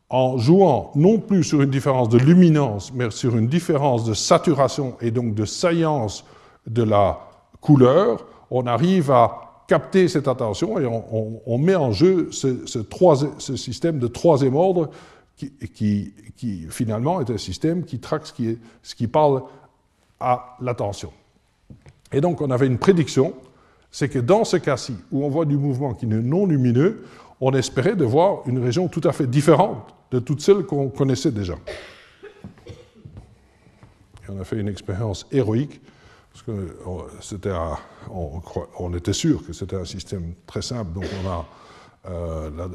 en 0.10 0.38
jouant 0.38 0.92
non 0.96 1.20
plus 1.20 1.44
sur 1.44 1.62
une 1.62 1.70
différence 1.70 2.08
de 2.10 2.18
luminance, 2.18 2.94
mais 2.94 3.12
sur 3.12 3.36
une 3.36 3.48
différence 3.48 4.06
de 4.06 4.14
saturation 4.14 4.96
et 5.02 5.12
donc 5.12 5.34
de 5.34 5.44
saillance 5.44 6.24
de 6.66 6.84
la 6.84 7.20
couleur, 7.60 8.26
on 8.50 8.68
arrive 8.68 9.12
à 9.12 9.47
capter 9.68 10.08
cette 10.08 10.28
attention 10.30 10.80
et 10.80 10.86
on, 10.86 11.58
met 11.58 11.76
en 11.76 11.92
jeu 11.92 12.30
ce, 12.32 12.58
système 13.38 14.00
de 14.00 14.08
troisième 14.08 14.56
ordre 14.56 14.90
qui, 15.36 16.14
finalement 16.70 17.20
est 17.22 17.30
un 17.30 17.38
système 17.38 17.84
qui 17.84 18.00
traque 18.00 18.26
ce 18.26 18.96
qui, 18.96 19.08
parle 19.08 19.44
à 20.20 20.56
l'attention. 20.62 21.12
Et 22.14 22.22
donc 22.22 22.42
on 22.42 22.50
avait 22.50 22.68
une 22.68 22.78
prédiction, 22.78 23.34
c'est 23.92 24.08
que 24.08 24.20
dans 24.20 24.46
ce 24.46 24.56
cas-ci, 24.58 24.96
où 25.12 25.26
on 25.26 25.30
voit 25.30 25.46
du 25.46 25.58
mouvement 25.58 25.94
qui 25.94 26.06
est 26.06 26.10
non 26.10 26.46
lumineux, 26.46 27.04
on 27.42 27.52
espérait 27.52 27.96
de 27.96 28.06
voir 28.06 28.44
une 28.48 28.64
région 28.64 28.88
tout 28.88 29.02
à 29.04 29.12
fait 29.12 29.28
différente 29.28 29.94
de 30.12 30.20
toutes 30.20 30.42
celles 30.42 30.64
qu'on 30.64 30.88
connaissait 30.88 31.32
déjà. 31.32 31.56
Et 32.66 34.30
on 34.30 34.40
a 34.40 34.46
fait 34.46 34.58
une 34.58 34.70
expérience 34.70 35.28
héroïque, 35.32 35.82
parce 36.38 36.58
que 36.58 36.76
c'était 37.22 37.54
on, 38.10 38.94
était 38.94 39.14
sûr 39.14 39.46
que 39.46 39.54
c'était 39.54 39.76
un 39.76 39.86
système 39.86 40.34
très 40.46 40.62
simple, 40.62 40.94
donc 40.94 41.06
on 41.24 41.30
a 41.30 41.46
euh, 42.10 42.52
la, 42.56 42.68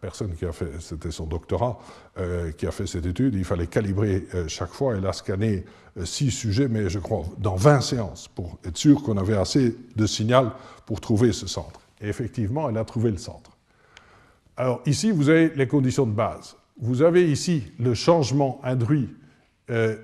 personne 0.00 0.34
qui 0.34 0.44
a 0.44 0.52
fait, 0.52 0.80
c'était 0.80 1.10
son 1.10 1.26
doctorat, 1.26 1.78
euh, 2.18 2.52
qui 2.52 2.66
a 2.66 2.70
fait 2.70 2.86
cette 2.86 3.04
étude, 3.04 3.34
il 3.34 3.44
fallait 3.44 3.66
calibrer 3.66 4.26
euh, 4.34 4.48
chaque 4.48 4.70
fois. 4.70 4.94
Elle 4.96 5.06
a 5.06 5.12
scanné 5.12 5.64
six 6.04 6.30
sujets, 6.30 6.68
mais 6.68 6.88
je 6.88 6.98
crois 6.98 7.24
dans 7.38 7.56
20 7.56 7.80
séances, 7.80 8.28
pour 8.28 8.58
être 8.64 8.78
sûr 8.78 9.02
qu'on 9.02 9.18
avait 9.18 9.36
assez 9.36 9.76
de 9.96 10.06
signal 10.06 10.52
pour 10.86 11.00
trouver 11.00 11.32
ce 11.32 11.46
centre. 11.46 11.80
Et 12.00 12.08
effectivement, 12.08 12.70
elle 12.70 12.78
a 12.78 12.84
trouvé 12.84 13.10
le 13.10 13.18
centre. 13.18 13.50
Alors 14.56 14.80
ici, 14.86 15.10
vous 15.10 15.28
avez 15.28 15.50
les 15.54 15.66
conditions 15.66 16.06
de 16.06 16.12
base. 16.12 16.56
Vous 16.80 17.02
avez 17.02 17.30
ici 17.30 17.64
le 17.78 17.94
changement 17.94 18.60
induit 18.62 19.10
euh, 19.70 19.96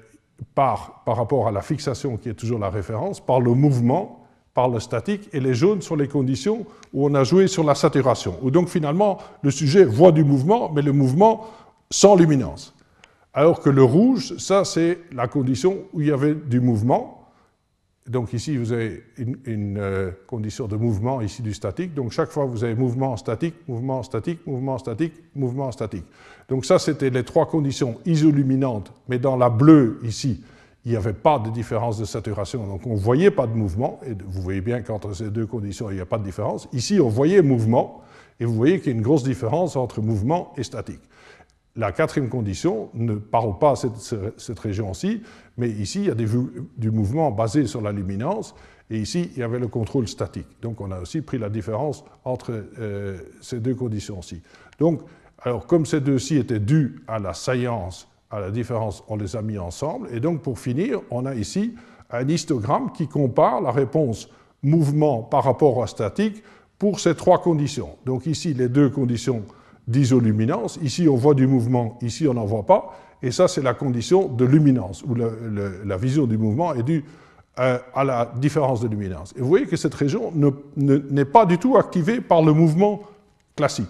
par, 0.54 1.02
par 1.04 1.16
rapport 1.16 1.48
à 1.48 1.52
la 1.52 1.62
fixation, 1.62 2.16
qui 2.16 2.28
est 2.28 2.34
toujours 2.34 2.58
la 2.58 2.70
référence, 2.70 3.20
par 3.20 3.40
le 3.40 3.52
mouvement, 3.52 4.26
par 4.54 4.68
le 4.68 4.80
statique, 4.80 5.28
et 5.32 5.40
les 5.40 5.54
jaunes 5.54 5.82
sont 5.82 5.96
les 5.96 6.08
conditions 6.08 6.66
où 6.92 7.06
on 7.06 7.14
a 7.14 7.24
joué 7.24 7.46
sur 7.46 7.64
la 7.64 7.74
saturation, 7.74 8.36
où 8.42 8.50
donc 8.50 8.68
finalement 8.68 9.18
le 9.42 9.50
sujet 9.50 9.84
voit 9.84 10.12
du 10.12 10.24
mouvement, 10.24 10.70
mais 10.72 10.82
le 10.82 10.92
mouvement 10.92 11.46
sans 11.90 12.16
luminance. 12.16 12.74
Alors 13.34 13.60
que 13.60 13.70
le 13.70 13.84
rouge, 13.84 14.36
ça 14.38 14.64
c'est 14.64 14.98
la 15.12 15.28
condition 15.28 15.78
où 15.92 16.00
il 16.00 16.08
y 16.08 16.10
avait 16.10 16.34
du 16.34 16.60
mouvement, 16.60 17.17
donc 18.08 18.32
ici, 18.32 18.56
vous 18.56 18.72
avez 18.72 19.02
une, 19.18 19.76
euh, 19.78 20.10
condition 20.26 20.66
de 20.66 20.76
mouvement 20.76 21.20
ici 21.20 21.42
du 21.42 21.52
statique. 21.52 21.92
Donc 21.94 22.10
chaque 22.12 22.30
fois, 22.30 22.46
vous 22.46 22.64
avez 22.64 22.74
mouvement 22.74 23.16
statique, 23.16 23.54
mouvement 23.68 24.02
statique, 24.02 24.46
mouvement 24.46 24.78
statique, 24.78 25.12
mouvement 25.34 25.70
statique. 25.70 26.04
Donc 26.48 26.64
ça, 26.64 26.78
c'était 26.78 27.10
les 27.10 27.22
trois 27.22 27.46
conditions 27.46 27.98
isoluminantes. 28.06 28.92
Mais 29.08 29.18
dans 29.18 29.36
la 29.36 29.50
bleue, 29.50 29.98
ici, 30.04 30.42
il 30.86 30.92
n'y 30.92 30.96
avait 30.96 31.12
pas 31.12 31.38
de 31.38 31.50
différence 31.50 31.98
de 31.98 32.06
saturation. 32.06 32.66
Donc 32.66 32.86
on 32.86 32.94
ne 32.94 32.98
voyait 32.98 33.30
pas 33.30 33.46
de 33.46 33.52
mouvement. 33.52 34.00
Et 34.06 34.14
vous 34.26 34.40
voyez 34.40 34.62
bien 34.62 34.80
qu'entre 34.80 35.14
ces 35.14 35.30
deux 35.30 35.46
conditions, 35.46 35.90
il 35.90 35.96
n'y 35.96 36.00
a 36.00 36.06
pas 36.06 36.18
de 36.18 36.24
différence. 36.24 36.66
Ici, 36.72 37.00
on 37.00 37.08
voyait 37.08 37.42
mouvement. 37.42 38.02
Et 38.40 38.46
vous 38.46 38.54
voyez 38.54 38.78
qu'il 38.78 38.92
y 38.92 38.94
a 38.94 38.96
une 38.96 39.02
grosse 39.02 39.24
différence 39.24 39.76
entre 39.76 40.00
mouvement 40.00 40.54
et 40.56 40.62
statique. 40.62 41.00
La 41.78 41.92
quatrième 41.92 42.28
condition 42.28 42.90
ne 42.92 43.14
parle 43.14 43.56
pas 43.60 43.74
de 43.74 44.32
cette, 44.36 44.58
région-ci, 44.58 45.22
mais 45.56 45.70
ici, 45.70 46.00
il 46.00 46.06
y 46.06 46.10
a 46.10 46.14
du 46.14 46.90
mouvement 46.90 47.30
basé 47.30 47.68
sur 47.68 47.80
la 47.80 47.92
luminance, 47.92 48.52
et 48.90 48.98
ici, 48.98 49.30
il 49.36 49.38
y 49.38 49.42
avait 49.44 49.60
le 49.60 49.68
contrôle 49.68 50.08
statique. 50.08 50.48
Donc, 50.60 50.80
on 50.80 50.90
a 50.90 50.98
aussi 50.98 51.20
pris 51.20 51.38
la 51.38 51.48
différence 51.48 52.04
entre 52.24 52.64
euh, 52.80 53.18
ces 53.40 53.60
deux 53.60 53.76
conditions-ci. 53.76 54.42
Donc, 54.80 55.02
alors, 55.42 55.68
comme 55.68 55.86
ces 55.86 56.00
deux-ci 56.00 56.36
étaient 56.38 56.58
dus 56.58 57.00
à 57.06 57.20
la 57.20 57.32
saillance, 57.32 58.08
à 58.32 58.40
la 58.40 58.50
différence, 58.50 59.04
on 59.06 59.14
les 59.14 59.36
a 59.36 59.42
mis 59.42 59.56
ensemble. 59.56 60.08
Et 60.12 60.18
donc, 60.18 60.42
pour 60.42 60.58
finir, 60.58 61.00
on 61.12 61.26
a 61.26 61.36
ici 61.36 61.76
un 62.10 62.26
histogramme 62.26 62.90
qui 62.90 63.06
compare 63.06 63.60
la 63.60 63.70
réponse 63.70 64.28
mouvement 64.64 65.22
par 65.22 65.44
rapport 65.44 65.80
à 65.80 65.86
statique 65.86 66.42
pour 66.76 66.98
ces 66.98 67.14
trois 67.14 67.40
conditions. 67.40 67.96
Donc, 68.04 68.26
ici, 68.26 68.52
les 68.52 68.68
deux 68.68 68.90
conditions 68.90 69.44
d'isoluminance. 69.88 70.78
Ici, 70.82 71.08
on 71.08 71.16
voit 71.16 71.34
du 71.34 71.48
mouvement, 71.48 71.98
ici, 72.02 72.28
on 72.28 72.34
n'en 72.34 72.44
voit 72.44 72.66
pas. 72.66 72.94
Et 73.22 73.32
ça, 73.32 73.48
c'est 73.48 73.62
la 73.62 73.74
condition 73.74 74.28
de 74.28 74.44
luminance, 74.44 75.02
où 75.02 75.14
la 75.16 75.96
vision 75.96 76.26
du 76.26 76.38
mouvement 76.38 76.74
est 76.74 76.84
due 76.84 77.04
euh, 77.58 77.78
à, 77.94 78.04
la 78.04 78.32
différence 78.36 78.80
de 78.80 78.86
luminance. 78.86 79.34
Et 79.36 79.40
vous 79.40 79.48
voyez 79.48 79.66
que 79.66 79.76
cette 79.76 79.94
région 79.94 80.32
n'est 80.76 81.24
pas 81.24 81.44
du 81.44 81.58
tout 81.58 81.76
activée 81.76 82.20
par 82.20 82.42
le 82.42 82.52
mouvement 82.52 83.00
classique. 83.56 83.88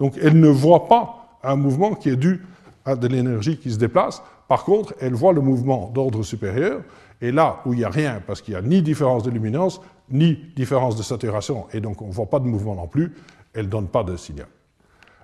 Donc, 0.00 0.14
elle 0.20 0.40
ne 0.40 0.48
voit 0.48 0.88
pas 0.88 1.38
un 1.44 1.54
mouvement 1.54 1.94
qui 1.94 2.08
est 2.08 2.16
dû 2.16 2.42
à 2.84 2.96
de 2.96 3.06
l'énergie 3.06 3.58
qui 3.58 3.70
se 3.70 3.78
déplace. 3.78 4.22
Par 4.48 4.64
contre, 4.64 4.94
elle 5.00 5.14
voit 5.14 5.32
le 5.32 5.40
mouvement 5.40 5.90
d'ordre 5.94 6.24
supérieur. 6.24 6.80
Et 7.20 7.30
là 7.30 7.60
où 7.64 7.72
il 7.72 7.78
n'y 7.78 7.84
a 7.84 7.90
rien, 7.90 8.20
parce 8.26 8.42
qu'il 8.42 8.54
n'y 8.54 8.58
a 8.58 8.62
ni 8.62 8.82
différence 8.82 9.22
de 9.22 9.30
luminance, 9.30 9.80
ni 10.10 10.38
différence 10.56 10.96
de 10.96 11.02
saturation, 11.02 11.66
et 11.72 11.80
donc 11.80 12.02
on 12.02 12.08
ne 12.08 12.12
voit 12.12 12.26
pas 12.26 12.40
de 12.40 12.44
mouvement 12.46 12.74
non 12.74 12.86
plus, 12.86 13.14
elle 13.54 13.66
ne 13.66 13.70
donne 13.70 13.88
pas 13.88 14.04
de 14.04 14.16
signal. 14.16 14.46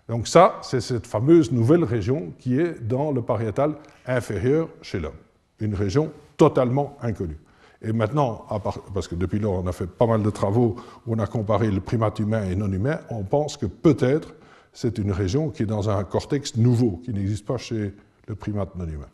Donc 0.09 0.28
ça, 0.28 0.59
c'est 0.62 0.80
cette 0.80 1.07
fameuse 1.07 1.53
nouvelle 1.53 1.84
région 1.84 2.32
qui 2.38 2.59
est 2.59 2.80
dans 2.86 3.12
le 3.12 3.22
pariétal 3.22 3.74
inférieur 4.07 4.68
chez 4.82 5.00
l'homme, 5.00 5.12
une 5.61 5.74
région 5.74 6.12
totalement 6.36 6.96
inconnue. 7.00 7.38
Et 7.82 7.92
maintenant, 7.92 8.46
parce 8.94 9.09
que 9.09 9.14
depuis 9.14 9.38
lors, 9.38 9.55
on 9.55 9.66
a 9.66 9.72
fait 9.72 9.86
pas 9.86 10.07
mal 10.07 10.22
de 10.22 10.30
travaux 10.30 10.76
où 11.07 11.14
on 11.14 11.18
a 11.18 11.26
comparé 11.26 11.70
le 11.70 11.80
primate 11.80 12.18
humain 12.20 12.44
et 12.48 12.55
non 12.55 12.70
humain, 12.70 13.00
on 13.11 13.24
pense 13.24 13.57
que 13.57 13.66
peut-être 13.66 14.34
c'est 14.72 14.98
une 14.98 15.12
région 15.12 15.50
qui 15.50 15.64
est 15.64 15.66
dans 15.66 15.90
un 15.90 16.03
cortex 16.05 16.57
nouveau, 16.57 17.00
qui 17.05 17.12
n'existe 17.12 17.44
pas 17.44 17.59
chez 17.59 17.92
le 18.28 18.34
primate 18.34 18.74
non 18.76 18.86
humain. 18.86 19.09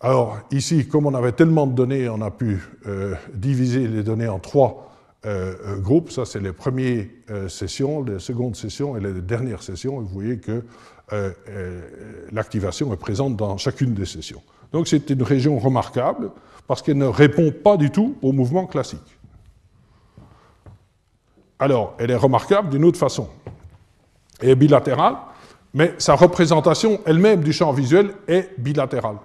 Alors 0.00 0.38
ici, 0.50 0.88
comme 0.88 1.06
on 1.06 1.14
avait 1.14 1.32
tellement 1.32 1.66
de 1.66 1.74
données, 1.74 2.08
on 2.08 2.20
a 2.22 2.30
pu 2.32 2.60
euh, 2.86 3.14
diviser 3.34 3.86
les 3.86 4.02
données 4.02 4.26
en 4.26 4.40
trois 4.40 4.91
euh, 5.24 5.54
euh, 5.64 5.76
groupes. 5.78 6.10
Ça, 6.10 6.24
c'est 6.24 6.40
les 6.40 6.52
premières 6.52 7.06
sessions, 7.48 8.02
les 8.02 8.18
secondes 8.18 8.56
sessions 8.56 8.96
et 8.96 9.00
les 9.00 9.20
dernières 9.20 9.62
sessions. 9.62 10.00
Et 10.00 10.04
vous 10.04 10.08
voyez 10.08 10.38
que 10.38 10.64
l'activation 12.32 12.92
est 12.94 12.96
présente 12.96 13.36
dans 13.36 13.58
chacune 13.58 13.92
des 13.92 14.06
sessions. 14.06 14.42
Donc 14.72 14.88
c'est 14.88 15.10
une 15.10 15.22
région 15.22 15.58
remarquable 15.58 16.30
parce 16.66 16.80
qu'elle 16.80 16.96
ne 16.96 17.06
répond 17.06 17.52
pas 17.52 17.76
du 17.76 17.90
tout 17.90 18.16
au 18.22 18.32
mouvement 18.32 18.66
classique. 18.66 19.18
Alors, 21.58 21.94
elle 21.98 22.10
est 22.10 22.16
remarquable 22.16 22.70
d'une 22.70 22.84
autre 22.84 22.98
façon. 22.98 23.28
Elle 24.40 24.48
est 24.48 24.54
bilatérale, 24.56 25.16
mais 25.74 25.94
sa 25.98 26.14
représentation 26.14 27.00
elle-même 27.06 27.42
du 27.42 27.52
champ 27.52 27.72
visuel 27.72 28.14
est 28.26 28.58
bilatérale. 28.58 29.18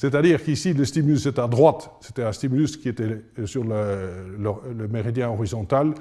C'est-à-dire 0.00 0.42
qu'ici, 0.42 0.72
le 0.72 0.86
stimulus 0.86 1.26
est 1.26 1.38
à 1.38 1.46
droite, 1.46 1.90
c'était 2.00 2.22
un 2.22 2.32
stimulus 2.32 2.78
qui 2.78 2.88
était 2.88 3.20
sur 3.44 3.62
le, 3.64 4.88
méridien 4.88 5.28
horizontal, 5.28 5.92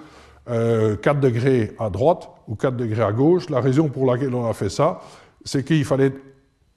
4 0.45 0.49
euh, 0.49 1.13
degrés 1.15 1.75
à 1.77 1.89
droite 1.89 2.29
ou 2.47 2.55
4 2.55 2.77
degrés 2.77 3.03
à 3.03 3.11
gauche. 3.11 3.49
La 3.49 3.59
raison 3.59 3.89
pour 3.89 4.05
laquelle 4.05 4.33
on 4.33 4.49
a 4.49 4.53
fait 4.53 4.69
ça, 4.69 5.01
c'est 5.43 5.65
qu'il 5.65 5.83
fallait 5.83 6.13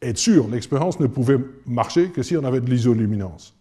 être 0.03 0.18
sûr, 0.18 0.49
l'expérience 0.49 0.99
ne 0.99 1.07
pouvait 1.07 1.39
marcher 1.64 2.09
que 2.09 2.25
si 2.25 2.37
on 2.37 2.43
avait 2.43 2.61
de 2.61 2.68
l'isoluminance. 2.68 3.55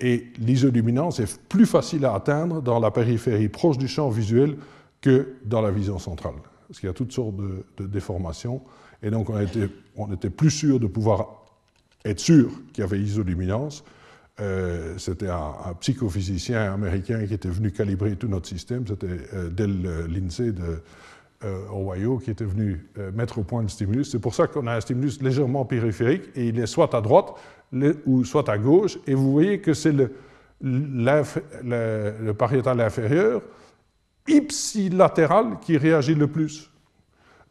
Et 0.00 0.26
l'isoluminance 0.40 1.20
est 1.20 1.40
plus 1.48 1.66
facile 1.66 2.06
à 2.06 2.14
atteindre 2.14 2.60
dans 2.60 2.80
la 2.80 2.90
périphérie 2.90 3.48
proche 3.48 3.78
du 3.78 3.86
champ 3.86 4.08
visuel 4.08 4.56
que 5.00 5.28
dans 5.44 5.60
la 5.60 5.70
vision 5.70 6.00
centrale, 6.00 6.34
parce 6.66 6.80
qu'il 6.80 6.88
y 6.88 6.90
a 6.90 6.92
toutes 6.92 7.12
sortes 7.12 7.36
de, 7.36 7.86
déformations. 7.86 8.62
Et 9.00 9.10
donc 9.10 9.30
on 9.30 9.38
était, 9.38 9.68
on 9.94 10.12
était 10.12 10.28
plus 10.28 10.50
sûr 10.50 10.80
de 10.80 10.88
pouvoir 10.88 11.45
être 12.06 12.20
sûr 12.20 12.50
qu'il 12.72 12.82
y 12.82 12.86
avait 12.86 13.00
isoluminance. 13.00 13.84
Euh, 14.38 14.98
c'était 14.98 15.28
un, 15.28 15.54
psychophysicien 15.80 16.74
américain 16.74 17.24
qui 17.26 17.34
était 17.34 17.48
venu 17.48 17.70
calibrer 17.72 18.16
tout 18.16 18.28
notre 18.28 18.48
système. 18.48 18.86
C'était 18.86 19.06
euh, 19.32 19.48
Del 19.48 19.86
euh, 19.86 20.06
Lindsay 20.08 20.52
de 20.52 20.80
Ohio 21.72 22.18
qui 22.18 22.30
était 22.30 22.46
venu 22.46 22.86
mettre 23.14 23.38
au 23.38 23.42
point 23.44 23.62
le 23.62 23.68
stimulus. 23.68 24.10
C'est 24.10 24.18
pour 24.18 24.34
ça 24.34 24.46
qu'on 24.46 24.66
a 24.66 24.74
un 24.74 24.80
stimulus 24.80 25.20
légèrement 25.20 25.64
périphérique 25.64 26.24
et 26.34 26.48
il 26.48 26.58
est 26.58 26.66
soit 26.66 26.92
à 26.94 27.00
droite 27.00 27.34
ou 28.06 28.24
soit 28.24 28.48
à 28.48 28.58
gauche. 28.58 28.98
Et 29.06 29.14
vous 29.14 29.30
voyez 29.32 29.60
que 29.60 29.74
c'est 29.74 29.92
le, 29.92 30.12
le, 30.62 32.32
pariétal 32.32 32.80
inférieur 32.80 33.42
ipsilatéral 34.26 35.58
qui 35.60 35.76
réagit 35.76 36.14
le 36.14 36.26
plus. 36.26 36.70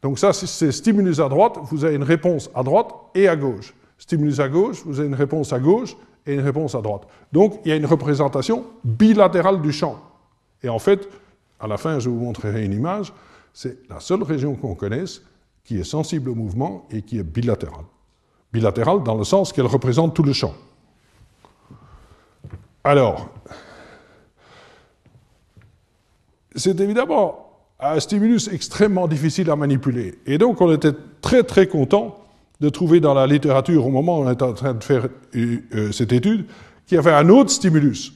Donc 0.02 0.18
ça, 0.18 0.32
c'est 0.32 0.72
stimulus 0.72 1.20
à 1.20 1.28
droite, 1.28 1.56
vous 1.62 1.84
avez 1.84 1.94
une 1.94 2.02
réponse 2.02 2.50
à 2.54 2.64
droite 2.64 2.90
et 3.14 3.28
à 3.28 3.36
gauche 3.36 3.72
stimulus 3.98 4.40
à 4.40 4.48
gauche, 4.48 4.82
vous 4.84 4.98
avez 4.98 5.08
une 5.08 5.14
réponse 5.14 5.52
à 5.52 5.58
gauche 5.58 5.96
et 6.26 6.34
une 6.34 6.40
réponse 6.40 6.74
à 6.74 6.80
droite. 6.80 7.02
Donc 7.32 7.60
il 7.64 7.68
y 7.70 7.72
a 7.72 7.76
une 7.76 7.86
représentation 7.86 8.64
bilatérale 8.84 9.60
du 9.60 9.72
champ. 9.72 9.98
Et 10.62 10.68
en 10.68 10.78
fait, 10.78 11.08
à 11.60 11.66
la 11.66 11.76
fin, 11.76 11.98
je 11.98 12.08
vous 12.08 12.18
montrerai 12.18 12.64
une 12.64 12.72
image, 12.72 13.12
c'est 13.52 13.78
la 13.88 14.00
seule 14.00 14.22
région 14.22 14.54
qu'on 14.54 14.74
connaisse 14.74 15.22
qui 15.64 15.78
est 15.78 15.84
sensible 15.84 16.30
au 16.30 16.34
mouvement 16.34 16.86
et 16.90 17.02
qui 17.02 17.18
est 17.18 17.24
bilatérale. 17.24 17.84
Bilatérale 18.52 19.02
dans 19.02 19.16
le 19.16 19.24
sens 19.24 19.52
qu'elle 19.52 19.66
représente 19.66 20.14
tout 20.14 20.22
le 20.22 20.32
champ. 20.32 20.54
Alors, 22.84 23.28
c'est 26.54 26.78
évidemment 26.80 27.50
un 27.80 28.00
stimulus 28.00 28.48
extrêmement 28.48 29.08
difficile 29.08 29.50
à 29.50 29.56
manipuler. 29.56 30.18
Et 30.26 30.38
donc 30.38 30.60
on 30.60 30.72
était 30.72 30.92
très 31.20 31.42
très 31.42 31.66
content 31.66 32.25
de 32.60 32.68
trouver 32.68 33.00
dans 33.00 33.14
la 33.14 33.26
littérature, 33.26 33.86
au 33.86 33.90
moment 33.90 34.18
où 34.18 34.22
on 34.22 34.30
était 34.30 34.42
en 34.42 34.54
train 34.54 34.74
de 34.74 34.82
faire 34.82 35.08
euh, 35.34 35.58
euh, 35.74 35.92
cette 35.92 36.12
étude, 36.12 36.46
qu'il 36.86 36.96
y 36.96 36.98
avait 36.98 37.12
un 37.12 37.28
autre 37.28 37.50
stimulus 37.50 38.12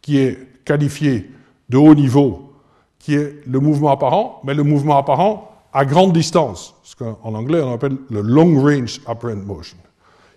qui 0.00 0.18
est 0.18 0.64
qualifié 0.64 1.30
de 1.68 1.76
haut 1.76 1.94
niveau, 1.94 2.52
qui 2.98 3.14
est 3.14 3.46
le 3.46 3.60
mouvement 3.60 3.90
apparent, 3.90 4.40
mais 4.44 4.54
le 4.54 4.62
mouvement 4.62 4.96
apparent 4.96 5.52
à 5.72 5.84
grande 5.84 6.12
distance, 6.12 6.74
ce 6.82 6.96
qu'en 6.96 7.34
anglais 7.34 7.60
on 7.60 7.74
appelle 7.74 7.96
le 8.10 8.22
long 8.22 8.60
range 8.60 9.00
apparent 9.06 9.36
motion. 9.36 9.76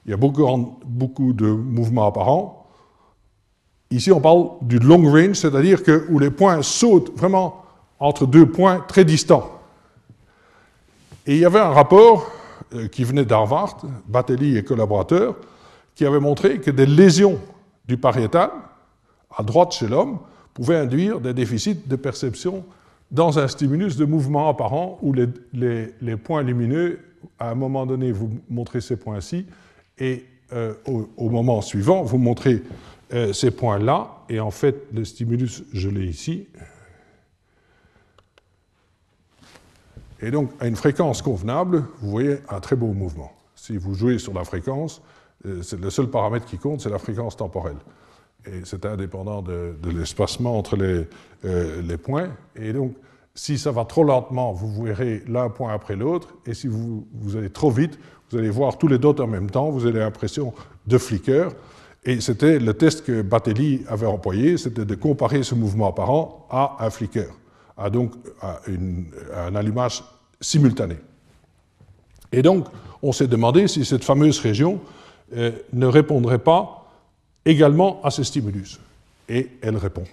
Il 0.06 0.12
y 0.12 0.14
a 0.14 0.18
beaucoup, 0.18 0.78
beaucoup 0.86 1.34
de 1.34 1.48
mouvements 1.48 2.08
apparents. 2.08 2.68
Ici, 3.92 4.12
on 4.12 4.20
parle 4.20 4.50
du 4.62 4.80
long 4.80 5.12
range, 5.12 5.36
c'est-à-dire 5.36 5.84
que 5.84 6.08
où 6.10 6.18
les 6.18 6.32
points 6.32 6.62
sautent 6.62 7.16
vraiment 7.16 7.64
entre 8.00 8.26
deux 8.26 8.48
points 8.48 8.84
très 8.88 9.06
distants. 9.06 9.61
Et 11.28 11.36
il 11.36 11.40
y 11.40 11.46
avait 11.46 11.60
un 11.60 11.70
rapport 11.70 12.32
euh, 12.74 12.88
qui 12.88 13.04
venait 13.04 13.26
d'Harvard, 13.26 13.78
Batelli 14.08 14.58
et 14.58 14.64
collaborateurs, 14.64 15.36
qui 15.94 16.06
avait 16.06 16.20
montré 16.20 16.60
que 16.60 16.72
des 16.72 16.86
lésions 16.86 17.40
du 17.88 17.98
pariétal, 17.98 18.50
à 19.36 19.44
droite 19.44 19.74
chez 19.74 19.88
l'homme, 19.88 20.20
pouvaient 20.54 20.78
induire 20.78 21.20
des 21.20 21.34
déficits 21.34 21.82
de 21.86 21.96
perception 21.96 22.64
dans 23.12 23.40
un 23.40 23.48
stimulus 23.48 23.98
de 23.98 24.06
mouvement 24.06 24.50
apparent 24.50 24.98
où 25.02 25.14
les, 25.14 26.16
points 26.16 26.44
lumineux, 26.44 27.00
à 27.40 27.52
un 27.52 27.56
moment 27.56 27.86
donné, 27.86 28.12
vous 28.12 28.30
montrez 28.50 28.82
ces 28.82 28.96
points-ci, 28.96 29.46
et 30.00 30.26
euh, 30.54 30.74
au, 30.86 31.30
moment 31.30 31.62
suivant, 31.62 32.04
vous 32.04 32.18
montrez 32.18 32.64
euh, 33.14 33.34
ces 33.34 33.52
points-là, 33.52 34.24
et 34.30 34.40
en 34.40 34.52
fait, 34.52 34.88
le 34.94 35.04
stimulus, 35.04 35.64
je 35.74 35.90
l'ai 35.90 36.06
ici, 36.06 36.48
Et 40.22 40.32
donc, 40.32 40.52
à 40.60 40.68
une 40.68 40.76
fréquence 40.76 41.22
convenable, 41.22 41.84
vous 42.02 42.12
voyez 42.12 42.38
un 42.50 42.60
très 42.60 42.76
beau 42.76 42.94
mouvement. 42.94 43.32
Si 43.56 43.78
vous 43.78 43.96
jouez 43.96 44.20
sur 44.20 44.34
la 44.34 44.44
fréquence, 44.44 45.02
euh, 45.46 45.62
le 45.80 45.90
seul 45.90 46.08
paramètre 46.08 46.46
qui 46.46 46.58
compte, 46.58 46.82
c'est 46.82 46.90
la 46.90 47.00
fréquence 47.00 47.36
temporelle. 47.36 47.78
Et 48.46 48.62
c'est 48.64 48.86
indépendant 48.86 49.42
de, 49.42 49.76
l'espacement 49.96 50.58
entre 50.58 50.76
les, 50.76 51.08
euh, 51.46 51.82
les, 51.82 51.98
points. 51.98 52.30
Et 52.56 52.74
donc, 52.74 52.96
si 53.34 53.58
ça 53.58 53.72
va 53.72 53.86
trop 53.86 54.04
lentement, 54.04 54.52
vous 54.52 54.84
verrez 54.84 55.24
l'un 55.28 55.50
point 55.50 55.74
après 55.74 55.96
l'autre. 55.96 56.34
Et 56.46 56.54
si 56.54 56.68
vous, 56.68 57.08
vous, 57.14 57.36
allez 57.36 57.50
trop 57.50 57.72
vite, 57.72 58.00
vous 58.30 58.38
allez 58.38 58.50
voir 58.50 58.78
tous 58.78 58.88
les 58.88 58.98
dots 58.98 59.20
en 59.20 59.28
même 59.28 59.50
temps. 59.50 59.70
Vous 59.70 59.86
avez 59.86 60.00
l'impression 60.00 60.54
de 60.88 60.98
flicker. 60.98 61.50
Et 62.04 62.20
c'était 62.20 62.58
le 62.58 62.74
test 62.74 63.06
que 63.06 63.22
Batelli 63.22 63.84
avait 63.88 64.08
employé, 64.08 64.58
c'était 64.58 64.86
de 64.86 64.96
comparer 64.96 65.44
ce 65.44 65.54
mouvement 65.54 65.88
apparent 65.88 66.48
à 66.50 66.78
un 66.80 66.90
flicker 66.90 67.30
a 67.82 67.90
donc 67.90 68.14
un 69.36 69.56
allumage 69.56 70.04
simultané. 70.40 70.98
Et 72.32 72.42
donc, 72.42 72.68
on 73.02 73.12
s'est 73.12 73.28
demandé 73.28 73.68
si 73.68 73.84
cette 73.86 74.04
fameuse 74.04 74.40
région 74.40 74.80
euh, 75.36 75.52
ne 75.74 75.86
répondrait 75.86 76.40
pas 76.40 76.92
également 77.46 78.02
à 78.04 78.12
ce 78.12 78.24
stimulus. 78.24 78.80
Et 79.28 79.50
elle 79.62 79.78
répond. 79.78 80.04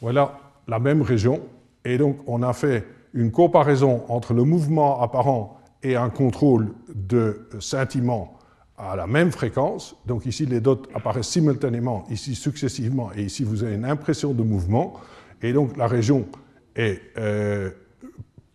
Voilà 0.00 0.38
la 0.66 0.78
même 0.78 1.02
région. 1.02 1.40
Et 1.84 1.98
donc, 1.98 2.18
on 2.26 2.42
a 2.42 2.52
fait 2.52 2.86
une 3.14 3.30
comparaison 3.30 4.04
entre 4.08 4.34
le 4.34 4.44
mouvement 4.44 5.02
apparent 5.02 5.60
et 5.82 5.96
un 5.96 6.10
contrôle 6.10 6.72
de 6.94 7.48
scintillement 7.60 8.38
à 8.76 8.94
la 8.96 9.06
même 9.06 9.32
fréquence. 9.32 9.96
Donc 10.06 10.26
ici, 10.26 10.46
les 10.46 10.60
dots 10.60 10.82
apparaissent 10.94 11.28
simultanément, 11.28 12.04
ici 12.10 12.34
successivement, 12.34 13.10
et 13.16 13.24
ici, 13.24 13.44
vous 13.44 13.64
avez 13.64 13.74
une 13.74 13.84
impression 13.84 14.32
de 14.32 14.42
mouvement. 14.42 14.94
Et 15.42 15.52
donc 15.52 15.76
la 15.76 15.86
région 15.86 16.26
est 16.74 17.00
euh, 17.16 17.70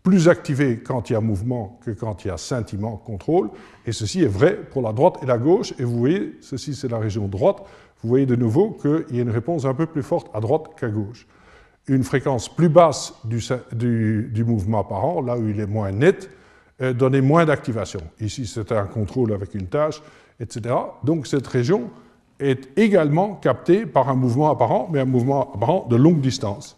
plus 0.03 0.27
activée 0.27 0.79
quand 0.79 1.09
il 1.09 1.13
y 1.13 1.15
a 1.15 1.21
mouvement 1.21 1.79
que 1.85 1.91
quand 1.91 2.25
il 2.25 2.27
y 2.27 2.31
a 2.31 2.37
scintillement, 2.37 2.97
contrôle. 2.97 3.49
Et 3.85 3.91
ceci 3.91 4.21
est 4.21 4.27
vrai 4.27 4.55
pour 4.55 4.81
la 4.81 4.91
droite 4.91 5.15
et 5.23 5.25
la 5.25 5.37
gauche. 5.37 5.73
Et 5.79 5.83
vous 5.83 5.97
voyez, 5.97 6.37
ceci 6.41 6.75
c'est 6.75 6.89
la 6.89 6.99
région 6.99 7.27
droite. 7.27 7.63
Vous 8.01 8.09
voyez 8.09 8.25
de 8.25 8.35
nouveau 8.35 8.71
qu'il 8.71 9.15
y 9.15 9.19
a 9.19 9.23
une 9.23 9.29
réponse 9.29 9.65
un 9.65 9.73
peu 9.73 9.85
plus 9.85 10.03
forte 10.03 10.29
à 10.33 10.41
droite 10.41 10.75
qu'à 10.77 10.89
gauche. 10.89 11.25
Une 11.87 12.03
fréquence 12.03 12.53
plus 12.53 12.69
basse 12.69 13.13
du, 13.23 14.29
du, 14.31 14.43
mouvement 14.43 14.81
apparent, 14.81 15.21
là 15.21 15.37
où 15.37 15.47
il 15.47 15.59
est 15.59 15.67
moins 15.67 15.91
net, 15.91 16.29
euh, 16.81 16.93
donnait 16.93 17.21
moins 17.21 17.45
d'activation. 17.45 17.99
Ici, 18.19 18.45
c'était 18.45 18.75
un 18.75 18.85
contrôle 18.85 19.33
avec 19.33 19.53
une 19.53 19.67
tâche, 19.67 20.01
etc. 20.39 20.75
Donc 21.03 21.27
cette 21.27 21.47
région 21.47 21.89
est 22.39 22.69
également 22.77 23.35
capté 23.35 23.85
par 23.85 24.09
un 24.09 24.15
mouvement 24.15 24.49
apparent, 24.49 24.89
mais 24.91 24.99
un 24.99 25.05
mouvement 25.05 25.53
apparent 25.53 25.87
de 25.89 25.95
longue 25.95 26.21
distance. 26.21 26.77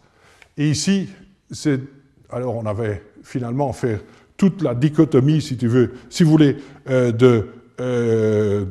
Et 0.58 0.70
ici, 0.70 1.10
c'est, 1.51 1.82
alors 2.30 2.56
on 2.56 2.66
avait 2.66 3.03
finalement 3.24 3.74
fait 3.74 4.01
toute 4.38 4.62
la 4.62 4.76
dichotomie, 4.76 5.41
si 5.41 5.58
tu 5.58 5.68
veux, 5.68 5.93
si 6.10 6.24
vous 6.24 6.32
voulez, 6.32 6.58
euh, 6.89 7.12
euh, 7.80 8.66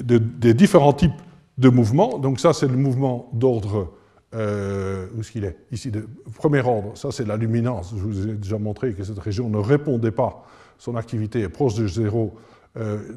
de, 0.00 0.18
des 0.18 0.54
différents 0.54 0.92
types 0.92 1.12
de 1.58 1.68
mouvements. 1.68 2.18
Donc 2.18 2.38
ça, 2.38 2.52
c'est 2.52 2.68
le 2.68 2.76
mouvement 2.76 3.30
d'ordre, 3.32 3.92
euh, 4.34 5.06
où 5.14 5.20
est-ce 5.20 5.32
qu'il 5.32 5.44
est? 5.44 5.56
Ici, 5.72 5.90
de 5.90 6.06
premier 6.34 6.60
ordre, 6.60 6.96
ça 6.96 7.10
c'est 7.10 7.26
la 7.26 7.36
luminance. 7.36 7.94
Je 7.96 8.02
vous 8.02 8.28
ai 8.28 8.34
déjà 8.34 8.58
montré 8.58 8.92
que 8.92 9.04
cette 9.04 9.18
région 9.18 9.48
ne 9.48 9.58
répondait 9.58 10.10
pas, 10.10 10.44
son 10.78 10.96
activité 10.96 11.40
est 11.40 11.48
proche 11.48 11.74
de 11.74 11.86
zéro 11.86 12.34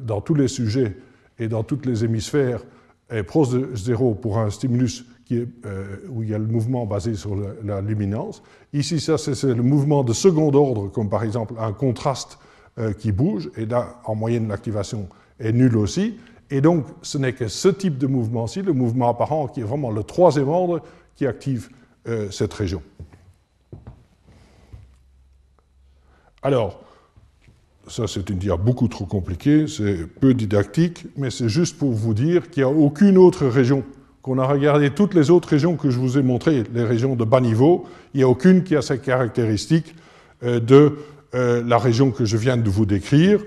dans 0.02 0.22
tous 0.22 0.32
les 0.32 0.48
sujets 0.48 0.96
et 1.38 1.46
dans 1.46 1.62
tous 1.62 1.80
les 1.84 2.02
hémisphères 2.02 2.62
est 3.10 3.22
proche 3.22 3.50
de 3.50 3.74
zéro 3.74 4.14
pour 4.14 4.38
un 4.38 4.50
stimulus 4.50 5.04
qui 5.24 5.36
est, 5.38 5.48
euh, 5.64 5.96
où 6.08 6.22
il 6.22 6.30
y 6.30 6.34
a 6.34 6.38
le 6.38 6.46
mouvement 6.46 6.86
basé 6.86 7.14
sur 7.14 7.36
la, 7.64 7.80
luminance. 7.80 8.42
Ici, 8.72 8.98
ça, 9.00 9.18
c'est 9.18 9.44
le 9.44 9.62
mouvement 9.62 10.02
de 10.02 10.12
second 10.12 10.52
ordre, 10.52 10.88
comme 10.88 11.08
par 11.08 11.22
exemple 11.22 11.54
un 11.58 11.72
contraste 11.72 12.38
euh, 12.78 12.92
qui 12.92 13.12
bouge, 13.12 13.50
et 13.56 13.66
là, 13.66 14.00
en 14.04 14.14
moyenne, 14.14 14.48
l'activation 14.48 15.08
est 15.38 15.52
nulle 15.52 15.76
aussi. 15.76 16.16
Et 16.50 16.60
donc, 16.60 16.84
ce 17.02 17.16
n'est 17.16 17.32
que 17.32 17.46
ce 17.46 17.68
type 17.68 17.96
de 17.96 18.06
mouvement-ci, 18.06 18.62
le 18.62 18.72
mouvement 18.72 19.08
apparent, 19.08 19.46
qui 19.46 19.60
est 19.60 19.64
vraiment 19.64 19.90
le 19.90 20.02
troisième 20.02 20.48
ordre, 20.48 20.82
qui 21.14 21.26
active 21.26 21.70
euh, 22.08 22.30
cette 22.30 22.52
région. 22.52 22.82
Alors, 26.42 26.82
ça 27.90 28.06
c'est 28.06 28.30
une 28.30 28.38
dia 28.38 28.56
beaucoup 28.56 28.88
trop 28.88 29.04
compliquée, 29.04 29.66
c'est 29.66 30.06
peu 30.06 30.32
didactique, 30.32 31.06
mais 31.16 31.30
c'est 31.30 31.48
juste 31.48 31.76
pour 31.76 31.90
vous 31.90 32.14
dire 32.14 32.48
qu'il 32.50 32.62
n'y 32.62 32.70
a 32.70 32.72
aucune 32.72 33.18
autre 33.18 33.46
région, 33.46 33.82
qu'on 34.22 34.38
a 34.38 34.46
regardé 34.46 34.90
toutes 34.90 35.14
les 35.14 35.30
autres 35.30 35.48
régions 35.48 35.76
que 35.76 35.90
je 35.90 35.98
vous 35.98 36.16
ai 36.16 36.22
montrées, 36.22 36.62
les 36.72 36.84
régions 36.84 37.16
de 37.16 37.24
bas 37.24 37.40
niveau, 37.40 37.86
il 38.14 38.18
n'y 38.18 38.22
a 38.22 38.28
aucune 38.28 38.62
qui 38.62 38.76
a 38.76 38.82
ces 38.82 38.98
caractéristiques 38.98 39.94
euh, 40.44 40.60
de 40.60 40.98
euh, 41.34 41.62
la 41.66 41.78
région 41.78 42.10
que 42.12 42.24
je 42.24 42.36
viens 42.36 42.56
de 42.56 42.68
vous 42.70 42.86
décrire. 42.86 43.40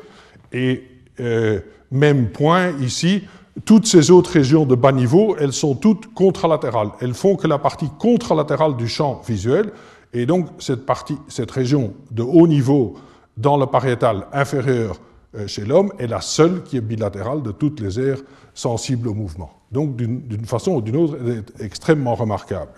Et 0.51 0.83
euh, 1.19 1.59
même 1.91 2.29
point 2.29 2.71
ici, 2.81 3.23
toutes 3.65 3.85
ces 3.85 4.11
autres 4.11 4.31
régions 4.31 4.65
de 4.65 4.75
bas 4.75 4.91
niveau, 4.91 5.35
elles 5.39 5.53
sont 5.53 5.75
toutes 5.75 6.13
contralatérales. 6.13 6.89
Elles 6.99 7.13
font 7.13 7.35
que 7.35 7.47
la 7.47 7.59
partie 7.59 7.89
contralatérale 7.99 8.75
du 8.75 8.87
champ 8.87 9.21
visuel, 9.27 9.71
et 10.13 10.25
donc 10.25 10.47
cette, 10.59 10.85
partie, 10.85 11.17
cette 11.27 11.51
région 11.51 11.93
de 12.11 12.23
haut 12.23 12.47
niveau 12.47 12.95
dans 13.37 13.57
le 13.57 13.65
pariétal 13.65 14.27
inférieur 14.31 14.99
euh, 15.35 15.47
chez 15.47 15.65
l'homme 15.65 15.91
est 15.97 16.07
la 16.07 16.21
seule 16.21 16.63
qui 16.63 16.77
est 16.77 16.81
bilatérale 16.81 17.41
de 17.41 17.51
toutes 17.51 17.79
les 17.79 17.99
aires 17.99 18.19
sensibles 18.53 19.07
au 19.07 19.13
mouvement. 19.13 19.51
Donc 19.71 19.95
d'une 19.95 20.45
façon 20.45 20.73
ou 20.75 20.81
d'une 20.81 20.95
autre, 20.95 21.17
elle 21.19 21.37
est 21.37 21.61
extrêmement 21.61 22.13
remarquable. 22.13 22.71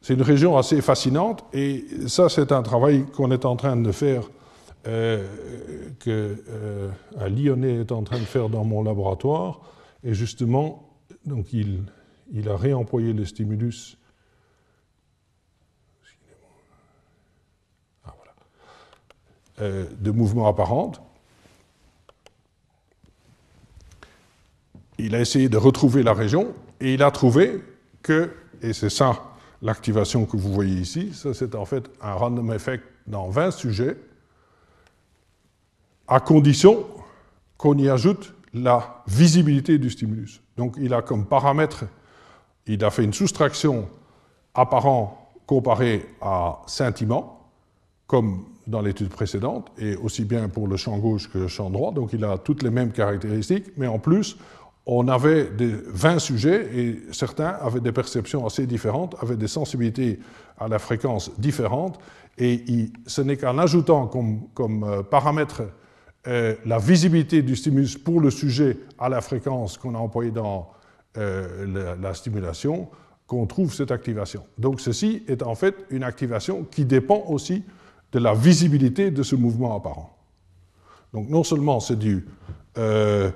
C'est 0.00 0.14
une 0.14 0.22
région 0.22 0.56
assez 0.56 0.80
fascinante 0.80 1.44
et 1.52 1.84
ça 2.08 2.28
c'est 2.28 2.50
un 2.50 2.62
travail 2.62 3.06
qu'on 3.06 3.30
est 3.30 3.44
en 3.44 3.54
train 3.54 3.76
de 3.76 3.92
faire, 3.92 4.22
euh, 4.88 5.24
euh, 6.08 6.88
Lyonnais 7.28 7.80
est 7.80 7.92
en 7.92 8.02
train 8.02 8.18
de 8.18 8.24
faire 8.24 8.48
dans 8.48 8.64
mon 8.64 8.82
laboratoire 8.82 9.60
et 10.02 10.14
justement, 10.14 10.88
donc 11.24 11.52
il 11.52 12.48
a 12.48 12.56
réemployé 12.56 13.12
le 13.12 13.24
stimulus 13.24 13.98
de 19.58 20.10
mouvement 20.10 20.48
apparente. 20.48 21.00
Il 24.98 25.14
a 25.14 25.20
essayé 25.20 25.48
de 25.48 25.56
retrouver 25.56 26.02
la 26.02 26.12
région 26.12 26.54
et 26.80 26.94
il 26.94 27.02
a 27.02 27.10
trouvé 27.10 27.62
que, 28.02 28.32
et 28.62 28.72
c'est 28.72 28.90
ça 28.90 29.22
l'activation 29.62 30.26
que 30.26 30.36
vous 30.36 30.52
voyez 30.52 30.76
ici, 30.78 31.12
ça 31.14 31.34
c'est 31.34 31.54
en 31.54 31.64
fait 31.64 31.90
un 32.00 32.12
random 32.12 32.52
effect 32.52 32.84
dans 33.06 33.28
20 33.28 33.50
sujets, 33.50 33.96
à 36.08 36.20
condition 36.20 36.86
qu'on 37.56 37.76
y 37.78 37.88
ajoute 37.88 38.34
la 38.52 39.02
visibilité 39.06 39.78
du 39.78 39.90
stimulus. 39.90 40.40
Donc 40.56 40.76
il 40.78 40.94
a 40.94 41.02
comme 41.02 41.26
paramètre, 41.26 41.84
il 42.66 42.84
a 42.84 42.90
fait 42.90 43.04
une 43.04 43.12
soustraction 43.12 43.88
apparent 44.54 45.30
comparée 45.46 46.06
à 46.20 46.62
scintillement, 46.66 47.50
comme 48.06 48.46
dans 48.66 48.80
l'étude 48.80 49.08
précédente, 49.08 49.70
et 49.78 49.96
aussi 49.96 50.24
bien 50.24 50.48
pour 50.48 50.66
le 50.66 50.76
champ 50.76 50.98
gauche 50.98 51.30
que 51.30 51.38
le 51.38 51.48
champ 51.48 51.70
droit, 51.70 51.92
donc 51.92 52.12
il 52.12 52.24
a 52.24 52.38
toutes 52.38 52.62
les 52.62 52.70
mêmes 52.70 52.92
caractéristiques, 52.92 53.72
mais 53.76 53.86
en 53.86 53.98
plus, 53.98 54.36
on 54.86 55.08
avait 55.08 55.50
des 55.50 55.72
20 55.88 56.18
sujets 56.20 56.68
et 56.74 57.02
certains 57.12 57.48
avaient 57.60 57.80
des 57.80 57.92
perceptions 57.92 58.46
assez 58.46 58.66
différentes, 58.66 59.16
avaient 59.20 59.36
des 59.36 59.48
sensibilités 59.48 60.20
à 60.58 60.68
la 60.68 60.78
fréquence 60.78 61.30
différentes, 61.38 61.98
et 62.38 62.64
ce 63.06 63.22
n'est 63.22 63.36
qu'en 63.36 63.58
ajoutant 63.58 64.06
comme, 64.06 64.84
euh, 64.84 65.02
paramètre 65.02 65.62
euh, 66.26 66.54
la 66.64 66.78
visibilité 66.78 67.42
du 67.42 67.56
stimulus 67.56 67.96
pour 67.96 68.20
le 68.20 68.30
sujet 68.30 68.78
à 68.98 69.08
la 69.08 69.20
fréquence 69.20 69.78
qu'on 69.78 69.94
a 69.94 69.98
employée 69.98 70.32
dans 70.32 70.70
euh, 71.18 71.96
la 72.00 72.14
stimulation 72.14 72.88
qu'on 73.26 73.46
trouve 73.46 73.72
cette 73.74 73.90
activation. 73.90 74.44
Donc 74.58 74.80
ceci 74.80 75.22
est 75.28 75.42
en 75.42 75.54
fait 75.54 75.74
une 75.90 76.04
activation 76.04 76.64
qui 76.64 76.84
dépend 76.84 77.24
aussi 77.28 77.64
de 78.12 78.18
la 78.18 78.34
visibilité 78.34 79.10
de 79.10 79.22
ce 79.22 79.36
mouvement 79.36 79.76
apparent. 79.76 80.16
Donc 81.12 81.28
non 81.28 81.44
seulement 81.44 81.80
c'est 81.80 81.98
du 81.98 82.26
euh, 82.78 83.30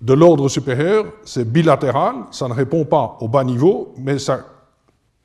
de 0.00 0.12
l'ordre 0.12 0.48
supérieur, 0.48 1.06
c'est 1.24 1.50
bilatéral, 1.50 2.14
ça 2.30 2.46
ne 2.46 2.52
répond 2.52 2.84
pas 2.84 3.16
au 3.20 3.28
bas 3.28 3.42
niveau, 3.42 3.94
mais 3.98 4.18
ça 4.18 4.46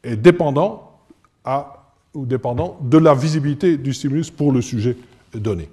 est 0.03 0.15
dépendant 0.15 0.97
à, 1.45 1.91
ou 2.13 2.25
dépendant 2.25 2.77
de 2.81 2.97
la 2.97 3.13
visibilité 3.13 3.77
du 3.77 3.93
stimulus 3.93 4.31
pour 4.31 4.51
le 4.51 4.61
sujet 4.61 4.97
donné. 5.33 5.69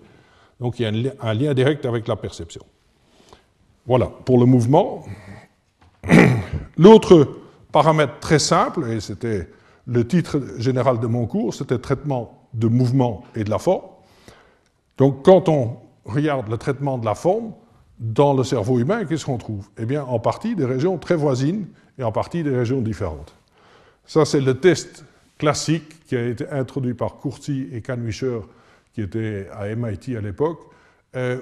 Donc 0.60 0.78
il 0.78 0.82
y 0.82 1.08
a 1.08 1.12
un 1.22 1.34
lien 1.34 1.54
direct 1.54 1.86
avec 1.86 2.06
la 2.06 2.16
perception. 2.16 2.62
Voilà, 3.86 4.06
pour 4.06 4.38
le 4.38 4.44
mouvement. 4.44 5.04
L'autre 6.76 7.28
paramètre 7.72 8.18
très 8.20 8.38
simple, 8.38 8.90
et 8.90 9.00
c'était 9.00 9.48
le 9.86 10.06
titre 10.06 10.40
général 10.58 11.00
de 11.00 11.06
mon 11.06 11.26
cours, 11.26 11.54
c'était 11.54 11.78
traitement 11.78 12.39
de 12.54 12.68
mouvement 12.68 13.24
et 13.34 13.44
de 13.44 13.50
la 13.50 13.58
forme. 13.58 13.84
Donc 14.98 15.24
quand 15.24 15.48
on 15.48 15.76
regarde 16.04 16.48
le 16.48 16.56
traitement 16.56 16.98
de 16.98 17.04
la 17.04 17.14
forme, 17.14 17.52
dans 18.00 18.32
le 18.32 18.44
cerveau 18.44 18.78
humain, 18.78 19.04
qu'est-ce 19.04 19.26
qu'on 19.26 19.38
trouve? 19.38 19.68
Eh 19.78 19.84
bien, 19.84 20.02
en 20.04 20.18
partie 20.18 20.56
des 20.56 20.64
régions 20.64 20.96
très 20.96 21.16
voisines 21.16 21.66
et 21.98 22.02
en 22.02 22.12
partie 22.12 22.42
des 22.42 22.56
régions 22.56 22.80
différentes. 22.80 23.34
Ça, 24.06 24.24
c'est 24.24 24.40
le 24.40 24.58
test 24.58 25.04
classique 25.38 26.04
qui 26.06 26.16
a 26.16 26.26
été 26.26 26.48
introduit 26.48 26.94
par 26.94 27.16
Courty 27.16 27.68
et 27.72 27.82
Kanwisher, 27.82 28.40
qui 28.94 29.02
étaient 29.02 29.48
à 29.52 29.74
MIT 29.74 30.16
à 30.16 30.20
l'époque, 30.20 30.60
euh, 31.14 31.40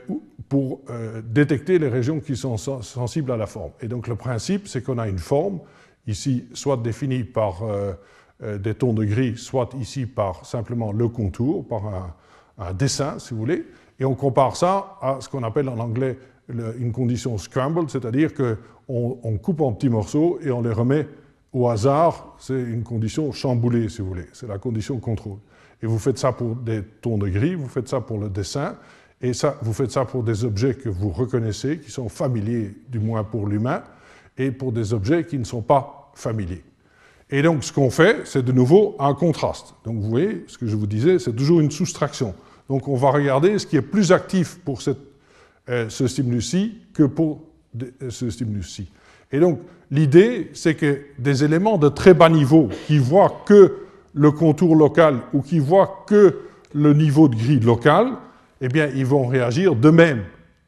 pour 0.49 0.81
euh, 0.91 1.23
détecter 1.25 1.79
les 1.79 1.89
régions 1.89 2.21
qui 2.21 2.37
sont 2.37 2.57
sensibles 2.57 3.31
à 3.31 3.37
la 3.37 3.47
forme. 3.47 3.73
Et 3.81 3.89
donc 3.89 4.09
le 4.09 4.17
principe, 4.17 4.67
c'est 4.67 4.83
qu'on 4.83 4.99
a 4.99 5.09
une 5.09 5.19
forme, 5.19 5.61
ici, 6.07 6.45
soit 6.55 6.77
définie 6.77 7.23
par 7.23 7.63
euh, 7.63 7.93
des 8.41 8.74
tons 8.74 8.93
de 8.93 9.05
gris, 9.05 9.36
soit 9.36 9.70
ici 9.80 10.07
par 10.07 10.47
simplement 10.47 10.93
le 10.93 11.09
contour, 11.09 11.66
par 11.66 12.14
un, 12.59 12.72
dessin, 12.72 13.18
si 13.18 13.34
vous 13.34 13.41
voulez, 13.41 13.66
et 13.99 14.05
on 14.05 14.14
compare 14.14 14.57
ça 14.57 14.97
à 15.01 15.18
ce 15.20 15.28
qu'on 15.28 15.43
appelle 15.43 15.68
en 15.68 15.78
anglais 15.78 16.18
une 16.49 16.93
condition 16.93 17.36
scrambled, 17.36 17.91
c'est-à-dire 17.91 18.32
qu'on 18.34 19.18
on 19.22 19.39
coupe 19.39 19.61
en 19.61 19.72
petits 19.72 19.89
morceaux 19.89 20.39
et 20.41 20.51
on 20.51 20.62
les 20.62 20.72
remet 20.72 21.07
au 21.53 21.68
hasard. 21.68 22.36
C'est 22.39 22.61
une 22.61 22.82
condition 22.82 23.32
chamboulée, 23.32 23.89
si 23.89 24.03
vous 24.03 24.09
voulez. 24.09 24.26
C'est 24.32 24.49
la 24.49 24.59
condition 24.59 24.99
contrôle. 24.99 25.39
Et 25.82 25.86
vous 25.86 25.99
faites 25.99 26.18
ça 26.18 26.32
pour 26.32 26.57
des 26.57 26.82
tons 26.82 27.18
de 27.18 27.28
gris, 27.28 27.55
vous 27.55 27.68
faites 27.68 27.89
ça 27.89 28.01
pour 28.01 28.18
le 28.18 28.28
dessin, 28.28 28.76
et 29.20 29.32
ça, 29.32 29.59
vous 29.62 29.72
faites 29.72 29.91
ça 29.91 30.05
pour 30.05 30.22
des 30.22 30.45
objets 30.45 30.74
que 30.74 30.89
vous 30.89 31.11
reconnaissez, 31.11 31.78
qui 31.78 31.91
sont 31.91 32.09
familiers, 32.09 32.74
du 32.89 32.99
moins 32.99 33.24
pour 33.24 33.47
l'humain, 33.47 33.82
et 34.36 34.51
pour 34.51 34.72
des 34.72 34.95
objets 34.95 35.24
qui 35.24 35.39
ne 35.39 35.45
sont 35.45 35.62
pas 35.62 36.12
familiers. 36.14 36.62
Et 37.31 37.43
donc, 37.43 37.64
ce 37.64 37.72
qu'on 37.72 37.91
fait, 37.91 38.22
c'est 38.24 38.45
de 38.45 38.53
nouveau 38.53 38.97
un 38.99 39.14
contraste. 39.14 39.74
Donc, 39.85 39.97
vous 40.01 40.09
voyez, 40.09 40.45
ce 40.47 40.57
que 40.57 40.66
je 40.66 40.76
vous 40.76 40.87
disais, 40.87 41.18
c'est 41.18 41.35
toujours 41.35 41.61
une 41.61 41.70
soustraction. 41.70 42.35
Donc, 42.68 42.89
on 42.89 42.97
va 42.97 43.11
regarder 43.11 43.59
ce 43.59 43.66
qui 43.66 43.76
est 43.76 43.83
plus 43.83 44.12
actif 44.12 44.59
pour 44.64 44.81
euh, 45.68 45.89
ce 45.89 46.07
stimulus-ci 46.07 46.79
que 46.95 47.03
pour 47.03 47.43
euh, 47.83 48.11
ce 48.11 48.31
stimulus-ci. 48.31 48.91
Et 49.31 49.41
donc, 49.41 49.61
l'idée, 49.91 50.51
c'est 50.55 50.74
que 50.74 51.01
des 51.18 51.45
éléments 51.45 51.76
de 51.76 51.89
très 51.89 52.14
bas 52.14 52.31
niveau 52.31 52.70
qui 52.87 52.99
voient 52.99 53.43
que 53.45 53.76
le 54.14 54.31
contour 54.31 54.74
local 54.74 55.18
ou 55.35 55.43
qui 55.43 55.59
voient 55.59 56.05
que 56.07 56.41
le 56.74 56.95
niveau 56.95 57.29
de 57.29 57.37
gris 57.37 57.61
local, 57.61 58.09
eh 58.61 58.68
bien, 58.68 58.89
ils 58.95 59.07
vont 59.07 59.26
réagir 59.26 59.76
de 59.76 59.91
même 59.91 60.24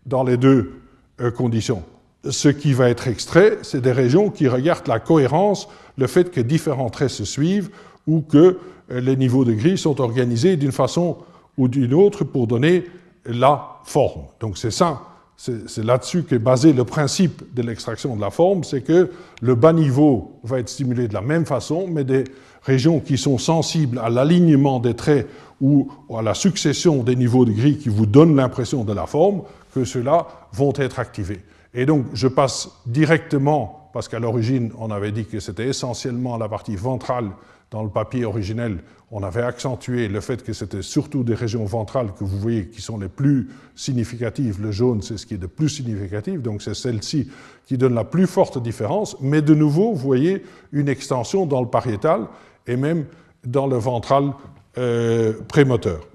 dans 0.07 0.25
les 0.25 0.37
deux 0.37 0.81
euh, 1.21 1.31
conditions. 1.31 1.83
Ce 2.29 2.49
qui 2.49 2.75
va 2.75 2.91
être 2.91 3.09
extrait, 3.09 3.59
c'est 3.63 3.81
des 3.81 3.93
régions 3.93 4.29
qui 4.31 4.47
regardent 4.47 4.89
la 4.89 5.01
cohérence 5.01 5.69
le 5.97 6.07
fait 6.07 6.31
que 6.31 6.41
différents 6.41 6.91
traits 6.91 7.11
se 7.11 7.25
suivent 7.25 7.71
ou 8.07 8.21
que 8.21 8.59
euh, 8.91 9.01
les 9.01 9.17
niveaux 9.17 9.45
de 9.45 9.53
gris 9.53 9.79
sont 9.79 10.01
organisés 10.01 10.57
d'une 10.57 10.73
façon 10.73 11.17
ou 11.57 11.69
d'une 11.69 11.95
autre 11.95 12.25
pour 12.25 12.47
donner 12.47 12.85
la 13.25 13.79
forme. 13.85 14.23
Donc 14.41 14.59
c'est 14.59 14.71
ça, 14.71 15.03
c'est 15.37 15.85
là-dessus 15.85 16.25
qu'est 16.25 16.39
basé 16.39 16.73
le 16.73 16.85
principe 16.85 17.43
de 17.55 17.63
l'extraction 17.63 18.15
de 18.15 18.21
la 18.21 18.31
forme, 18.31 18.63
c'est 18.63 18.83
que 18.83 19.11
le 19.41 19.55
bas 19.55 19.73
niveau 19.73 20.39
va 20.45 20.59
être 20.59 20.69
stimulé 20.69 21.09
de 21.09 21.15
la 21.15 21.23
même 21.23 21.47
façon, 21.47 21.87
mais 21.89 22.05
des 22.05 22.25
régions 22.63 23.01
qui 23.01 23.17
sont 23.17 23.39
sensibles 23.39 23.99
à 23.99 24.11
l'alignement 24.11 24.81
des 24.81 24.95
traits 24.95 25.29
ou 25.61 25.91
à 26.15 26.21
la 26.21 26.35
succession 26.35 27.03
des 27.03 27.17
niveaux 27.17 27.47
de 27.47 27.53
gris 27.53 27.79
qui 27.79 27.89
vous 27.89 28.07
donnent 28.07 28.37
l'impression 28.37 28.85
de 28.85 28.93
la 28.93 29.07
forme, 29.07 29.43
que 29.75 29.85
ceux-là 29.85 30.27
vont 30.53 30.73
être 30.77 30.99
activés. 30.99 31.41
Et 31.75 31.87
donc 31.87 32.07
je 32.15 32.29
passe 32.29 32.71
directement 32.87 33.91
parce 33.93 34.09
qu'à 34.09 34.19
l'origine, 34.19 34.71
on 34.79 34.91
avait 34.91 35.13
dit 35.13 35.27
que 35.27 35.41
c'était 35.41 35.67
essentiellement 35.67 36.37
la 36.37 36.49
partie 36.49 36.77
ventrale 36.77 37.31
dans 37.71 37.83
le 37.85 37.89
papier 37.89 38.25
originel, 38.25 38.83
on 39.13 39.23
avait 39.23 39.43
accentué 39.43 40.09
le 40.09 40.21
fait 40.21 40.43
que 40.43 40.53
c'était 40.53 40.83
surtout 40.83 41.23
des 41.23 41.35
régions 41.35 41.65
ventrales 41.65 42.13
que 42.15 42.25
vous 42.25 42.39
voyez 42.39 42.67
qui 42.67 42.81
sont 42.81 42.99
les 42.99 43.09
plus 43.09 43.49
significatives. 43.75 44.61
Le 44.61 44.73
jaune, 44.73 45.03
c'est 45.03 45.17
ce 45.17 45.27
qui 45.27 45.35
est 45.35 45.39
de 45.39 45.47
plus 45.47 45.69
significatif, 45.69 46.43
donc 46.43 46.63
c'est 46.63 46.75
celle-ci 46.75 47.31
qui 47.67 47.79
donne 47.79 47.95
la 47.95 48.05
plus 48.05 48.27
forte 48.27 48.61
différence. 48.61 49.17
Mais 49.21 49.43
de 49.43 49.55
nouveau, 49.55 49.93
vous 49.93 49.97
voyez 50.01 50.45
une 50.73 50.89
extension 50.89 51.47
dans 51.47 51.61
le 51.61 51.69
pariétal 51.69 52.27
et 52.67 52.77
même 52.77 53.07
dans 53.45 53.67
le 53.67 53.77
ventral 53.77 54.33
euh, 54.79 55.35
prémoteur. 55.49 56.07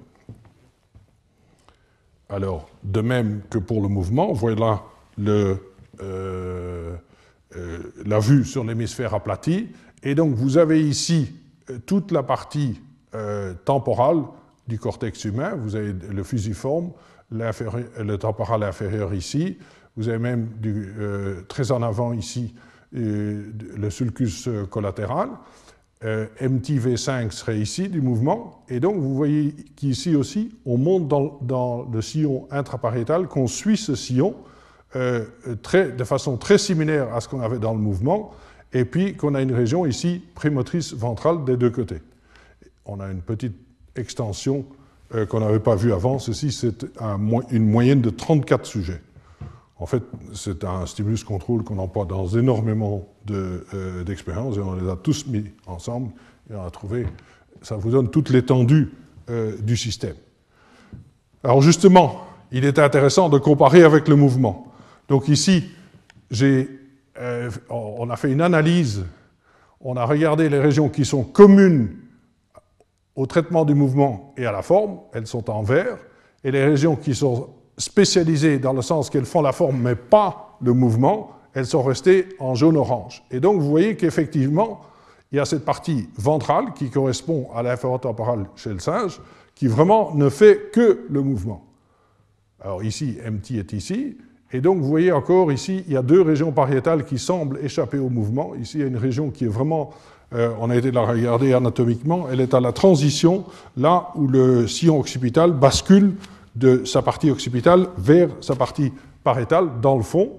Alors, 2.30 2.70
de 2.84 3.02
même 3.02 3.42
que 3.50 3.58
pour 3.58 3.82
le 3.82 3.88
mouvement, 3.88 4.34
voilà 4.34 4.84
euh, 5.20 5.56
euh, 6.02 6.96
la 8.06 8.20
vue 8.20 8.46
sur 8.46 8.64
l'hémisphère 8.64 9.14
aplati. 9.14 9.70
Et 10.04 10.16
donc, 10.16 10.36
vous 10.36 10.58
avez 10.58 10.82
ici 10.82 11.34
toute 11.86 12.12
la 12.12 12.24
partie 12.24 12.82
temporale 13.64 14.24
du 14.68 14.78
cortex 14.78 15.24
humain. 15.24 15.56
Vous 15.56 15.76
avez 15.76 15.94
le 15.94 16.24
fusiforme, 16.24 16.92
le 17.32 18.16
temporal 18.18 18.62
inférieur 18.64 19.14
ici. 19.14 19.58
Vous 19.96 20.10
avez 20.10 20.20
même 20.20 20.50
très 21.48 21.72
en 21.72 21.82
avant 21.82 22.12
ici 22.12 22.54
le 22.92 23.90
sulcus 23.90 24.50
collatéral. 24.70 25.30
Euh, 26.04 26.28
MTV5 26.40 27.32
serait 27.32 27.58
ici 27.58 27.88
du 27.88 28.02
mouvement. 28.02 28.64
Et 28.70 28.80
donc, 28.80 28.98
vous 28.98 29.16
voyez 29.16 29.56
qu'ici 29.76 30.16
aussi, 30.16 30.54
on 30.66 30.78
monte 30.78 31.08
dans, 31.08 31.90
le 31.92 32.02
sillon 32.02 32.48
intrapariétal, 32.52 33.28
qu'on 33.28 33.48
suit 33.48 33.78
ce 33.78 33.96
sillon 33.96 34.36
euh, 34.96 35.26
de 35.98 36.04
façon 36.06 36.38
très 36.38 36.58
similaire 36.58 37.14
à 37.14 37.20
ce 37.20 37.28
qu'on 37.28 37.42
avait 37.42 37.60
dans 37.60 37.74
le 37.74 37.80
mouvement, 37.80 38.32
et 38.72 38.86
puis 38.86 39.16
qu'on 39.16 39.36
a 39.36 39.42
une 39.42 39.54
région 39.54 39.86
ici 39.86 40.22
prémotrice 40.36 40.94
ventrale 40.94 41.44
des 41.44 41.58
deux 41.58 41.70
côtés. 41.70 42.02
On 42.86 43.02
a 43.02 43.12
une 43.12 43.22
petite 43.22 43.56
extension 43.98 44.66
euh, 45.14 45.26
qu'on 45.26 45.42
n'avait 45.42 45.60
pas 45.60 45.76
vue 45.76 45.92
avant. 45.92 46.18
Ceci, 46.18 46.52
c'est 46.52 46.86
une 47.52 47.70
moyenne 47.70 48.00
de 48.00 48.10
34 48.10 48.66
sujets. 48.66 49.02
En 49.80 49.86
fait, 49.86 50.04
c'est 50.34 50.64
un 50.64 50.86
stimulus 50.86 51.26
contrôle 51.26 51.64
qu'on 51.64 51.80
emploie 51.80 52.06
dans 52.06 52.28
énormément 52.28 53.06
euh, 53.32 54.04
d'expériences 54.06 54.56
et 54.56 54.62
on 54.62 54.76
les 54.76 54.90
a 54.90 54.96
tous 54.96 55.28
mis 55.28 55.44
ensemble 55.68 56.12
et 56.50 56.56
on 56.56 56.66
a 56.66 56.70
trouvé, 56.70 57.06
ça 57.62 57.76
vous 57.76 57.92
donne 57.92 58.10
toute 58.10 58.30
l'étendue 58.30 58.94
du 59.62 59.76
système. 59.76 60.16
Alors 61.44 61.62
justement, 61.62 62.22
il 62.52 62.64
est 62.64 62.80
intéressant 62.80 63.28
de 63.28 63.38
comparer 63.40 63.84
avec 63.84 64.08
le 64.08 64.16
mouvement. 64.16 64.65
Donc 65.08 65.28
ici, 65.28 65.72
euh, 66.42 67.50
on 67.70 68.10
a 68.10 68.16
fait 68.16 68.32
une 68.32 68.42
analyse, 68.42 69.06
on 69.80 69.96
a 69.96 70.06
regardé 70.06 70.50
les 70.50 70.60
régions 70.60 70.90
qui 70.90 71.06
sont 71.06 71.24
communes 71.24 71.96
au 73.16 73.26
traitement 73.26 73.66
du 73.66 73.76
mouvement 73.76 74.34
et 74.38 74.46
à 74.46 74.52
la 74.52 74.62
forme, 74.62 75.00
elles 75.14 75.28
sont 75.28 75.50
en 75.50 75.64
vert, 75.64 75.98
et 76.44 76.52
les 76.52 76.66
régions 76.66 76.96
qui 76.96 77.16
sont 77.16 77.50
spécialisées 77.78 78.60
dans 78.60 78.74
le 78.74 78.82
sens 78.82 79.10
qu'elles 79.10 79.26
font 79.26 79.42
la 79.42 79.52
forme 79.52 79.78
mais 79.82 79.96
pas 79.96 80.58
le 80.62 80.74
mouvement, 80.74 81.32
elles 81.54 81.66
sont 81.66 81.84
restées 81.84 82.30
en 82.40 82.56
jaune-orange. 82.56 83.24
Et 83.32 83.40
donc 83.40 83.62
vous 83.62 83.70
voyez 83.70 83.96
qu'effectivement, 83.96 84.82
il 85.32 85.38
y 85.38 85.40
a 85.40 85.46
cette 85.46 85.66
partie 85.66 86.10
ventrale 86.18 86.74
qui 86.74 86.90
correspond 86.90 87.50
à 87.56 87.64
l'inférotemporale 87.64 88.46
chez 88.56 88.72
le 88.72 88.80
singe, 88.80 89.20
qui 89.54 89.68
vraiment 89.68 90.14
ne 90.14 90.30
fait 90.30 90.72
que 90.72 91.06
le 91.10 91.22
mouvement. 91.22 91.66
Alors 92.60 92.84
ici, 92.84 93.18
MT 93.26 93.52
est 93.52 93.74
ici, 93.74 94.18
et 94.52 94.62
donc 94.62 94.80
vous 94.80 94.88
voyez 94.88 95.12
encore 95.12 95.52
ici, 95.52 95.84
il 95.88 95.94
y 95.94 95.98
a 95.98 96.02
deux 96.02 96.22
régions 96.22 96.52
pariétales 96.52 97.06
qui 97.06 97.18
semblent 97.18 97.60
échapper 97.64 97.98
au 97.98 98.10
mouvement. 98.10 98.54
Ici, 98.56 98.78
il 98.78 98.82
y 98.82 98.84
a 98.84 98.88
une 98.88 98.98
région 98.98 99.32
qui 99.32 99.46
est 99.46 99.50
vraiment, 99.50 99.92
euh, 100.34 100.52
on 100.60 100.70
a 100.70 100.76
été 100.76 100.92
la 100.92 101.02
regarder 101.02 101.54
anatomiquement, 101.54 102.28
elle 102.32 102.42
est 102.42 102.54
à 102.54 102.60
la 102.60 102.72
transition, 102.72 103.46
là 103.76 104.10
où 104.16 104.28
le 104.28 104.68
sillon 104.68 105.00
occipital 105.00 105.52
bascule 105.52 106.14
de 106.56 106.86
sa 106.86 107.02
partie 107.02 107.32
occipitale 107.32 107.88
vers 107.98 108.30
sa 108.40 108.56
partie 108.56 108.94
pariétale 109.24 109.82
dans 109.82 109.98
le 109.98 110.04
fond. 110.04 110.32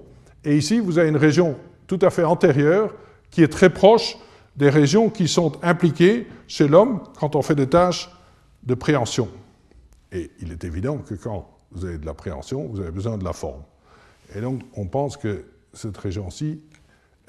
Et 0.43 0.57
ici, 0.57 0.79
vous 0.79 0.97
avez 0.97 1.09
une 1.09 1.17
région 1.17 1.55
tout 1.85 1.99
à 2.01 2.09
fait 2.09 2.23
antérieure 2.23 2.93
qui 3.29 3.43
est 3.43 3.47
très 3.49 3.69
proche 3.69 4.17
des 4.55 4.69
régions 4.69 5.09
qui 5.09 5.27
sont 5.27 5.51
impliquées 5.61 6.27
chez 6.47 6.67
l'homme 6.67 7.01
quand 7.19 7.35
on 7.35 7.41
fait 7.41 7.55
des 7.55 7.67
tâches 7.67 8.09
de 8.63 8.73
préhension. 8.73 9.27
Et 10.11 10.31
il 10.41 10.51
est 10.51 10.63
évident 10.63 10.97
que 10.97 11.13
quand 11.13 11.47
vous 11.71 11.85
avez 11.85 11.97
de 11.97 12.05
la 12.05 12.13
préhension, 12.13 12.67
vous 12.71 12.79
avez 12.79 12.91
besoin 12.91 13.17
de 13.17 13.23
la 13.23 13.33
forme. 13.33 13.61
Et 14.35 14.41
donc, 14.41 14.61
on 14.75 14.85
pense 14.85 15.17
que 15.17 15.45
cette 15.73 15.97
région-ci 15.97 16.61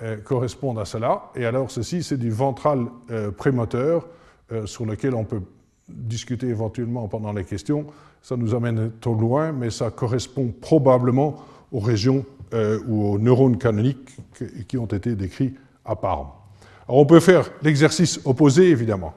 euh, 0.02 0.16
correspond 0.16 0.76
à 0.76 0.84
cela. 0.84 1.30
Et 1.34 1.44
alors, 1.44 1.70
ceci, 1.70 2.02
c'est 2.02 2.18
du 2.18 2.30
ventral 2.30 2.86
euh, 3.10 3.30
prémoteur 3.30 4.06
euh, 4.52 4.66
sur 4.66 4.86
lequel 4.86 5.14
on 5.14 5.24
peut 5.24 5.42
discuter 5.88 6.48
éventuellement 6.48 7.08
pendant 7.08 7.32
les 7.32 7.44
questions 7.44 7.86
ça 8.22 8.36
nous 8.36 8.54
amène 8.54 8.90
trop 9.00 9.14
loin, 9.14 9.52
mais 9.52 9.70
ça 9.70 9.90
correspond 9.90 10.52
probablement 10.60 11.36
aux 11.72 11.80
régions 11.80 12.24
euh, 12.54 12.78
ou 12.86 13.12
aux 13.12 13.18
neurones 13.18 13.58
canoniques 13.58 14.16
qui 14.66 14.78
ont 14.78 14.86
été 14.86 15.14
décrits 15.14 15.54
à 15.84 15.96
Parme. 15.96 16.28
Alors 16.86 17.00
on 17.00 17.06
peut 17.06 17.20
faire 17.20 17.50
l'exercice 17.62 18.20
opposé, 18.24 18.70
évidemment. 18.70 19.14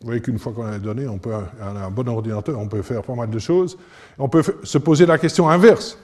Vous 0.00 0.06
voyez 0.06 0.20
qu'une 0.20 0.38
fois 0.38 0.52
qu'on 0.52 0.64
a 0.64 0.72
les 0.72 0.80
données, 0.80 1.06
on 1.06 1.18
peut, 1.18 1.32
on 1.32 1.76
a 1.76 1.86
un 1.86 1.90
bon 1.90 2.08
ordinateur, 2.08 2.58
on 2.58 2.66
peut 2.66 2.82
faire 2.82 3.02
pas 3.02 3.14
mal 3.14 3.30
de 3.30 3.38
choses. 3.38 3.78
On 4.18 4.28
peut 4.28 4.42
se 4.62 4.78
poser 4.78 5.06
la 5.06 5.16
question 5.16 5.48
inverse. 5.48 5.96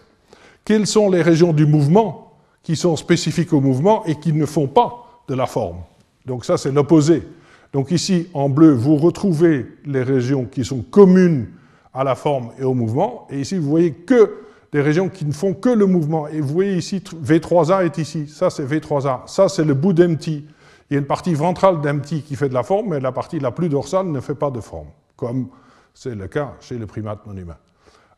Quelles 0.69 0.87
sont 0.87 1.09
les 1.09 1.23
régions 1.23 1.55
du 1.55 1.65
mouvement 1.65 2.35
qui 2.63 2.77
sont 2.77 2.95
spécifiques 2.95 3.55
au 3.55 3.61
mouvement 3.63 4.05
et 4.05 4.17
qui 4.17 4.35
ne 4.35 4.45
font 4.45 4.67
pas 4.67 5.23
de 5.27 5.35
la 5.35 5.47
forme? 5.47 5.79
Donc 6.27 6.45
ça, 6.45 6.59
c'est 6.59 6.71
l'opposé. 6.71 7.27
Donc 7.73 7.91
ici, 7.91 8.29
en 8.35 8.51
bleu, 8.51 8.75
vous 8.75 8.97
retrouvez 8.97 9.65
les 9.87 10.03
régions 10.03 10.45
qui 10.45 10.67
sont 10.67 10.83
communes 10.83 11.47
à 11.95 12.05
la 12.05 12.15
forme 12.15 12.51
et 12.59 12.65
au 12.65 12.75
mouvement. 12.75 13.27
Et 13.31 13.41
ici, 13.41 13.57
vous 13.57 13.71
voyez 13.71 13.93
que 13.93 14.41
des 14.71 14.83
régions 14.83 15.09
qui 15.09 15.25
ne 15.25 15.33
font 15.33 15.55
que 15.55 15.71
le 15.71 15.87
mouvement. 15.87 16.29
Et 16.29 16.43
vous 16.43 16.53
voyez 16.53 16.77
ici, 16.77 16.99
V3A 16.99 17.87
est 17.87 17.97
ici. 17.97 18.29
Ça, 18.29 18.51
c'est 18.51 18.67
V3A. 18.67 19.21
Ça, 19.25 19.49
c'est 19.49 19.65
le 19.65 19.73
bout 19.73 19.95
d'empty. 19.95 20.45
Il 20.91 20.93
y 20.93 20.97
a 20.97 21.01
une 21.01 21.07
partie 21.07 21.33
ventrale 21.33 21.81
d'empty 21.81 22.21
qui 22.21 22.37
fait 22.37 22.51
de 22.51 22.55
la 22.55 22.63
forme, 22.63 22.91
mais 22.91 23.01
la 23.01 23.13
partie 23.13 23.41
la 23.41 23.53
plus 23.53 23.71
dorsale 23.71 24.09
ne 24.09 24.21
fait 24.21 24.35
pas 24.35 24.51
de 24.51 24.61
forme, 24.61 24.89
comme 25.17 25.49
c'est 25.95 26.15
le 26.15 26.29
cas 26.29 26.57
chez 26.61 26.77
le 26.77 26.85
primate 26.85 27.27
non 27.27 27.35
humain. 27.35 27.57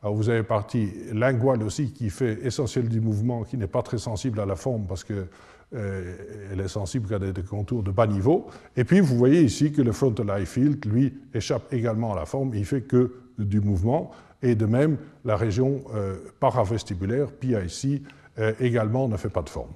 Alors 0.01 0.15
vous 0.15 0.29
avez 0.29 0.43
partie 0.43 0.91
linguale 1.13 1.61
aussi 1.63 1.91
qui 1.91 2.09
fait 2.09 2.39
essentiel 2.43 2.89
du 2.89 2.99
mouvement, 2.99 3.43
qui 3.43 3.57
n'est 3.57 3.67
pas 3.67 3.83
très 3.83 3.99
sensible 3.99 4.39
à 4.39 4.45
la 4.45 4.55
forme 4.55 4.85
parce 4.87 5.03
qu'elle 5.03 5.27
euh, 5.75 6.57
est 6.57 6.67
sensible 6.67 7.07
qu'à 7.07 7.19
des 7.19 7.43
contours 7.43 7.83
de 7.83 7.91
bas 7.91 8.07
niveau. 8.07 8.47
Et 8.75 8.83
puis 8.83 8.99
vous 8.99 9.15
voyez 9.15 9.41
ici 9.41 9.71
que 9.71 9.81
le 9.81 9.91
frontal 9.91 10.29
eye 10.29 10.45
field, 10.45 10.83
lui, 10.85 11.13
échappe 11.33 11.71
également 11.71 12.13
à 12.13 12.15
la 12.15 12.25
forme. 12.25 12.53
Il 12.55 12.65
fait 12.65 12.81
que 12.81 13.13
du 13.37 13.61
mouvement, 13.61 14.11
et 14.41 14.55
de 14.55 14.65
même, 14.65 14.97
la 15.23 15.35
région 15.35 15.83
euh, 15.93 16.17
paravestibulaire, 16.39 17.31
PIC, 17.31 18.03
euh, 18.39 18.53
également 18.59 19.07
ne 19.07 19.17
fait 19.17 19.29
pas 19.29 19.41
de 19.41 19.49
forme. 19.49 19.71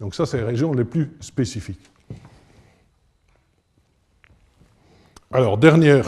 Donc 0.00 0.14
ça, 0.14 0.24
c'est 0.24 0.38
les 0.38 0.44
régions 0.44 0.72
les 0.72 0.84
plus 0.84 1.10
spécifiques. 1.20 1.90
Alors, 5.30 5.58
dernière 5.58 6.06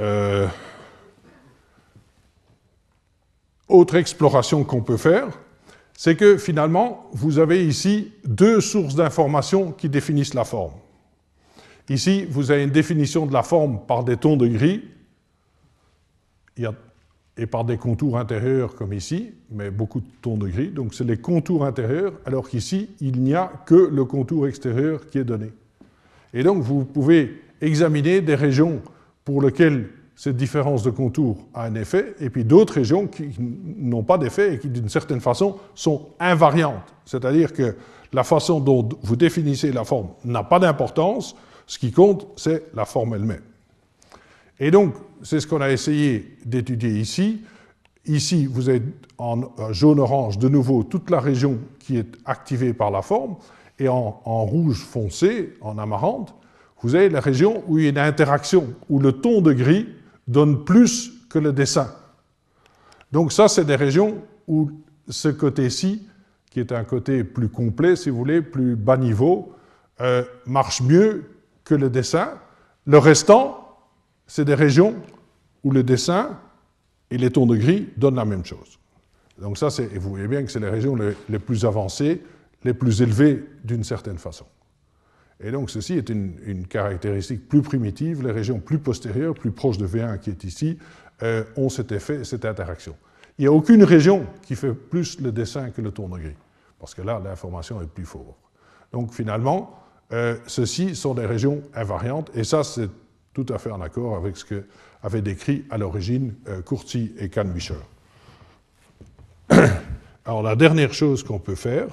euh, 0.00 0.48
autre 3.74 3.96
exploration 3.96 4.64
qu'on 4.64 4.82
peut 4.82 4.96
faire, 4.96 5.28
c'est 5.96 6.16
que 6.16 6.36
finalement, 6.36 7.08
vous 7.12 7.38
avez 7.38 7.66
ici 7.66 8.12
deux 8.24 8.60
sources 8.60 8.94
d'informations 8.94 9.72
qui 9.72 9.88
définissent 9.88 10.34
la 10.34 10.44
forme. 10.44 10.72
Ici, 11.88 12.26
vous 12.28 12.50
avez 12.50 12.64
une 12.64 12.70
définition 12.70 13.26
de 13.26 13.32
la 13.32 13.42
forme 13.42 13.80
par 13.86 14.04
des 14.04 14.16
tons 14.16 14.36
de 14.36 14.46
gris, 14.46 14.82
et 17.36 17.46
par 17.46 17.64
des 17.64 17.76
contours 17.76 18.18
intérieurs 18.18 18.74
comme 18.74 18.92
ici, 18.92 19.32
mais 19.50 19.70
beaucoup 19.70 20.00
de 20.00 20.06
tons 20.22 20.36
de 20.36 20.48
gris. 20.48 20.68
Donc 20.68 20.94
c'est 20.94 21.04
les 21.04 21.16
contours 21.16 21.64
intérieurs, 21.64 22.12
alors 22.26 22.48
qu'ici, 22.48 22.90
il 23.00 23.20
n'y 23.20 23.34
a 23.34 23.50
que 23.66 23.74
le 23.74 24.04
contour 24.04 24.46
extérieur 24.46 25.06
qui 25.08 25.18
est 25.18 25.24
donné. 25.24 25.52
Et 26.32 26.42
donc 26.42 26.62
vous 26.62 26.84
pouvez 26.84 27.42
examiner 27.60 28.20
des 28.20 28.34
régions 28.34 28.80
pour 29.24 29.42
lesquelles 29.42 29.88
cette 30.16 30.36
différence 30.36 30.82
de 30.82 30.90
contour 30.90 31.38
a 31.54 31.64
un 31.64 31.74
effet, 31.74 32.14
et 32.20 32.30
puis 32.30 32.44
d'autres 32.44 32.74
régions 32.74 33.06
qui 33.06 33.30
n'ont 33.38 34.04
pas 34.04 34.18
d'effet 34.18 34.54
et 34.54 34.58
qui, 34.58 34.68
d'une 34.68 34.88
certaine 34.88 35.20
façon, 35.20 35.56
sont 35.74 36.08
invariantes. 36.20 36.94
C'est-à-dire 37.04 37.52
que 37.52 37.76
la 38.12 38.22
façon 38.22 38.60
dont 38.60 38.88
vous 39.02 39.16
définissez 39.16 39.72
la 39.72 39.84
forme 39.84 40.08
n'a 40.24 40.44
pas 40.44 40.60
d'importance, 40.60 41.34
ce 41.66 41.78
qui 41.78 41.90
compte, 41.90 42.28
c'est 42.36 42.64
la 42.74 42.84
forme 42.84 43.14
elle-même. 43.14 43.42
Et 44.60 44.70
donc, 44.70 44.94
c'est 45.22 45.40
ce 45.40 45.46
qu'on 45.46 45.60
a 45.60 45.70
essayé 45.70 46.36
d'étudier 46.44 46.90
ici. 46.90 47.42
Ici, 48.06 48.46
vous 48.46 48.70
êtes 48.70 48.84
en 49.18 49.42
jaune-orange, 49.72 50.38
de 50.38 50.48
nouveau, 50.48 50.84
toute 50.84 51.10
la 51.10 51.18
région 51.18 51.58
qui 51.80 51.96
est 51.96 52.12
activée 52.24 52.72
par 52.72 52.90
la 52.90 53.02
forme, 53.02 53.36
et 53.80 53.88
en, 53.88 54.12
rouge 54.44 54.78
foncé, 54.78 55.54
en 55.60 55.78
amarante, 55.78 56.34
vous 56.82 56.94
avez 56.94 57.08
la 57.08 57.20
région 57.20 57.64
où 57.66 57.78
il 57.78 57.84
y 57.84 57.86
a 57.86 57.90
une 57.90 57.98
interaction, 57.98 58.74
où 58.90 59.00
le 59.00 59.12
ton 59.12 59.40
de 59.40 59.52
gris 59.52 59.88
donne 60.26 60.64
plus 60.64 61.12
que 61.28 61.38
le 61.38 61.52
dessin. 61.52 61.92
Donc 63.12 63.32
ça, 63.32 63.48
c'est 63.48 63.64
des 63.64 63.76
régions 63.76 64.22
où 64.46 64.70
ce 65.08 65.28
côté-ci, 65.28 66.06
qui 66.50 66.60
est 66.60 66.72
un 66.72 66.84
côté 66.84 67.24
plus 67.24 67.48
complet, 67.48 67.96
si 67.96 68.10
vous 68.10 68.16
voulez, 68.16 68.42
plus 68.42 68.76
bas 68.76 68.96
niveau, 68.96 69.54
euh, 70.00 70.24
marche 70.46 70.82
mieux 70.82 71.24
que 71.64 71.74
le 71.74 71.90
dessin. 71.90 72.34
Le 72.86 72.98
restant, 72.98 73.78
c'est 74.26 74.44
des 74.44 74.54
régions 74.54 74.94
où 75.62 75.70
le 75.70 75.82
dessin 75.82 76.38
et 77.10 77.18
les 77.18 77.30
tons 77.30 77.46
de 77.46 77.56
gris 77.56 77.88
donnent 77.96 78.16
la 78.16 78.24
même 78.24 78.44
chose. 78.44 78.78
Donc 79.38 79.58
ça, 79.58 79.68
et 79.78 79.98
vous 79.98 80.10
voyez 80.10 80.28
bien 80.28 80.44
que 80.44 80.50
c'est 80.50 80.60
les 80.60 80.70
régions 80.70 80.96
les, 81.28 81.38
plus 81.38 81.64
avancées, 81.64 82.22
les 82.62 82.74
plus 82.74 83.02
élevées 83.02 83.44
d'une 83.64 83.84
certaine 83.84 84.18
façon. 84.18 84.46
Et 85.44 85.50
donc 85.50 85.68
ceci 85.68 85.92
est 85.92 86.08
une, 86.08 86.66
caractéristique 86.66 87.46
plus 87.46 87.60
primitive. 87.60 88.26
Les 88.26 88.32
régions 88.32 88.58
plus 88.60 88.78
postérieures, 88.78 89.34
plus 89.34 89.50
proches 89.50 89.76
de 89.76 89.86
V1 89.86 90.18
qui 90.18 90.30
est 90.30 90.42
ici, 90.42 90.78
euh, 91.22 91.44
ont 91.56 91.68
cet 91.68 91.92
effet, 91.92 92.24
cette 92.24 92.46
interaction. 92.46 92.96
Il 93.38 93.42
n'y 93.42 93.48
a 93.48 93.52
aucune 93.52 93.84
région 93.84 94.26
qui 94.42 94.56
fait 94.56 94.72
plus 94.72 95.20
le 95.20 95.32
dessin 95.32 95.68
que 95.68 95.82
le 95.82 95.90
ton 95.90 96.08
de 96.08 96.18
gris, 96.18 96.36
parce 96.80 96.94
que 96.94 97.02
là, 97.02 97.20
l'information 97.22 97.82
est 97.82 97.86
plus 97.86 98.04
pauvre. 98.04 98.34
Donc 98.90 99.12
finalement, 99.12 99.78
euh, 100.12 100.36
ceux-ci 100.46 100.96
sont 100.96 101.12
des 101.12 101.26
régions 101.26 101.62
invariantes, 101.74 102.30
et 102.34 102.44
ça, 102.44 102.64
c'est 102.64 102.88
tout 103.34 103.46
à 103.50 103.58
fait 103.58 103.70
en 103.70 103.82
accord 103.82 104.16
avec 104.16 104.38
ce 104.38 104.44
qu'avaient 104.46 105.20
décrit 105.20 105.66
à 105.68 105.76
l'origine 105.76 106.34
euh, 106.48 106.62
et 107.18 107.28
Kahn-Michel. 107.28 107.76
Alors 110.24 110.42
la 110.42 110.56
dernière 110.56 110.94
chose 110.94 111.22
qu'on 111.22 111.38
peut 111.38 111.54
faire, 111.54 111.88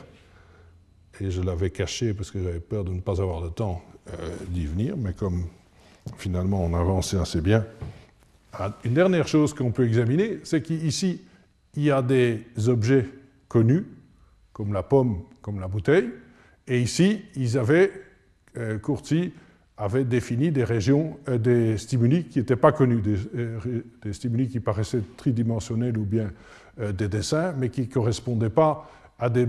et 1.22 1.32
je 1.32 1.42
l'avais 1.42 1.70
caché 1.70 2.14
parce 2.14 2.32
que 2.32 2.42
j'avais 2.42 2.60
peur 2.60 2.84
de 2.84 2.92
ne 2.92 3.00
pas 3.00 3.22
avoir 3.22 3.42
le 3.42 3.50
temps 3.50 3.82
euh, 4.10 4.12
d'y 4.50 4.66
venir, 4.66 4.98
mais 4.98 5.14
comme 5.14 5.46
finalement 6.18 6.64
on 6.66 6.74
avançait 6.74 7.18
assez 7.18 7.42
bien, 7.42 7.66
ah, 8.54 8.76
une 8.84 8.96
dernière 8.96 9.28
chose 9.28 9.54
qu'on 9.54 9.72
peut 9.72 9.86
examiner, 9.86 10.40
c'est 10.44 10.62
qu'ici, 10.62 11.22
il 11.76 11.84
y 11.84 11.92
a 11.92 12.02
des 12.02 12.44
objets 12.68 13.08
connus, 13.48 13.86
comme 14.52 14.74
la 14.74 14.84
pomme, 14.84 15.22
comme 15.42 15.60
la 15.60 15.68
bouteille, 15.68 16.10
et 16.68 16.82
ici, 16.82 17.22
ils 17.36 17.58
avaient, 17.58 17.92
euh, 18.58 18.78
Courty 18.80 19.32
avait 19.78 20.04
défini 20.04 20.52
des 20.52 20.64
régions, 20.64 21.18
euh, 21.30 21.38
des 21.38 21.78
stimuli 21.78 22.26
qui 22.26 22.40
n'étaient 22.40 22.56
pas 22.56 22.72
connus, 22.72 23.02
des, 23.02 23.18
des, 24.04 24.14
stimuli 24.14 24.48
qui 24.48 24.60
paraissaient 24.60 25.04
tridimensionnels 25.18 25.98
ou 25.98 26.06
bien 26.06 26.32
euh, 26.80 26.92
des 26.92 27.08
dessins, 27.08 27.54
mais 27.58 27.70
qui 27.70 27.82
ne 27.82 27.86
correspondaient 27.88 28.50
pas 28.50 28.90
à 29.22 29.30
des 29.30 29.46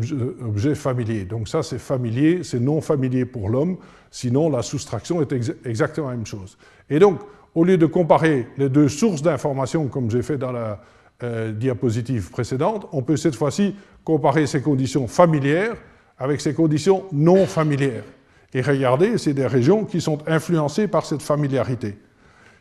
objets 0.47 0.75
familiers. 0.75 1.25
Donc 1.25 1.49
ça, 1.49 1.62
c'est 1.62 1.79
familier, 1.79 2.45
c'est 2.45 2.61
non 2.61 2.83
familier 2.83 3.25
pour 3.25 3.49
l'homme, 3.49 3.79
sinon 4.11 4.51
la 4.51 4.62
soustraction 4.62 5.23
est 5.23 5.33
exactement 5.64 6.11
la 6.11 6.16
même 6.16 6.27
chose. 6.27 6.59
Et 6.91 6.99
donc, 6.99 7.20
au 7.55 7.64
lieu 7.64 7.79
de 7.79 7.87
comparer 7.87 8.47
les 8.59 8.68
deux 8.68 8.89
sources 8.89 9.23
d'informations, 9.23 9.89
comme 9.89 10.11
j'ai 10.11 10.23
fait 10.23 10.37
dans 10.37 10.53
la 10.53 10.79
euh, 11.23 11.53
diapositive 11.53 12.31
précédente, 12.31 12.87
on 12.93 13.03
peut 13.03 13.16
cette 13.16 13.35
fois-ci 13.35 13.75
comparer 14.05 14.47
ces 14.47 14.61
conditions 14.61 15.09
familières 15.09 15.77
avec 16.18 16.43
ces 16.43 16.53
conditions 16.53 17.05
non 17.11 17.47
familières. 17.47 18.05
Et 18.53 18.61
regardez, 18.61 19.16
c'est 19.16 19.33
des 19.33 19.47
régions 19.47 19.87
qui 19.87 20.03
sont 20.03 20.18
influencées 20.27 20.87
par 20.87 21.07
cette 21.07 21.23
familiarité. 21.23 21.97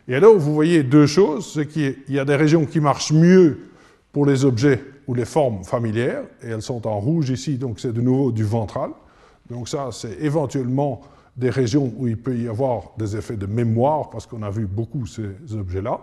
Et 0.07 0.16
alors, 0.16 0.38
vous 0.38 0.53
voyez 0.53 0.84
deux 0.84 1.07
choses, 1.07 1.53
c'est 1.53 1.68
qu'il 1.68 1.95
y 2.07 2.20
a 2.20 2.26
des 2.26 2.38
régions 2.38 2.66
qui 2.66 2.80
marchent 2.80 3.12
mieux 3.12 3.59
pour 4.14 4.26
les 4.26 4.45
objets 4.45 4.82
les 5.14 5.26
formes 5.26 5.64
familières, 5.64 6.24
et 6.43 6.49
elles 6.49 6.62
sont 6.62 6.88
en 6.88 6.99
rouge 6.99 7.30
ici, 7.30 7.57
donc 7.57 7.80
c'est 7.80 7.93
de 7.93 8.01
nouveau 8.01 8.32
du 8.32 8.43
ventral. 8.43 8.91
Donc 9.49 9.68
ça, 9.68 9.89
c'est 9.91 10.22
éventuellement 10.22 11.01
des 11.36 11.49
régions 11.49 11.91
où 11.97 12.07
il 12.07 12.18
peut 12.18 12.38
y 12.38 12.47
avoir 12.47 12.91
des 12.97 13.16
effets 13.16 13.38
de 13.38 13.45
mémoire, 13.45 14.09
parce 14.09 14.26
qu'on 14.28 14.43
a 14.43 14.49
vu 14.49 14.68
beaucoup 14.68 15.05
ces 15.05 15.55
objets-là. 15.55 15.99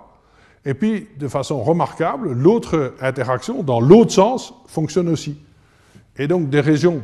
Et 0.65 0.75
puis, 0.75 1.09
de 1.19 1.29
façon 1.29 1.63
remarquable, 1.63 2.33
l'autre 2.33 2.95
interaction, 3.01 3.63
dans 3.63 3.81
l'autre 3.81 4.13
sens, 4.13 4.53
fonctionne 4.67 5.09
aussi. 5.09 5.39
Et 6.17 6.27
donc, 6.27 6.51
des 6.51 6.61
régions, 6.61 7.03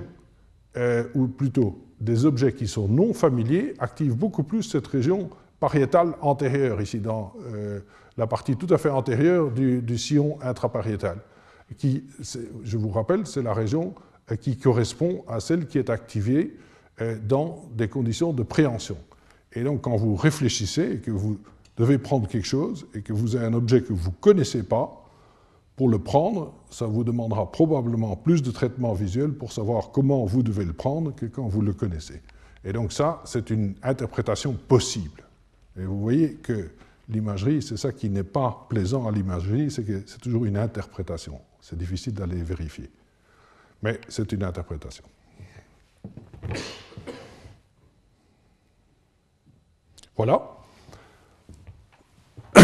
euh, 0.77 1.05
ou 1.15 1.29
plutôt 1.29 1.79
des 2.01 2.27
objets 2.27 2.53
qui 2.53 2.67
sont 2.67 2.89
non 2.89 3.15
familiers, 3.15 3.75
activent 3.79 4.17
beaucoup 4.17 4.43
plus 4.43 4.65
cette 4.65 4.87
région 4.87 5.31
pariétale 5.61 6.15
antérieure, 6.21 6.83
ici 6.83 6.99
dans 6.99 7.33
euh, 7.53 7.81
la 8.17 8.27
partie 8.27 8.57
tout 8.57 8.67
à 8.71 8.79
fait 8.79 8.91
antérieure 8.91 9.51
du, 9.51 9.99
sillon 9.99 10.37
intrapariétal, 10.43 11.19
je 11.83 12.77
vous 12.77 12.91
rappelle, 12.91 13.27
c'est 13.27 13.43
la 13.43 13.55
région 13.55 13.95
euh, 14.31 14.37
qui 14.37 14.57
correspond 14.57 15.25
à 15.29 15.41
celle 15.41 15.67
qui 15.67 15.79
est 15.79 15.91
activée 15.91 16.57
euh, 17.01 17.19
dans 17.27 17.65
des 17.75 17.89
conditions 17.89 18.33
de 18.33 18.43
préhension. 18.43 18.97
Et 19.53 19.63
donc, 19.63 19.83
quand 19.83 19.97
vous 19.97 20.17
réfléchissez 20.17 20.93
et 20.95 20.99
que 20.99 21.11
vous 21.11 21.39
devez 21.77 21.99
prendre 21.99 22.29
quelque 22.29 22.47
chose 22.47 22.87
et 22.95 23.03
que 23.03 23.13
vous 23.13 23.37
avez 23.37 23.47
un 23.47 23.55
objet 23.55 23.83
que 23.83 23.93
vous 23.93 24.11
ne 24.11 24.17
connaissez 24.21 24.63
pas, 24.63 25.05
pour 25.77 25.89
le 25.89 25.99
prendre, 25.99 26.55
ça 26.71 26.87
vous 26.87 27.03
demandera 27.03 27.51
probablement 27.51 28.15
plus 28.17 28.43
de 28.43 28.51
traitement 28.51 28.93
visuel 28.93 29.33
pour 29.33 29.53
savoir 29.53 29.91
comment 29.91 30.25
vous 30.25 30.43
devez 30.43 30.65
le 30.65 30.73
prendre 30.73 31.15
que 31.15 31.27
quand 31.27 31.49
vous 31.49 31.63
le 31.63 31.73
connaissez. 31.73 32.23
Et 32.65 32.73
donc 32.73 32.93
ça, 32.93 33.23
c'est 33.25 33.51
une 33.51 33.75
interprétation 33.83 34.55
possible. 34.55 35.25
Et 35.79 35.85
vous 35.85 36.01
voyez 36.01 36.35
que 36.35 36.71
l'imagerie, 37.09 37.61
c'est 37.61 37.77
ça 37.77 37.93
qui 37.93 38.09
n'est 38.09 38.23
pas 38.23 38.67
plaisant 38.69 39.07
à 39.07 39.11
l'imagerie, 39.11 39.71
c'est 39.71 39.85
que 39.85 40.03
c'est 40.07 40.21
toujours 40.21 40.45
une 40.45 40.57
interprétation. 40.57 41.41
C'est 41.65 41.79
difficile 41.79 42.13
d'aller 42.13 42.43
vérifier. 42.43 42.91
Mais 43.83 43.99
c'est 44.07 44.31
une 44.33 44.45
interprétation. 44.45 45.03
Voilà. 50.15 50.43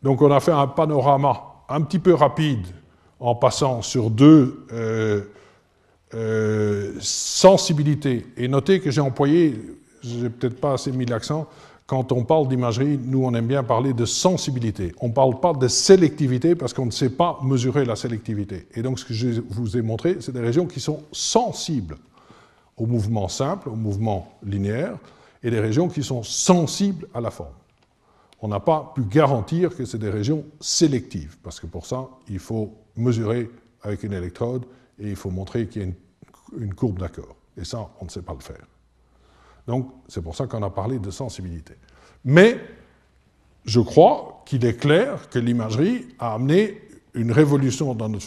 Donc 0.00 0.22
on 0.22 0.30
a 0.30 0.38
fait 0.38 0.52
un 0.52 0.68
panorama 0.68 1.64
un 1.68 1.82
petit 1.82 1.98
peu 1.98 2.14
rapide 2.14 2.64
en 3.18 3.34
passant 3.34 3.82
sur 3.82 4.10
deux 4.10 4.64
euh, 4.72 5.22
euh, 6.14 6.94
sensibilités. 7.00 8.28
Et 8.36 8.46
notez 8.46 8.78
que 8.78 8.92
j'ai 8.92 9.00
employé, 9.00 9.60
j'ai 10.04 10.30
peut-être 10.30 10.60
pas 10.60 10.74
assez 10.74 10.92
mis 10.92 11.04
l'accent, 11.04 11.48
quand 11.88 12.12
on 12.12 12.22
parle 12.22 12.48
d'imagerie, 12.48 13.00
nous, 13.02 13.24
on 13.24 13.32
aime 13.32 13.46
bien 13.46 13.64
parler 13.64 13.94
de 13.94 14.04
sensibilité. 14.04 14.94
On 15.00 15.08
ne 15.08 15.12
parle 15.14 15.40
pas 15.40 15.54
de 15.54 15.68
sélectivité 15.68 16.54
parce 16.54 16.74
qu'on 16.74 16.84
ne 16.84 16.90
sait 16.90 17.08
pas 17.08 17.38
mesurer 17.42 17.86
la 17.86 17.96
sélectivité. 17.96 18.68
Et 18.74 18.82
donc, 18.82 18.98
ce 18.98 19.06
que 19.06 19.14
je 19.14 19.40
vous 19.48 19.74
ai 19.74 19.80
montré, 19.80 20.18
c'est 20.20 20.32
des 20.32 20.40
régions 20.40 20.66
qui 20.66 20.80
sont 20.80 21.02
sensibles 21.12 21.96
au 22.76 22.84
mouvement 22.84 23.26
simple, 23.26 23.70
au 23.70 23.74
mouvement 23.74 24.30
linéaire, 24.42 24.98
et 25.42 25.50
des 25.50 25.60
régions 25.60 25.88
qui 25.88 26.02
sont 26.02 26.22
sensibles 26.22 27.08
à 27.14 27.22
la 27.22 27.30
forme. 27.30 27.54
On 28.42 28.48
n'a 28.48 28.60
pas 28.60 28.92
pu 28.94 29.00
garantir 29.04 29.74
que 29.74 29.86
c'est 29.86 29.98
des 29.98 30.10
régions 30.10 30.44
sélectives, 30.60 31.38
parce 31.42 31.58
que 31.58 31.66
pour 31.66 31.86
ça, 31.86 32.06
il 32.28 32.38
faut 32.38 32.70
mesurer 32.96 33.50
avec 33.80 34.02
une 34.02 34.12
électrode 34.12 34.66
et 34.98 35.08
il 35.08 35.16
faut 35.16 35.30
montrer 35.30 35.66
qu'il 35.66 35.80
y 35.80 35.84
a 35.86 35.88
une, 35.88 36.64
une 36.64 36.74
courbe 36.74 36.98
d'accord. 36.98 37.34
Et 37.56 37.64
ça, 37.64 37.88
on 38.02 38.04
ne 38.04 38.10
sait 38.10 38.22
pas 38.22 38.34
le 38.34 38.40
faire. 38.40 38.66
Donc, 39.68 39.90
c'est 40.08 40.22
pour 40.22 40.34
ça 40.34 40.46
qu'on 40.46 40.62
a 40.62 40.70
parlé 40.70 40.98
de 40.98 41.10
sensibilité. 41.10 41.74
Mais 42.24 42.58
je 43.66 43.80
crois 43.80 44.42
qu'il 44.46 44.64
est 44.64 44.80
clair 44.80 45.28
que 45.28 45.38
l'imagerie 45.38 46.06
a 46.18 46.34
amené 46.34 46.80
une 47.14 47.32
révolution 47.32 47.94
dans 47.94 48.08
notre 48.08 48.26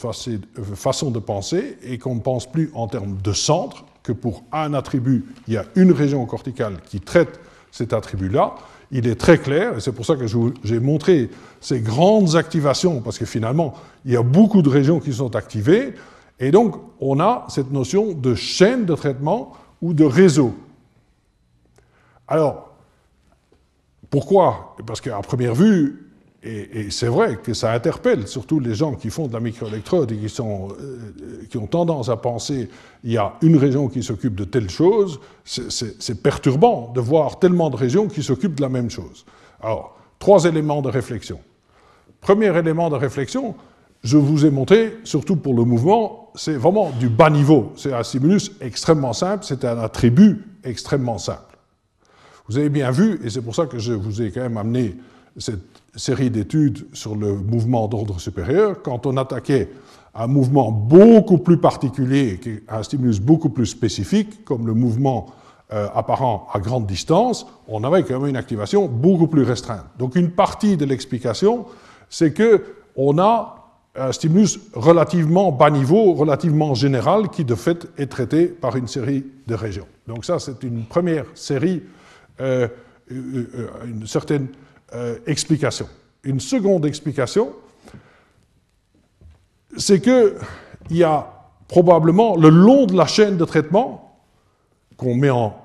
façon 0.75 1.11
de 1.11 1.19
penser 1.19 1.77
et 1.83 1.97
qu'on 1.97 2.15
ne 2.15 2.19
pense 2.19 2.49
plus 2.49 2.69
en 2.75 2.87
termes 2.87 3.17
de 3.21 3.33
centre, 3.33 3.85
que 4.03 4.11
pour 4.11 4.43
un 4.51 4.73
attribut, 4.75 5.25
il 5.47 5.55
y 5.55 5.57
a 5.57 5.65
une 5.75 5.91
région 5.91 6.25
corticale 6.25 6.77
qui 6.85 6.99
traite 6.99 7.39
cet 7.71 7.93
attribut-là. 7.93 8.55
Il 8.91 9.07
est 9.07 9.15
très 9.15 9.37
clair, 9.37 9.77
et 9.77 9.81
c'est 9.81 9.93
pour 9.93 10.05
ça 10.05 10.15
que 10.15 10.25
j'ai 10.63 10.79
montré 10.79 11.29
ces 11.59 11.81
grandes 11.81 12.35
activations, 12.35 13.01
parce 13.01 13.17
que 13.17 13.25
finalement, 13.25 13.73
il 14.05 14.11
y 14.11 14.17
a 14.17 14.23
beaucoup 14.23 14.61
de 14.61 14.69
régions 14.69 14.99
qui 14.99 15.13
sont 15.13 15.35
activées, 15.35 15.93
et 16.39 16.51
donc 16.51 16.75
on 16.99 17.19
a 17.19 17.45
cette 17.49 17.71
notion 17.71 18.13
de 18.13 18.35
chaîne 18.35 18.85
de 18.85 18.93
traitement 18.93 19.53
ou 19.81 19.93
de 19.93 20.03
réseau. 20.03 20.53
Alors, 22.31 22.69
pourquoi? 24.09 24.77
Parce 24.87 25.01
qu'à 25.01 25.19
première 25.19 25.53
vue, 25.53 26.07
et, 26.43 26.89
c'est 26.89 27.07
vrai 27.07 27.35
que 27.43 27.53
ça 27.53 27.73
interpelle 27.73 28.25
surtout 28.25 28.61
les 28.61 28.73
gens 28.73 28.93
qui 28.93 29.09
font 29.09 29.27
de 29.27 29.33
la 29.33 29.41
microélectrode 29.41 30.13
et 30.13 30.15
qui, 30.15 30.33
euh, 30.39 31.43
qui 31.49 31.57
ont 31.57 31.67
tendance 31.67 32.07
à 32.07 32.15
penser 32.15 32.69
il 33.03 33.11
y 33.11 33.17
a 33.17 33.33
une 33.41 33.57
région 33.57 33.89
qui 33.89 34.01
s'occupe 34.01 34.35
de 34.35 34.45
telle 34.45 34.69
chose, 34.69 35.19
c'est 35.43 36.23
perturbant 36.23 36.93
de 36.95 37.01
voir 37.01 37.37
tellement 37.37 37.69
de 37.69 37.75
régions 37.75 38.07
qui 38.07 38.23
s'occupent 38.23 38.55
de 38.55 38.61
la 38.61 38.69
même 38.69 38.89
chose. 38.89 39.25
Alors, 39.61 39.97
trois 40.17 40.45
éléments 40.45 40.81
de 40.81 40.89
réflexion. 40.89 41.41
Premier 42.21 42.57
élément 42.57 42.89
de 42.89 42.95
réflexion, 42.95 43.55
je 44.05 44.15
vous 44.15 44.45
ai 44.45 44.51
montré, 44.51 44.99
surtout 45.03 45.35
pour 45.35 45.53
le 45.53 45.65
mouvement, 45.65 46.31
c'est 46.35 46.55
vraiment 46.55 46.91
du 46.91 47.09
bas 47.09 47.29
niveau. 47.29 47.73
C'est 47.75 47.93
un 47.93 48.03
stimulus 48.03 48.53
extrêmement 48.61 49.11
simple, 49.11 49.43
c'est 49.43 49.65
un 49.65 49.77
attribut 49.79 50.45
extrêmement 50.63 51.17
simple. 51.17 51.50
Vous 52.47 52.57
avez 52.57 52.69
bien 52.69 52.91
vu, 52.91 53.19
et 53.23 53.29
c'est 53.29 53.41
pour 53.41 53.55
ça 53.55 53.65
que 53.65 53.79
je 53.79 53.93
vous 53.93 54.21
ai 54.21 54.31
quand 54.31 54.41
même 54.41 54.57
amené 54.57 54.95
cette 55.37 55.81
série 55.95 56.29
d'études 56.29 56.85
sur 56.93 57.15
le 57.15 57.35
mouvement 57.35 57.87
d'ordre 57.87 58.19
supérieur, 58.19 58.81
quand 58.81 59.05
on 59.05 59.17
attaquait 59.17 59.69
un 60.13 60.27
mouvement 60.27 60.71
beaucoup 60.71 61.37
plus 61.37 61.57
particulier, 61.57 62.39
un 62.67 62.83
stimulus 62.83 63.19
beaucoup 63.19 63.49
plus 63.49 63.65
spécifique, 63.67 64.43
comme 64.43 64.67
le 64.67 64.73
mouvement 64.73 65.27
euh, 65.71 65.87
apparent 65.95 66.47
à 66.53 66.59
grande 66.59 66.85
distance, 66.85 67.47
on 67.67 67.83
avait 67.85 68.03
quand 68.03 68.19
même 68.19 68.29
une 68.29 68.35
activation 68.35 68.87
beaucoup 68.87 69.27
plus 69.27 69.43
restreinte. 69.43 69.85
Donc 69.97 70.15
une 70.15 70.31
partie 70.31 70.75
de 70.75 70.83
l'explication, 70.83 71.65
c'est 72.09 72.33
que 72.33 72.63
on 72.97 73.17
a 73.19 73.57
un 73.95 74.11
stimulus 74.11 74.59
relativement 74.73 75.51
bas 75.51 75.69
niveau, 75.69 76.13
relativement 76.13 76.73
général, 76.73 77.29
qui 77.29 77.45
de 77.45 77.55
fait 77.55 77.87
est 77.97 78.07
traité 78.07 78.47
par 78.47 78.75
une 78.75 78.87
série 78.87 79.25
de 79.47 79.55
régions. 79.55 79.87
Donc 80.07 80.25
ça, 80.25 80.39
c'est 80.39 80.63
une 80.63 80.83
première 80.83 81.25
série, 81.35 81.83
euh, 82.41 82.67
euh, 83.11 83.49
euh, 83.55 83.85
une 83.85 84.07
certaine 84.07 84.47
explication. 85.25 85.87
Une 86.23 86.41
seconde 86.41 86.85
explication, 86.85 87.53
c'est 89.77 90.01
qu'il 90.01 90.35
y 90.89 91.03
a 91.03 91.31
probablement 91.69 92.35
le 92.35 92.49
long 92.49 92.85
de 92.85 92.95
la 92.95 93.05
chaîne 93.05 93.37
de 93.37 93.45
traitement 93.45 94.19
qu'on 94.97 95.15
met 95.15 95.29
en, 95.29 95.55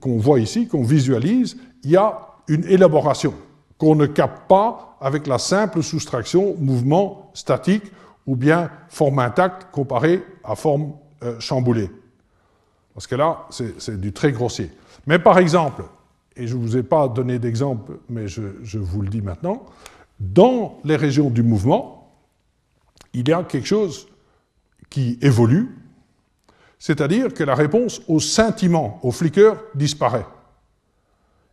qu'on 0.00 0.18
voit 0.18 0.38
ici, 0.38 0.68
qu'on 0.68 0.84
visualise, 0.84 1.56
il 1.82 1.90
y 1.90 1.96
a 1.96 2.28
une 2.46 2.64
élaboration 2.66 3.34
qu'on 3.76 3.96
ne 3.96 4.06
capte 4.06 4.46
pas 4.48 4.96
avec 5.00 5.26
la 5.26 5.38
simple 5.38 5.82
soustraction 5.82 6.54
mouvement 6.60 7.32
statique 7.34 7.84
ou 8.24 8.36
bien 8.36 8.70
forme 8.88 9.18
intacte 9.18 9.66
comparée 9.72 10.24
à 10.44 10.54
forme 10.54 10.92
chamboulée. 11.40 11.90
Parce 12.94 13.08
que 13.08 13.16
là, 13.16 13.46
c'est 13.50 14.00
du 14.00 14.12
très 14.12 14.30
grossier. 14.30 14.70
Mais 15.06 15.18
par 15.18 15.38
exemple, 15.38 15.82
et 16.36 16.46
je 16.46 16.56
ne 16.56 16.60
vous 16.60 16.76
ai 16.76 16.82
pas 16.82 17.08
donné 17.08 17.38
d'exemple, 17.38 17.98
mais 18.08 18.28
je, 18.28 18.78
vous 18.78 19.02
le 19.02 19.08
dis 19.08 19.22
maintenant, 19.22 19.64
dans 20.20 20.78
les 20.84 20.96
régions 20.96 21.30
du 21.30 21.42
mouvement, 21.42 22.12
il 23.12 23.28
y 23.28 23.32
a 23.32 23.42
quelque 23.42 23.66
chose 23.66 24.08
qui 24.90 25.18
évolue, 25.22 25.74
c'est-à-dire 26.78 27.32
que 27.32 27.42
la 27.42 27.54
réponse 27.54 28.02
au 28.06 28.20
scintillement, 28.20 29.00
au 29.02 29.10
flicker, 29.10 29.54
disparaît. 29.74 30.26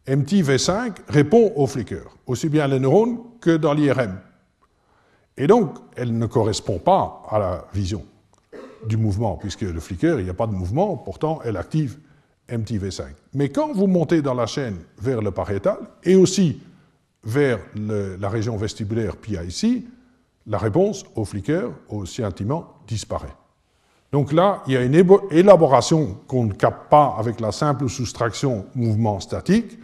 MT-V5 0.08 0.96
répond 1.08 1.54
au 1.56 1.66
flicker, 1.66 2.04
aussi 2.28 2.50
bien 2.50 2.68
les 2.68 2.80
neurones 2.80 3.20
que 3.40 3.56
dans 3.56 3.74
l'IRM. 3.74 4.20
Et 5.38 5.48
donc, 5.48 5.78
elle 5.96 6.18
ne 6.18 6.26
correspond 6.26 6.78
pas 6.78 7.24
à 7.30 7.40
la 7.40 7.66
vision 7.74 8.06
du 8.86 8.98
mouvement, 8.98 9.38
puisque 9.38 9.62
le 9.62 9.80
flicker, 9.80 10.20
il 10.20 10.26
n'y 10.26 10.30
a 10.30 10.34
pas 10.34 10.48
de 10.48 10.52
mouvement, 10.52 10.98
pourtant 10.98 11.40
elle 11.46 11.56
active 11.56 11.98
MTV5. 12.50 13.04
Mais 13.34 13.50
quand 13.50 13.74
vous 13.74 13.88
montez 13.88 14.22
dans 14.22 14.34
la 14.34 14.46
chaîne 14.46 14.78
vers 15.00 15.22
le 15.22 15.32
pariétal, 15.32 15.78
et 16.04 16.16
aussi 16.16 16.62
vers 17.24 17.60
la 17.76 18.30
région 18.30 18.58
vestibulaire 18.58 19.16
PIC, 19.16 19.88
la 20.48 20.58
réponse 20.58 21.06
au 21.16 21.24
flicker, 21.24 21.70
au 21.88 22.06
scintillement, 22.06 22.74
disparaît. 22.86 23.34
Donc 24.12 24.32
là, 24.32 24.62
il 24.68 24.74
y 24.74 24.78
a 24.78 24.84
une 24.84 24.94
élaboration 25.32 26.20
qu'on 26.28 26.46
ne 26.46 26.54
capte 26.54 26.90
pas 26.90 27.16
avec 27.18 27.40
la 27.40 27.52
simple 27.52 27.90
soustraction 27.90 28.66
mouvement 28.76 29.20
statique, 29.20 29.80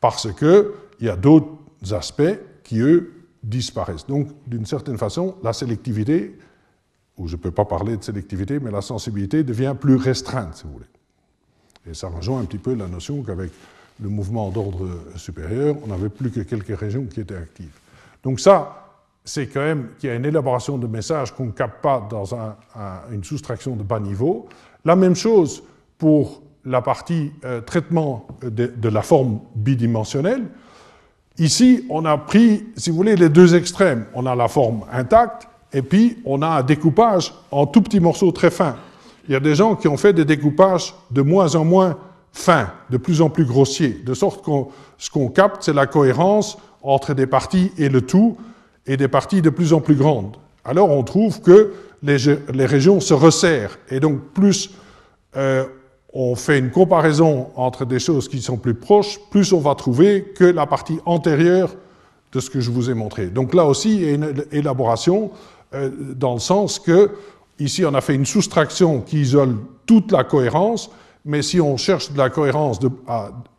parce 0.00 0.32
qu'il 0.32 0.66
y 1.00 1.08
a 1.08 1.16
d'autres 1.16 1.48
aspects 1.92 2.38
qui, 2.62 2.80
eux, 2.80 3.12
disparaissent. 3.42 4.06
Donc, 4.06 4.28
d'une 4.46 4.64
certaine 4.64 4.96
façon, 4.96 5.34
la 5.42 5.52
sélectivité, 5.52 6.38
ou 7.18 7.28
je 7.28 7.36
ne 7.36 7.40
peux 7.40 7.50
pas 7.50 7.64
parler 7.64 7.96
de 7.96 8.02
sélectivité, 8.02 8.58
mais 8.58 8.70
la 8.70 8.80
sensibilité 8.80 9.42
devient 9.42 9.74
plus 9.78 9.96
restreinte, 9.96 10.56
si 10.56 10.64
vous 10.64 10.72
voulez. 10.72 10.86
Et 11.88 11.94
ça 11.94 12.08
rejoint 12.08 12.40
un 12.40 12.44
petit 12.44 12.58
peu 12.58 12.74
la 12.74 12.86
notion 12.86 13.22
qu'avec 13.22 13.50
le 14.02 14.08
mouvement 14.08 14.50
d'ordre 14.50 14.88
supérieur, 15.16 15.76
on 15.84 15.88
n'avait 15.88 16.08
plus 16.08 16.30
que 16.30 16.40
quelques 16.40 16.78
régions 16.78 17.04
qui 17.04 17.20
étaient 17.20 17.36
actives. 17.36 17.76
Donc 18.22 18.40
ça, 18.40 18.84
c'est 19.24 19.46
quand 19.46 19.60
même 19.60 19.88
qu'il 19.98 20.10
y 20.10 20.12
a 20.12 20.16
une 20.16 20.24
élaboration 20.24 20.78
de 20.78 20.86
messages 20.86 21.32
qu'on 21.32 21.46
ne 21.46 21.52
capte 21.52 21.82
pas 21.82 22.06
dans 22.10 22.34
une 23.12 23.24
soustraction 23.24 23.76
de 23.76 23.82
bas 23.82 24.00
niveau. 24.00 24.48
La 24.84 24.96
même 24.96 25.14
chose 25.14 25.62
pour 25.98 26.42
la 26.64 26.82
partie 26.82 27.32
euh, 27.44 27.60
traitement 27.60 28.26
de, 28.42 28.88
la 28.88 29.02
forme 29.02 29.40
bidimensionnelle. 29.54 30.44
Ici, 31.38 31.84
on 31.90 32.04
a 32.04 32.16
pris, 32.16 32.64
si 32.76 32.90
vous 32.90 32.96
voulez, 32.96 33.16
les 33.16 33.28
deux 33.28 33.54
extrêmes. 33.54 34.06
On 34.14 34.24
a 34.26 34.34
la 34.34 34.48
forme 34.48 34.84
intacte 34.92 35.48
et 35.72 35.82
puis 35.82 36.18
on 36.24 36.42
a 36.42 36.46
un 36.46 36.62
découpage 36.62 37.34
en 37.50 37.66
tout 37.66 37.82
petits 37.82 38.00
morceaux 38.00 38.32
très 38.32 38.50
fins. 38.50 38.76
Il 39.28 39.32
y 39.32 39.36
a 39.36 39.40
des 39.40 39.54
gens 39.54 39.76
qui 39.76 39.88
ont 39.88 39.96
fait 39.96 40.12
des 40.12 40.24
découpages 40.24 40.94
de 41.10 41.22
moins 41.22 41.54
en 41.54 41.64
moins 41.64 41.96
fins, 42.32 42.70
de 42.90 42.96
plus 42.96 43.22
en 43.22 43.30
plus 43.30 43.44
grossiers, 43.44 44.00
de 44.04 44.12
sorte 44.12 44.44
que 44.44 44.50
ce 44.98 45.10
qu'on 45.10 45.28
capte, 45.28 45.62
c'est 45.62 45.72
la 45.72 45.86
cohérence 45.86 46.58
entre 46.82 47.14
des 47.14 47.26
parties 47.26 47.70
et 47.78 47.88
le 47.88 48.02
tout, 48.02 48.36
et 48.86 48.96
des 48.96 49.08
parties 49.08 49.40
de 49.40 49.50
plus 49.50 49.72
en 49.72 49.80
plus 49.80 49.94
grandes. 49.94 50.36
Alors 50.64 50.90
on 50.90 51.02
trouve 51.02 51.40
que 51.40 51.72
les, 52.02 52.16
les 52.52 52.66
régions 52.66 53.00
se 53.00 53.14
resserrent, 53.14 53.78
et 53.88 54.00
donc 54.00 54.20
plus 54.34 54.70
euh, 55.36 55.64
on 56.12 56.36
fait 56.36 56.58
une 56.58 56.70
comparaison 56.70 57.48
entre 57.56 57.84
des 57.84 57.98
choses 57.98 58.28
qui 58.28 58.40
sont 58.40 58.56
plus 58.56 58.74
proches, 58.74 59.18
plus 59.30 59.52
on 59.52 59.60
va 59.60 59.74
trouver 59.74 60.22
que 60.36 60.44
la 60.44 60.66
partie 60.66 60.98
antérieure 61.06 61.74
de 62.32 62.40
ce 62.40 62.50
que 62.50 62.60
je 62.60 62.70
vous 62.70 62.90
ai 62.90 62.94
montré. 62.94 63.26
Donc 63.26 63.54
là 63.54 63.64
aussi, 63.64 63.96
il 63.96 64.02
y 64.04 64.08
a 64.08 64.12
une 64.12 64.44
élaboration 64.52 65.30
euh, 65.74 65.90
dans 66.14 66.34
le 66.34 66.40
sens 66.40 66.78
que 66.78 67.10
ici, 67.58 67.84
on 67.84 67.94
a 67.94 68.00
fait 68.00 68.14
une 68.14 68.26
soustraction 68.26 69.00
qui 69.00 69.20
isole 69.20 69.56
toute 69.86 70.12
la 70.12 70.24
cohérence, 70.24 70.90
mais 71.24 71.42
si 71.42 71.60
on 71.60 71.76
cherche 71.76 72.12
de 72.12 72.18
la 72.18 72.30
cohérence 72.30 72.78
de, 72.78 72.90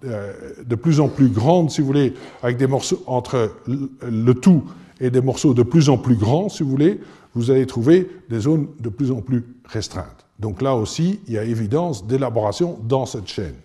euh, 0.06 0.76
plus 0.82 1.00
en 1.00 1.08
plus 1.08 1.30
grande, 1.30 1.72
si 1.72 1.82
vous 1.82 1.88
voulez, 1.88 2.14
avec 2.44 2.58
des 2.58 2.68
morceaux 2.68 3.02
entre 3.08 3.52
le 3.68 4.34
tout 4.34 4.64
et 5.00 5.10
des 5.10 5.22
morceaux 5.22 5.54
de 5.54 5.64
plus 5.64 5.90
en 5.90 5.98
plus 5.98 6.16
grands, 6.16 6.50
si 6.50 6.64
vous 6.64 6.70
voulez, 6.70 7.00
vous 7.34 7.52
allez 7.52 7.66
trouver 7.66 8.10
des 8.30 8.40
zones 8.40 8.68
de 8.80 8.90
plus 8.90 9.12
en 9.12 9.22
plus 9.22 9.44
restreintes. 9.66 10.26
Donc 10.40 10.62
là 10.62 10.76
aussi, 10.76 11.20
il 11.28 11.34
y 11.34 11.38
a 11.38 11.44
évidence 11.44 12.06
d'élaboration 12.06 12.80
dans 12.84 13.06
cette 13.06 13.28
chaîne. 13.28 13.56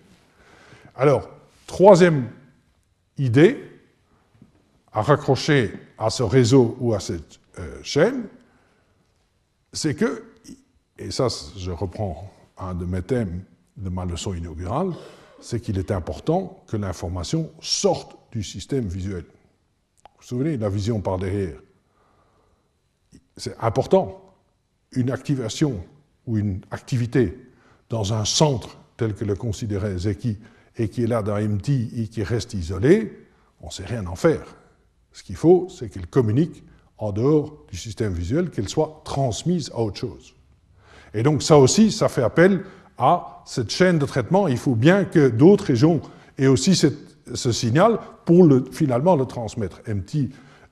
Alors, 0.95 1.29
troisième 1.67 2.27
idée 3.17 3.57
à 4.93 5.01
raccrocher 5.01 5.71
à 5.97 6.09
ce 6.09 6.23
réseau 6.23 6.75
ou 6.79 6.93
à 6.93 6.99
cette 6.99 7.39
euh, 7.59 7.77
chaîne, 7.83 8.23
c'est 9.73 9.95
que, 9.95 10.23
et 10.97 11.11
ça 11.11 11.27
je 11.57 11.71
reprends 11.71 12.31
un 12.57 12.73
de 12.73 12.85
mes 12.85 13.01
thèmes 13.01 13.43
de 13.77 13.89
ma 13.89 14.05
leçon 14.05 14.33
inaugurale, 14.33 14.91
c'est 15.39 15.59
qu'il 15.59 15.79
est 15.79 15.91
important 15.91 16.63
que 16.67 16.77
l'information 16.77 17.51
sorte 17.59 18.17
du 18.31 18.43
système 18.43 18.87
visuel. 18.87 19.23
Vous 19.23 20.09
vous 20.19 20.27
souvenez, 20.27 20.57
la 20.57 20.69
vision 20.69 21.01
par 21.01 21.17
derrière. 21.17 21.59
C'est 23.37 23.57
important. 23.59 24.35
Une 24.91 25.09
activation 25.09 25.83
ou 26.27 26.37
une 26.37 26.61
activité 26.69 27.37
dans 27.89 28.13
un 28.13 28.25
centre 28.25 28.77
tel 28.97 29.15
que 29.15 29.25
le 29.25 29.35
considérait 29.35 29.97
Zeki 29.97 30.37
et 30.77 30.89
qui 30.89 31.03
est 31.03 31.07
là 31.07 31.23
dans 31.23 31.39
MT 31.39 31.69
et 31.97 32.07
qui 32.07 32.23
reste 32.23 32.53
isolé, 32.53 33.27
on 33.61 33.67
ne 33.67 33.71
sait 33.71 33.85
rien 33.85 34.05
en 34.05 34.15
faire. 34.15 34.55
Ce 35.11 35.23
qu'il 35.23 35.35
faut, 35.35 35.67
c'est 35.69 35.89
qu'elle 35.89 36.07
communique 36.07 36.63
en 37.01 37.11
dehors 37.11 37.51
du 37.69 37.77
système 37.77 38.13
visuel, 38.13 38.51
qu'elle 38.51 38.69
soit 38.69 39.01
transmise 39.03 39.71
à 39.73 39.79
autre 39.79 39.97
chose. 39.97 40.35
Et 41.13 41.23
donc 41.23 41.43
ça 41.43 41.57
aussi, 41.57 41.91
ça 41.91 42.07
fait 42.07 42.23
appel 42.23 42.63
à 42.97 43.41
cette 43.45 43.71
chaîne 43.71 43.97
de 43.97 44.05
traitement. 44.05 44.47
Il 44.47 44.57
faut 44.57 44.75
bien 44.75 45.03
que 45.03 45.27
d'autres 45.27 45.65
régions 45.65 45.99
aient 46.37 46.47
aussi 46.47 46.75
ce 46.75 47.51
signal 47.51 47.99
pour 48.23 48.45
le, 48.45 48.63
finalement 48.71 49.15
le 49.15 49.25
transmettre. 49.25 49.81
MT 49.87 50.29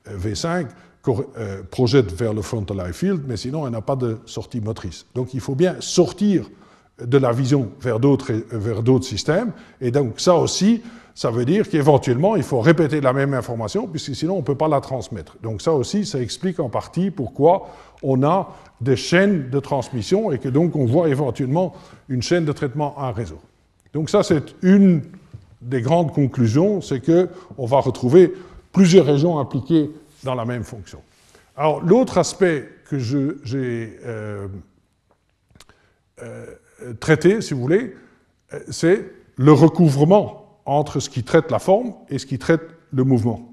V5 0.08 0.68
euh, 1.08 1.62
projette 1.70 2.12
vers 2.12 2.32
le 2.32 2.42
frontal 2.42 2.78
eye 2.86 2.92
field, 2.92 3.22
mais 3.26 3.36
sinon 3.36 3.66
elle 3.66 3.72
n'a 3.72 3.82
pas 3.82 3.96
de 3.96 4.18
sortie 4.24 4.60
motrice. 4.60 5.06
Donc 5.14 5.34
il 5.34 5.40
faut 5.40 5.56
bien 5.56 5.76
sortir 5.80 6.48
de 7.04 7.18
la 7.18 7.32
vision 7.32 7.70
vers 7.80 8.00
d'autres, 8.00 8.32
vers 8.50 8.82
d'autres 8.82 9.04
systèmes, 9.04 9.52
et 9.80 9.90
donc 9.90 10.20
ça 10.20 10.34
aussi, 10.34 10.82
ça 11.14 11.30
veut 11.30 11.44
dire 11.44 11.68
qu'éventuellement 11.68 12.36
il 12.36 12.42
faut 12.42 12.60
répéter 12.60 13.00
la 13.00 13.12
même 13.12 13.34
information, 13.34 13.86
puisque 13.86 14.14
sinon 14.14 14.34
on 14.34 14.38
ne 14.38 14.44
peut 14.44 14.54
pas 14.54 14.68
la 14.68 14.80
transmettre. 14.80 15.36
Donc 15.42 15.62
ça 15.62 15.72
aussi, 15.72 16.06
ça 16.06 16.20
explique 16.20 16.60
en 16.60 16.68
partie 16.68 17.10
pourquoi 17.10 17.68
on 18.02 18.22
a 18.22 18.54
des 18.80 18.96
chaînes 18.96 19.50
de 19.50 19.60
transmission 19.60 20.32
et 20.32 20.38
que 20.38 20.48
donc 20.48 20.76
on 20.76 20.86
voit 20.86 21.08
éventuellement 21.08 21.74
une 22.08 22.22
chaîne 22.22 22.44
de 22.44 22.52
traitement 22.52 22.98
en 22.98 23.12
réseau. 23.12 23.38
Donc 23.92 24.08
ça, 24.08 24.22
c'est 24.22 24.54
une 24.62 25.02
des 25.60 25.82
grandes 25.82 26.12
conclusions, 26.12 26.80
c'est 26.80 27.00
que 27.00 27.28
on 27.58 27.66
va 27.66 27.80
retrouver 27.80 28.32
plusieurs 28.72 29.06
régions 29.06 29.38
impliquées 29.38 29.90
dans 30.24 30.34
la 30.34 30.44
même 30.44 30.64
fonction. 30.64 31.00
Alors, 31.56 31.82
l'autre 31.82 32.18
aspect 32.18 32.68
que 32.88 32.98
j'ai 32.98 33.98
euh, 34.04 34.48
euh, 36.22 36.46
traité, 36.98 37.40
si 37.40 37.54
vous 37.54 37.60
voulez, 37.60 37.94
euh, 38.52 38.60
c'est 38.70 39.12
le 39.36 39.52
recouvrement 39.52 40.60
entre 40.66 41.00
ce 41.00 41.10
qui 41.10 41.22
traite 41.22 41.50
la 41.50 41.58
forme 41.58 41.94
et 42.08 42.18
ce 42.18 42.26
qui 42.26 42.38
traite 42.38 42.62
le 42.92 43.04
mouvement. 43.04 43.50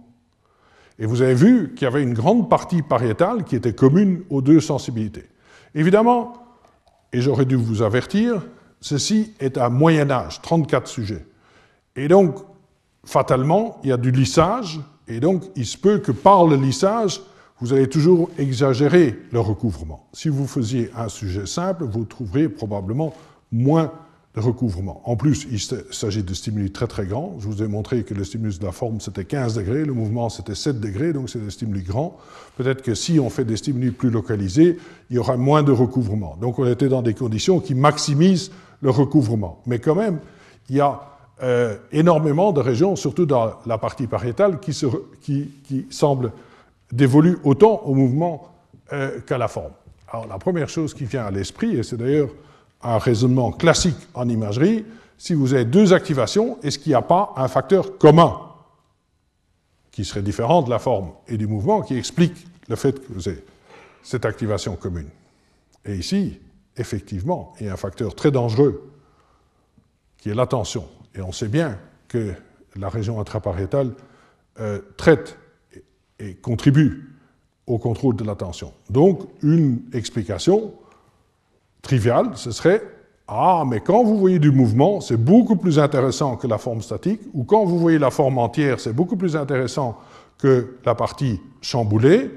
Et 1.00 1.06
vous 1.06 1.22
avez 1.22 1.36
vu 1.36 1.74
qu'il 1.76 1.84
y 1.84 1.88
avait 1.88 2.04
une 2.04 2.14
grande 2.14 2.50
partie 2.50 2.82
pariétale 2.82 3.44
qui 3.44 3.56
était 3.56 3.74
commune 3.74 4.24
aux 4.30 4.42
deux 4.42 4.60
sensibilités. 4.60 5.26
Évidemment, 5.76 6.34
et 7.14 7.22
j'aurais 7.22 7.46
dû 7.46 7.56
vous 7.56 7.82
avertir, 7.82 8.42
ceci 8.82 9.34
est 9.40 9.58
un 9.58 9.70
Moyen 9.70 10.10
Âge, 10.10 10.42
34 10.42 10.88
sujets. 10.88 11.26
Et 11.96 12.08
donc, 12.08 12.38
fatalement, 13.06 13.80
il 13.84 13.90
y 13.90 13.94
a 13.94 13.98
du 13.98 14.12
lissage, 14.12 14.80
et 15.08 15.20
donc, 15.20 15.44
il 15.56 15.66
se 15.66 15.78
peut 15.78 16.00
que 16.00 16.12
par 16.12 16.46
le 16.46 16.56
lissage, 16.56 17.22
vous 17.60 17.74
allez 17.74 17.88
toujours 17.88 18.30
exagérer 18.38 19.18
le 19.32 19.40
recouvrement. 19.40 20.08
Si 20.14 20.30
vous 20.30 20.48
faisiez 20.48 20.92
un 20.96 21.10
sujet 21.10 21.46
simple, 21.46 21.86
vous 21.86 22.06
trouverez 22.06 22.50
probablement 22.50 23.14
moins 23.52 23.92
de 24.36 24.42
recouvrement. 24.42 25.02
En 25.06 25.16
plus, 25.16 25.48
il 25.52 25.60
s'agit 25.60 26.22
de 26.22 26.34
stimuli 26.34 26.72
très 26.72 26.86
très 26.86 27.08
grands. 27.08 27.36
Je 27.40 27.48
vous 27.48 27.64
ai 27.64 27.68
montré 27.68 28.04
que 28.04 28.14
le 28.14 28.24
stimulus 28.24 28.60
de 28.60 28.66
la 28.66 28.72
forme 28.72 29.02
c'était 29.02 29.26
15 29.26 29.56
degrés, 29.56 29.84
le 29.84 29.94
mouvement 29.94 30.30
c'était 30.30 30.54
7 30.54 30.80
degrés, 30.80 31.14
donc 31.14 31.30
c'est 31.30 31.44
des 31.44 31.50
stimuli 31.50 31.82
grands. 31.82 32.18
Peut-être 32.56 32.84
que 32.84 32.94
si 32.94 33.20
on 33.20 33.32
fait 33.32 33.46
des 33.46 33.58
stimuli 33.58 33.90
plus 33.90 34.12
localisés, 34.12 34.78
il 35.10 35.16
y 35.16 35.20
aura 35.20 35.38
moins 35.38 35.64
de 35.64 35.72
recouvrement. 35.72 36.38
Donc 36.40 36.60
on 36.60 36.68
était 36.68 36.90
dans 36.90 37.02
des 37.02 37.16
conditions 37.16 37.60
qui 37.60 37.74
maximisent 37.74 38.52
le 38.82 38.92
recouvrement. 38.92 39.62
Mais 39.66 39.80
quand 39.80 39.96
même, 39.96 40.20
il 40.70 40.76
y 40.76 40.82
a 40.82 41.02
euh, 41.44 41.78
énormément 41.92 42.52
de 42.52 42.60
régions, 42.60 42.96
surtout 42.96 43.26
dans 43.26 43.54
la 43.66 43.78
partie 43.78 44.08
pariétale, 44.08 44.60
qui, 44.60 44.72
qui, 45.22 45.86
semblent 45.90 46.32
dévolues 46.92 47.38
autant 47.44 47.82
au 47.84 47.94
mouvement 47.94 48.50
euh, 48.94 49.20
qu'à 49.22 49.38
la 49.38 49.48
forme. 49.48 49.74
Alors 50.10 50.28
la 50.28 50.38
première 50.38 50.70
chose 50.70 50.94
qui 50.94 51.06
vient 51.06 51.26
à 51.26 51.32
l'esprit, 51.32 51.76
et 51.76 51.84
c'est 51.84 51.98
d'ailleurs 51.98 52.30
un 52.82 52.98
raisonnement 52.98 53.52
classique 53.52 53.98
en 54.14 54.30
imagerie, 54.30 54.86
si 55.18 55.34
vous 55.34 55.54
avez 55.54 55.66
deux 55.66 55.94
activations, 55.94 56.60
est-ce 56.62 56.78
qu'il 56.78 56.92
n'y 56.92 56.96
a 56.96 57.02
pas 57.02 57.34
un 57.36 57.48
facteur 57.48 57.98
commun 57.98 58.40
qui 59.92 60.06
serait 60.06 60.22
différent 60.22 60.62
de 60.62 60.70
la 60.70 60.80
forme 60.80 61.12
et 61.28 61.38
du 61.38 61.48
mouvement 61.48 61.82
qui 61.82 61.98
explique 61.98 62.46
le 62.68 62.76
fait 62.76 63.00
que 63.00 63.14
vous 63.14 63.28
avez 63.28 63.44
cette 64.04 64.26
activation 64.26 64.76
commune? 64.76 65.10
Et 65.86 65.96
ici, 65.96 66.40
effectivement, 66.78 67.54
il 67.60 67.66
y 67.66 67.70
a 67.70 67.74
un 67.74 67.78
facteur 67.78 68.14
très 68.14 68.32
dangereux 68.32 68.92
qui 70.18 70.30
est 70.30 70.36
l'attention. 70.36 70.88
Et 71.16 71.22
on 71.22 71.32
sait 71.32 71.48
bien 71.48 71.80
que 72.08 72.34
la 72.76 72.90
région 72.90 73.20
intrapariétale 73.20 73.94
euh, 74.60 74.80
traite 74.98 75.38
et 76.20 76.36
contribue 76.36 77.14
au 77.66 77.78
contrôle 77.78 78.16
de 78.16 78.24
l'attention. 78.24 78.74
Donc, 78.90 79.28
une 79.44 79.82
explication 79.94 80.74
trivial, 81.82 82.32
ce 82.36 82.52
serait 82.52 82.82
Ah, 83.28 83.64
mais 83.68 83.82
quand 83.82 84.04
vous 84.04 84.18
voyez 84.18 84.40
du 84.40 84.52
mouvement, 84.52 85.02
c'est 85.02 85.18
beaucoup 85.18 85.58
plus 85.58 85.80
intéressant 85.80 86.38
que 86.38 86.48
la 86.48 86.58
forme 86.58 86.82
statique, 86.82 87.22
ou 87.34 87.44
quand 87.44 87.66
vous 87.66 87.78
voyez 87.78 88.00
la 88.00 88.10
forme 88.10 88.38
entière, 88.38 88.80
c'est 88.80 88.94
beaucoup 88.94 89.18
plus 89.18 89.36
intéressant 89.36 89.98
que 90.38 90.78
la 90.86 90.96
partie 90.96 91.42
chamboulée. 91.62 92.32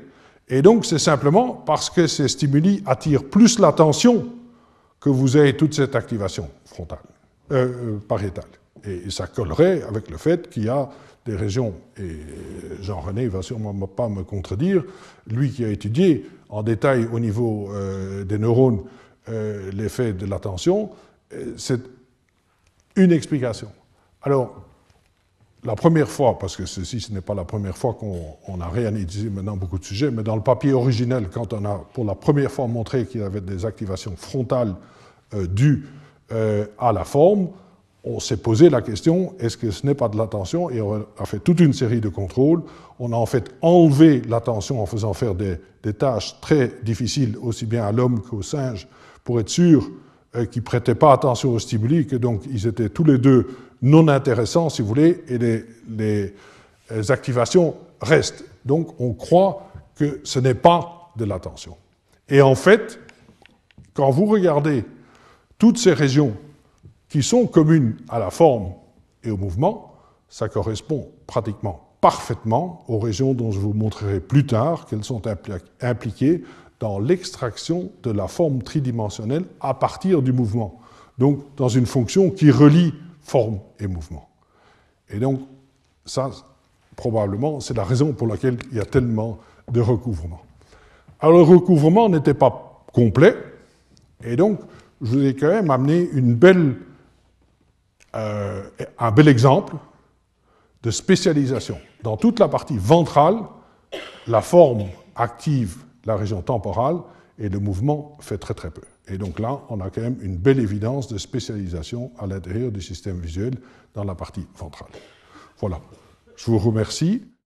Et 0.49 0.63
donc, 0.63 0.85
c'est 0.85 0.99
simplement 0.99 1.53
parce 1.55 1.91
que 1.91 2.09
ces 2.09 2.27
stimuli 2.27 2.83
attirent 2.87 3.25
plus 3.25 3.61
l'attention 3.61 4.27
que 4.99 5.09
vous 5.09 5.37
avez 5.37 5.57
toute 5.57 5.75
cette 5.75 5.95
activation 5.95 6.51
frontale, 6.65 6.99
euh, 7.53 7.67
euh, 7.67 7.99
pariétale. 7.99 8.45
Et 8.85 9.11
ça 9.11 9.27
collerait 9.27 9.83
avec 9.83 10.11
le 10.11 10.17
fait 10.17 10.49
qu'il 10.51 10.65
y 10.65 10.69
a 10.69 10.89
des 11.27 11.37
régions, 11.37 11.75
et 11.99 12.17
Jean-René 12.81 13.29
va 13.29 13.43
sûrement 13.43 13.75
pas 13.87 14.09
me 14.09 14.23
contredire, 14.23 14.83
lui 15.27 15.51
qui 15.51 15.65
a 15.65 15.69
étudié 15.69 16.27
en 16.49 16.63
détail 16.63 17.07
au 17.13 17.21
niveau 17.21 17.71
euh, 17.73 18.25
des 18.25 18.39
neurones 18.39 18.81
euh, 19.29 19.71
l'effet 19.73 20.13
de 20.13 20.27
l'attention, 20.27 20.91
euh, 21.33 21.55
c'est 21.57 21.81
une 22.97 23.13
explication. 23.13 23.69
Alors, 24.23 24.65
la 25.63 25.77
première 25.77 26.09
fois, 26.09 26.39
parce 26.39 26.57
que 26.57 26.65
ceci, 26.65 27.01
ce 27.01 27.13
n'est 27.13 27.21
pas 27.21 27.35
la 27.35 27.45
première 27.45 27.77
fois 27.77 27.95
qu'on 27.95 28.61
a 28.61 28.69
réanalysé 28.69 29.29
maintenant 29.29 29.57
beaucoup 29.57 29.79
de 29.79 29.85
sujets, 29.85 30.11
mais 30.11 30.23
dans 30.23 30.37
le 30.37 30.43
papier 30.43 30.73
originel, 30.73 31.29
quand 31.29 31.53
on 31.53 31.65
a 31.67 31.85
pour 31.93 32.07
la 32.07 32.15
première 32.15 32.51
fois 32.51 32.67
montré 32.67 33.07
qu'il 33.07 33.21
y 33.21 33.25
avait 33.25 33.43
des 33.43 33.67
activations 33.67 34.17
frontales 34.17 34.75
dues 35.51 35.87
à 36.31 36.93
la 36.93 37.05
forme, 37.05 37.51
on 38.03 38.19
s'est 38.19 38.39
posé 38.39 38.71
la 38.71 38.81
question, 38.81 39.35
est-ce 39.39 39.57
que 39.57 39.71
ce 39.71 39.87
n'est 39.87 39.95
pas 39.95 40.09
de 40.09 40.17
l'attention 40.17 40.71
Et 40.71 40.81
on 40.81 41.07
a 41.19 41.27
fait 41.27 41.39
toute 41.39 41.61
une 41.61 41.75
série 41.75 42.01
de 42.01 42.09
contrôles. 42.09 42.63
On 42.99 43.13
a 43.13 43.17
en 43.17 43.27
fait 43.27 43.55
enlevé 43.61 44.23
l'attention 44.27 44.83
en 44.83 44.87
faisant 44.87 45.13
faire 45.13 45.35
des, 45.35 45.59
tâches 45.99 46.41
très 46.41 46.73
difficiles, 46.83 47.37
aussi 47.43 47.67
bien 47.67 47.85
à 47.85 47.93
l'homme 47.93 48.21
qu'au 48.21 48.43
singe, 48.43 48.89
pour 49.23 49.39
être 49.41 49.49
sûr 49.49 49.91
euh, 50.35 50.47
qu'ils 50.47 50.63
ne 50.63 50.67
prêtaient 50.67 50.95
pas 50.95 51.13
attention 51.13 51.53
aux 51.53 51.59
stimuli, 51.59 52.07
que 52.07 52.17
donc 52.17 52.43
ils 52.51 52.67
étaient 52.67 52.89
tous 52.89 53.05
les 53.05 53.19
deux 53.19 53.49
non 53.83 54.09
intéressants, 54.09 54.71
si 54.71 54.83
vous 54.83 54.89
voulez, 54.89 55.23
et 55.29 55.39
les, 55.39 55.65
les 55.89 56.35
euh, 56.93 57.03
activations 57.09 57.75
restent. 58.01 58.45
Donc 58.65 58.99
on 58.99 59.13
croit 59.13 59.71
que 59.95 60.21
ce 60.25 60.39
n'est 60.39 60.55
pas 60.55 61.13
de 61.17 61.25
l'attention. 61.27 61.77
Et 62.29 62.41
en 62.41 62.55
fait, 62.55 62.99
quand 63.93 64.11
vous 64.11 64.27
regardez 64.27 64.85
toutes 65.59 65.79
ces 65.79 65.93
régions 65.93 66.35
qui 67.11 67.23
sont 67.23 67.47
communes 67.47 67.97
à 68.09 68.19
la 68.19 68.31
forme 68.31 68.73
et 69.23 69.31
au 69.31 69.37
mouvement, 69.37 69.93
ça 70.29 70.49
correspond 70.49 71.09
pratiquement 71.27 71.91
parfaitement 72.01 72.83
aux 72.89 72.99
régions 72.99 73.35
dont 73.35 73.51
je 73.51 73.59
vous 73.59 73.75
montrerai 73.75 74.21
plus 74.21 74.47
tard 74.47 74.87
qu'elles 74.87 75.05
sont 75.05 75.23
impliquées 75.81 76.43
dans 76.79 76.99
l'extraction 76.99 77.93
de 78.03 78.11
la 78.11 78.27
forme 78.27 78.63
tridimensionnelle 78.63 79.45
à 79.61 79.75
partir 79.75 80.23
du 80.23 80.33
mouvement. 80.33 80.81
Donc, 81.19 81.41
dans 81.57 81.69
une 81.69 81.85
fonction 81.85 82.31
qui 82.31 82.51
relie 82.51 82.95
forme 83.21 83.59
et 83.79 83.87
mouvement. 83.87 84.29
Et 85.11 85.19
donc, 85.19 85.41
ça, 86.07 86.31
probablement, 86.97 87.61
c'est 87.61 87.77
la 87.77 87.85
raison 87.85 88.13
pour 88.13 88.27
laquelle 88.27 88.57
il 88.71 88.79
y 88.79 88.81
a 88.81 88.87
tellement 88.87 89.39
de 89.71 89.81
recouvrement. 89.81 90.41
Alors, 91.21 91.37
le 91.37 91.43
recouvrement 91.43 92.09
n'était 92.09 92.35
pas 92.35 92.83
complet, 92.95 93.37
et 94.25 94.37
donc, 94.37 94.61
je 95.03 95.11
vous 95.11 95.25
ai 95.27 95.35
quand 95.35 95.49
même 95.49 95.71
amené 95.71 96.09
une 96.13 96.35
belle, 96.35 96.77
euh, 98.15 98.63
un 98.99 99.11
bel 99.11 99.29
exemple 99.29 99.75
de 100.83 100.91
spécialisation. 100.91 101.79
Dans 102.03 102.17
toute 102.17 102.39
la 102.39 102.49
partie 102.49 102.79
ventrale, 102.79 103.37
la 104.27 104.41
forme 104.41 104.87
active 105.15 105.85
la 106.05 106.17
région 106.17 106.43
temporale 106.43 106.99
et 107.39 107.49
le 107.49 107.59
mouvement 107.59 108.17
fait 108.21 108.39
très 108.39 108.55
très 108.55 108.71
peu. 108.71 108.83
Et 109.09 109.19
donc 109.19 109.39
là, 109.39 109.61
on 109.69 109.81
a 109.81 109.91
quand 109.91 110.03
même 110.03 110.19
une 110.21 110.37
belle 110.37 110.61
évidence 110.61 111.09
de 111.09 111.19
spécialisation 111.19 112.13
à 112.19 112.27
l'intérieur 112.27 112.71
du 112.71 112.81
système 112.81 113.19
visuel 113.19 113.55
dans 113.95 114.05
la 114.05 114.15
partie 114.15 114.47
ventrale. 114.57 114.91
Voilà. 115.59 115.81
Je 116.37 116.51
vous 116.51 116.59
remercie. 116.59 117.23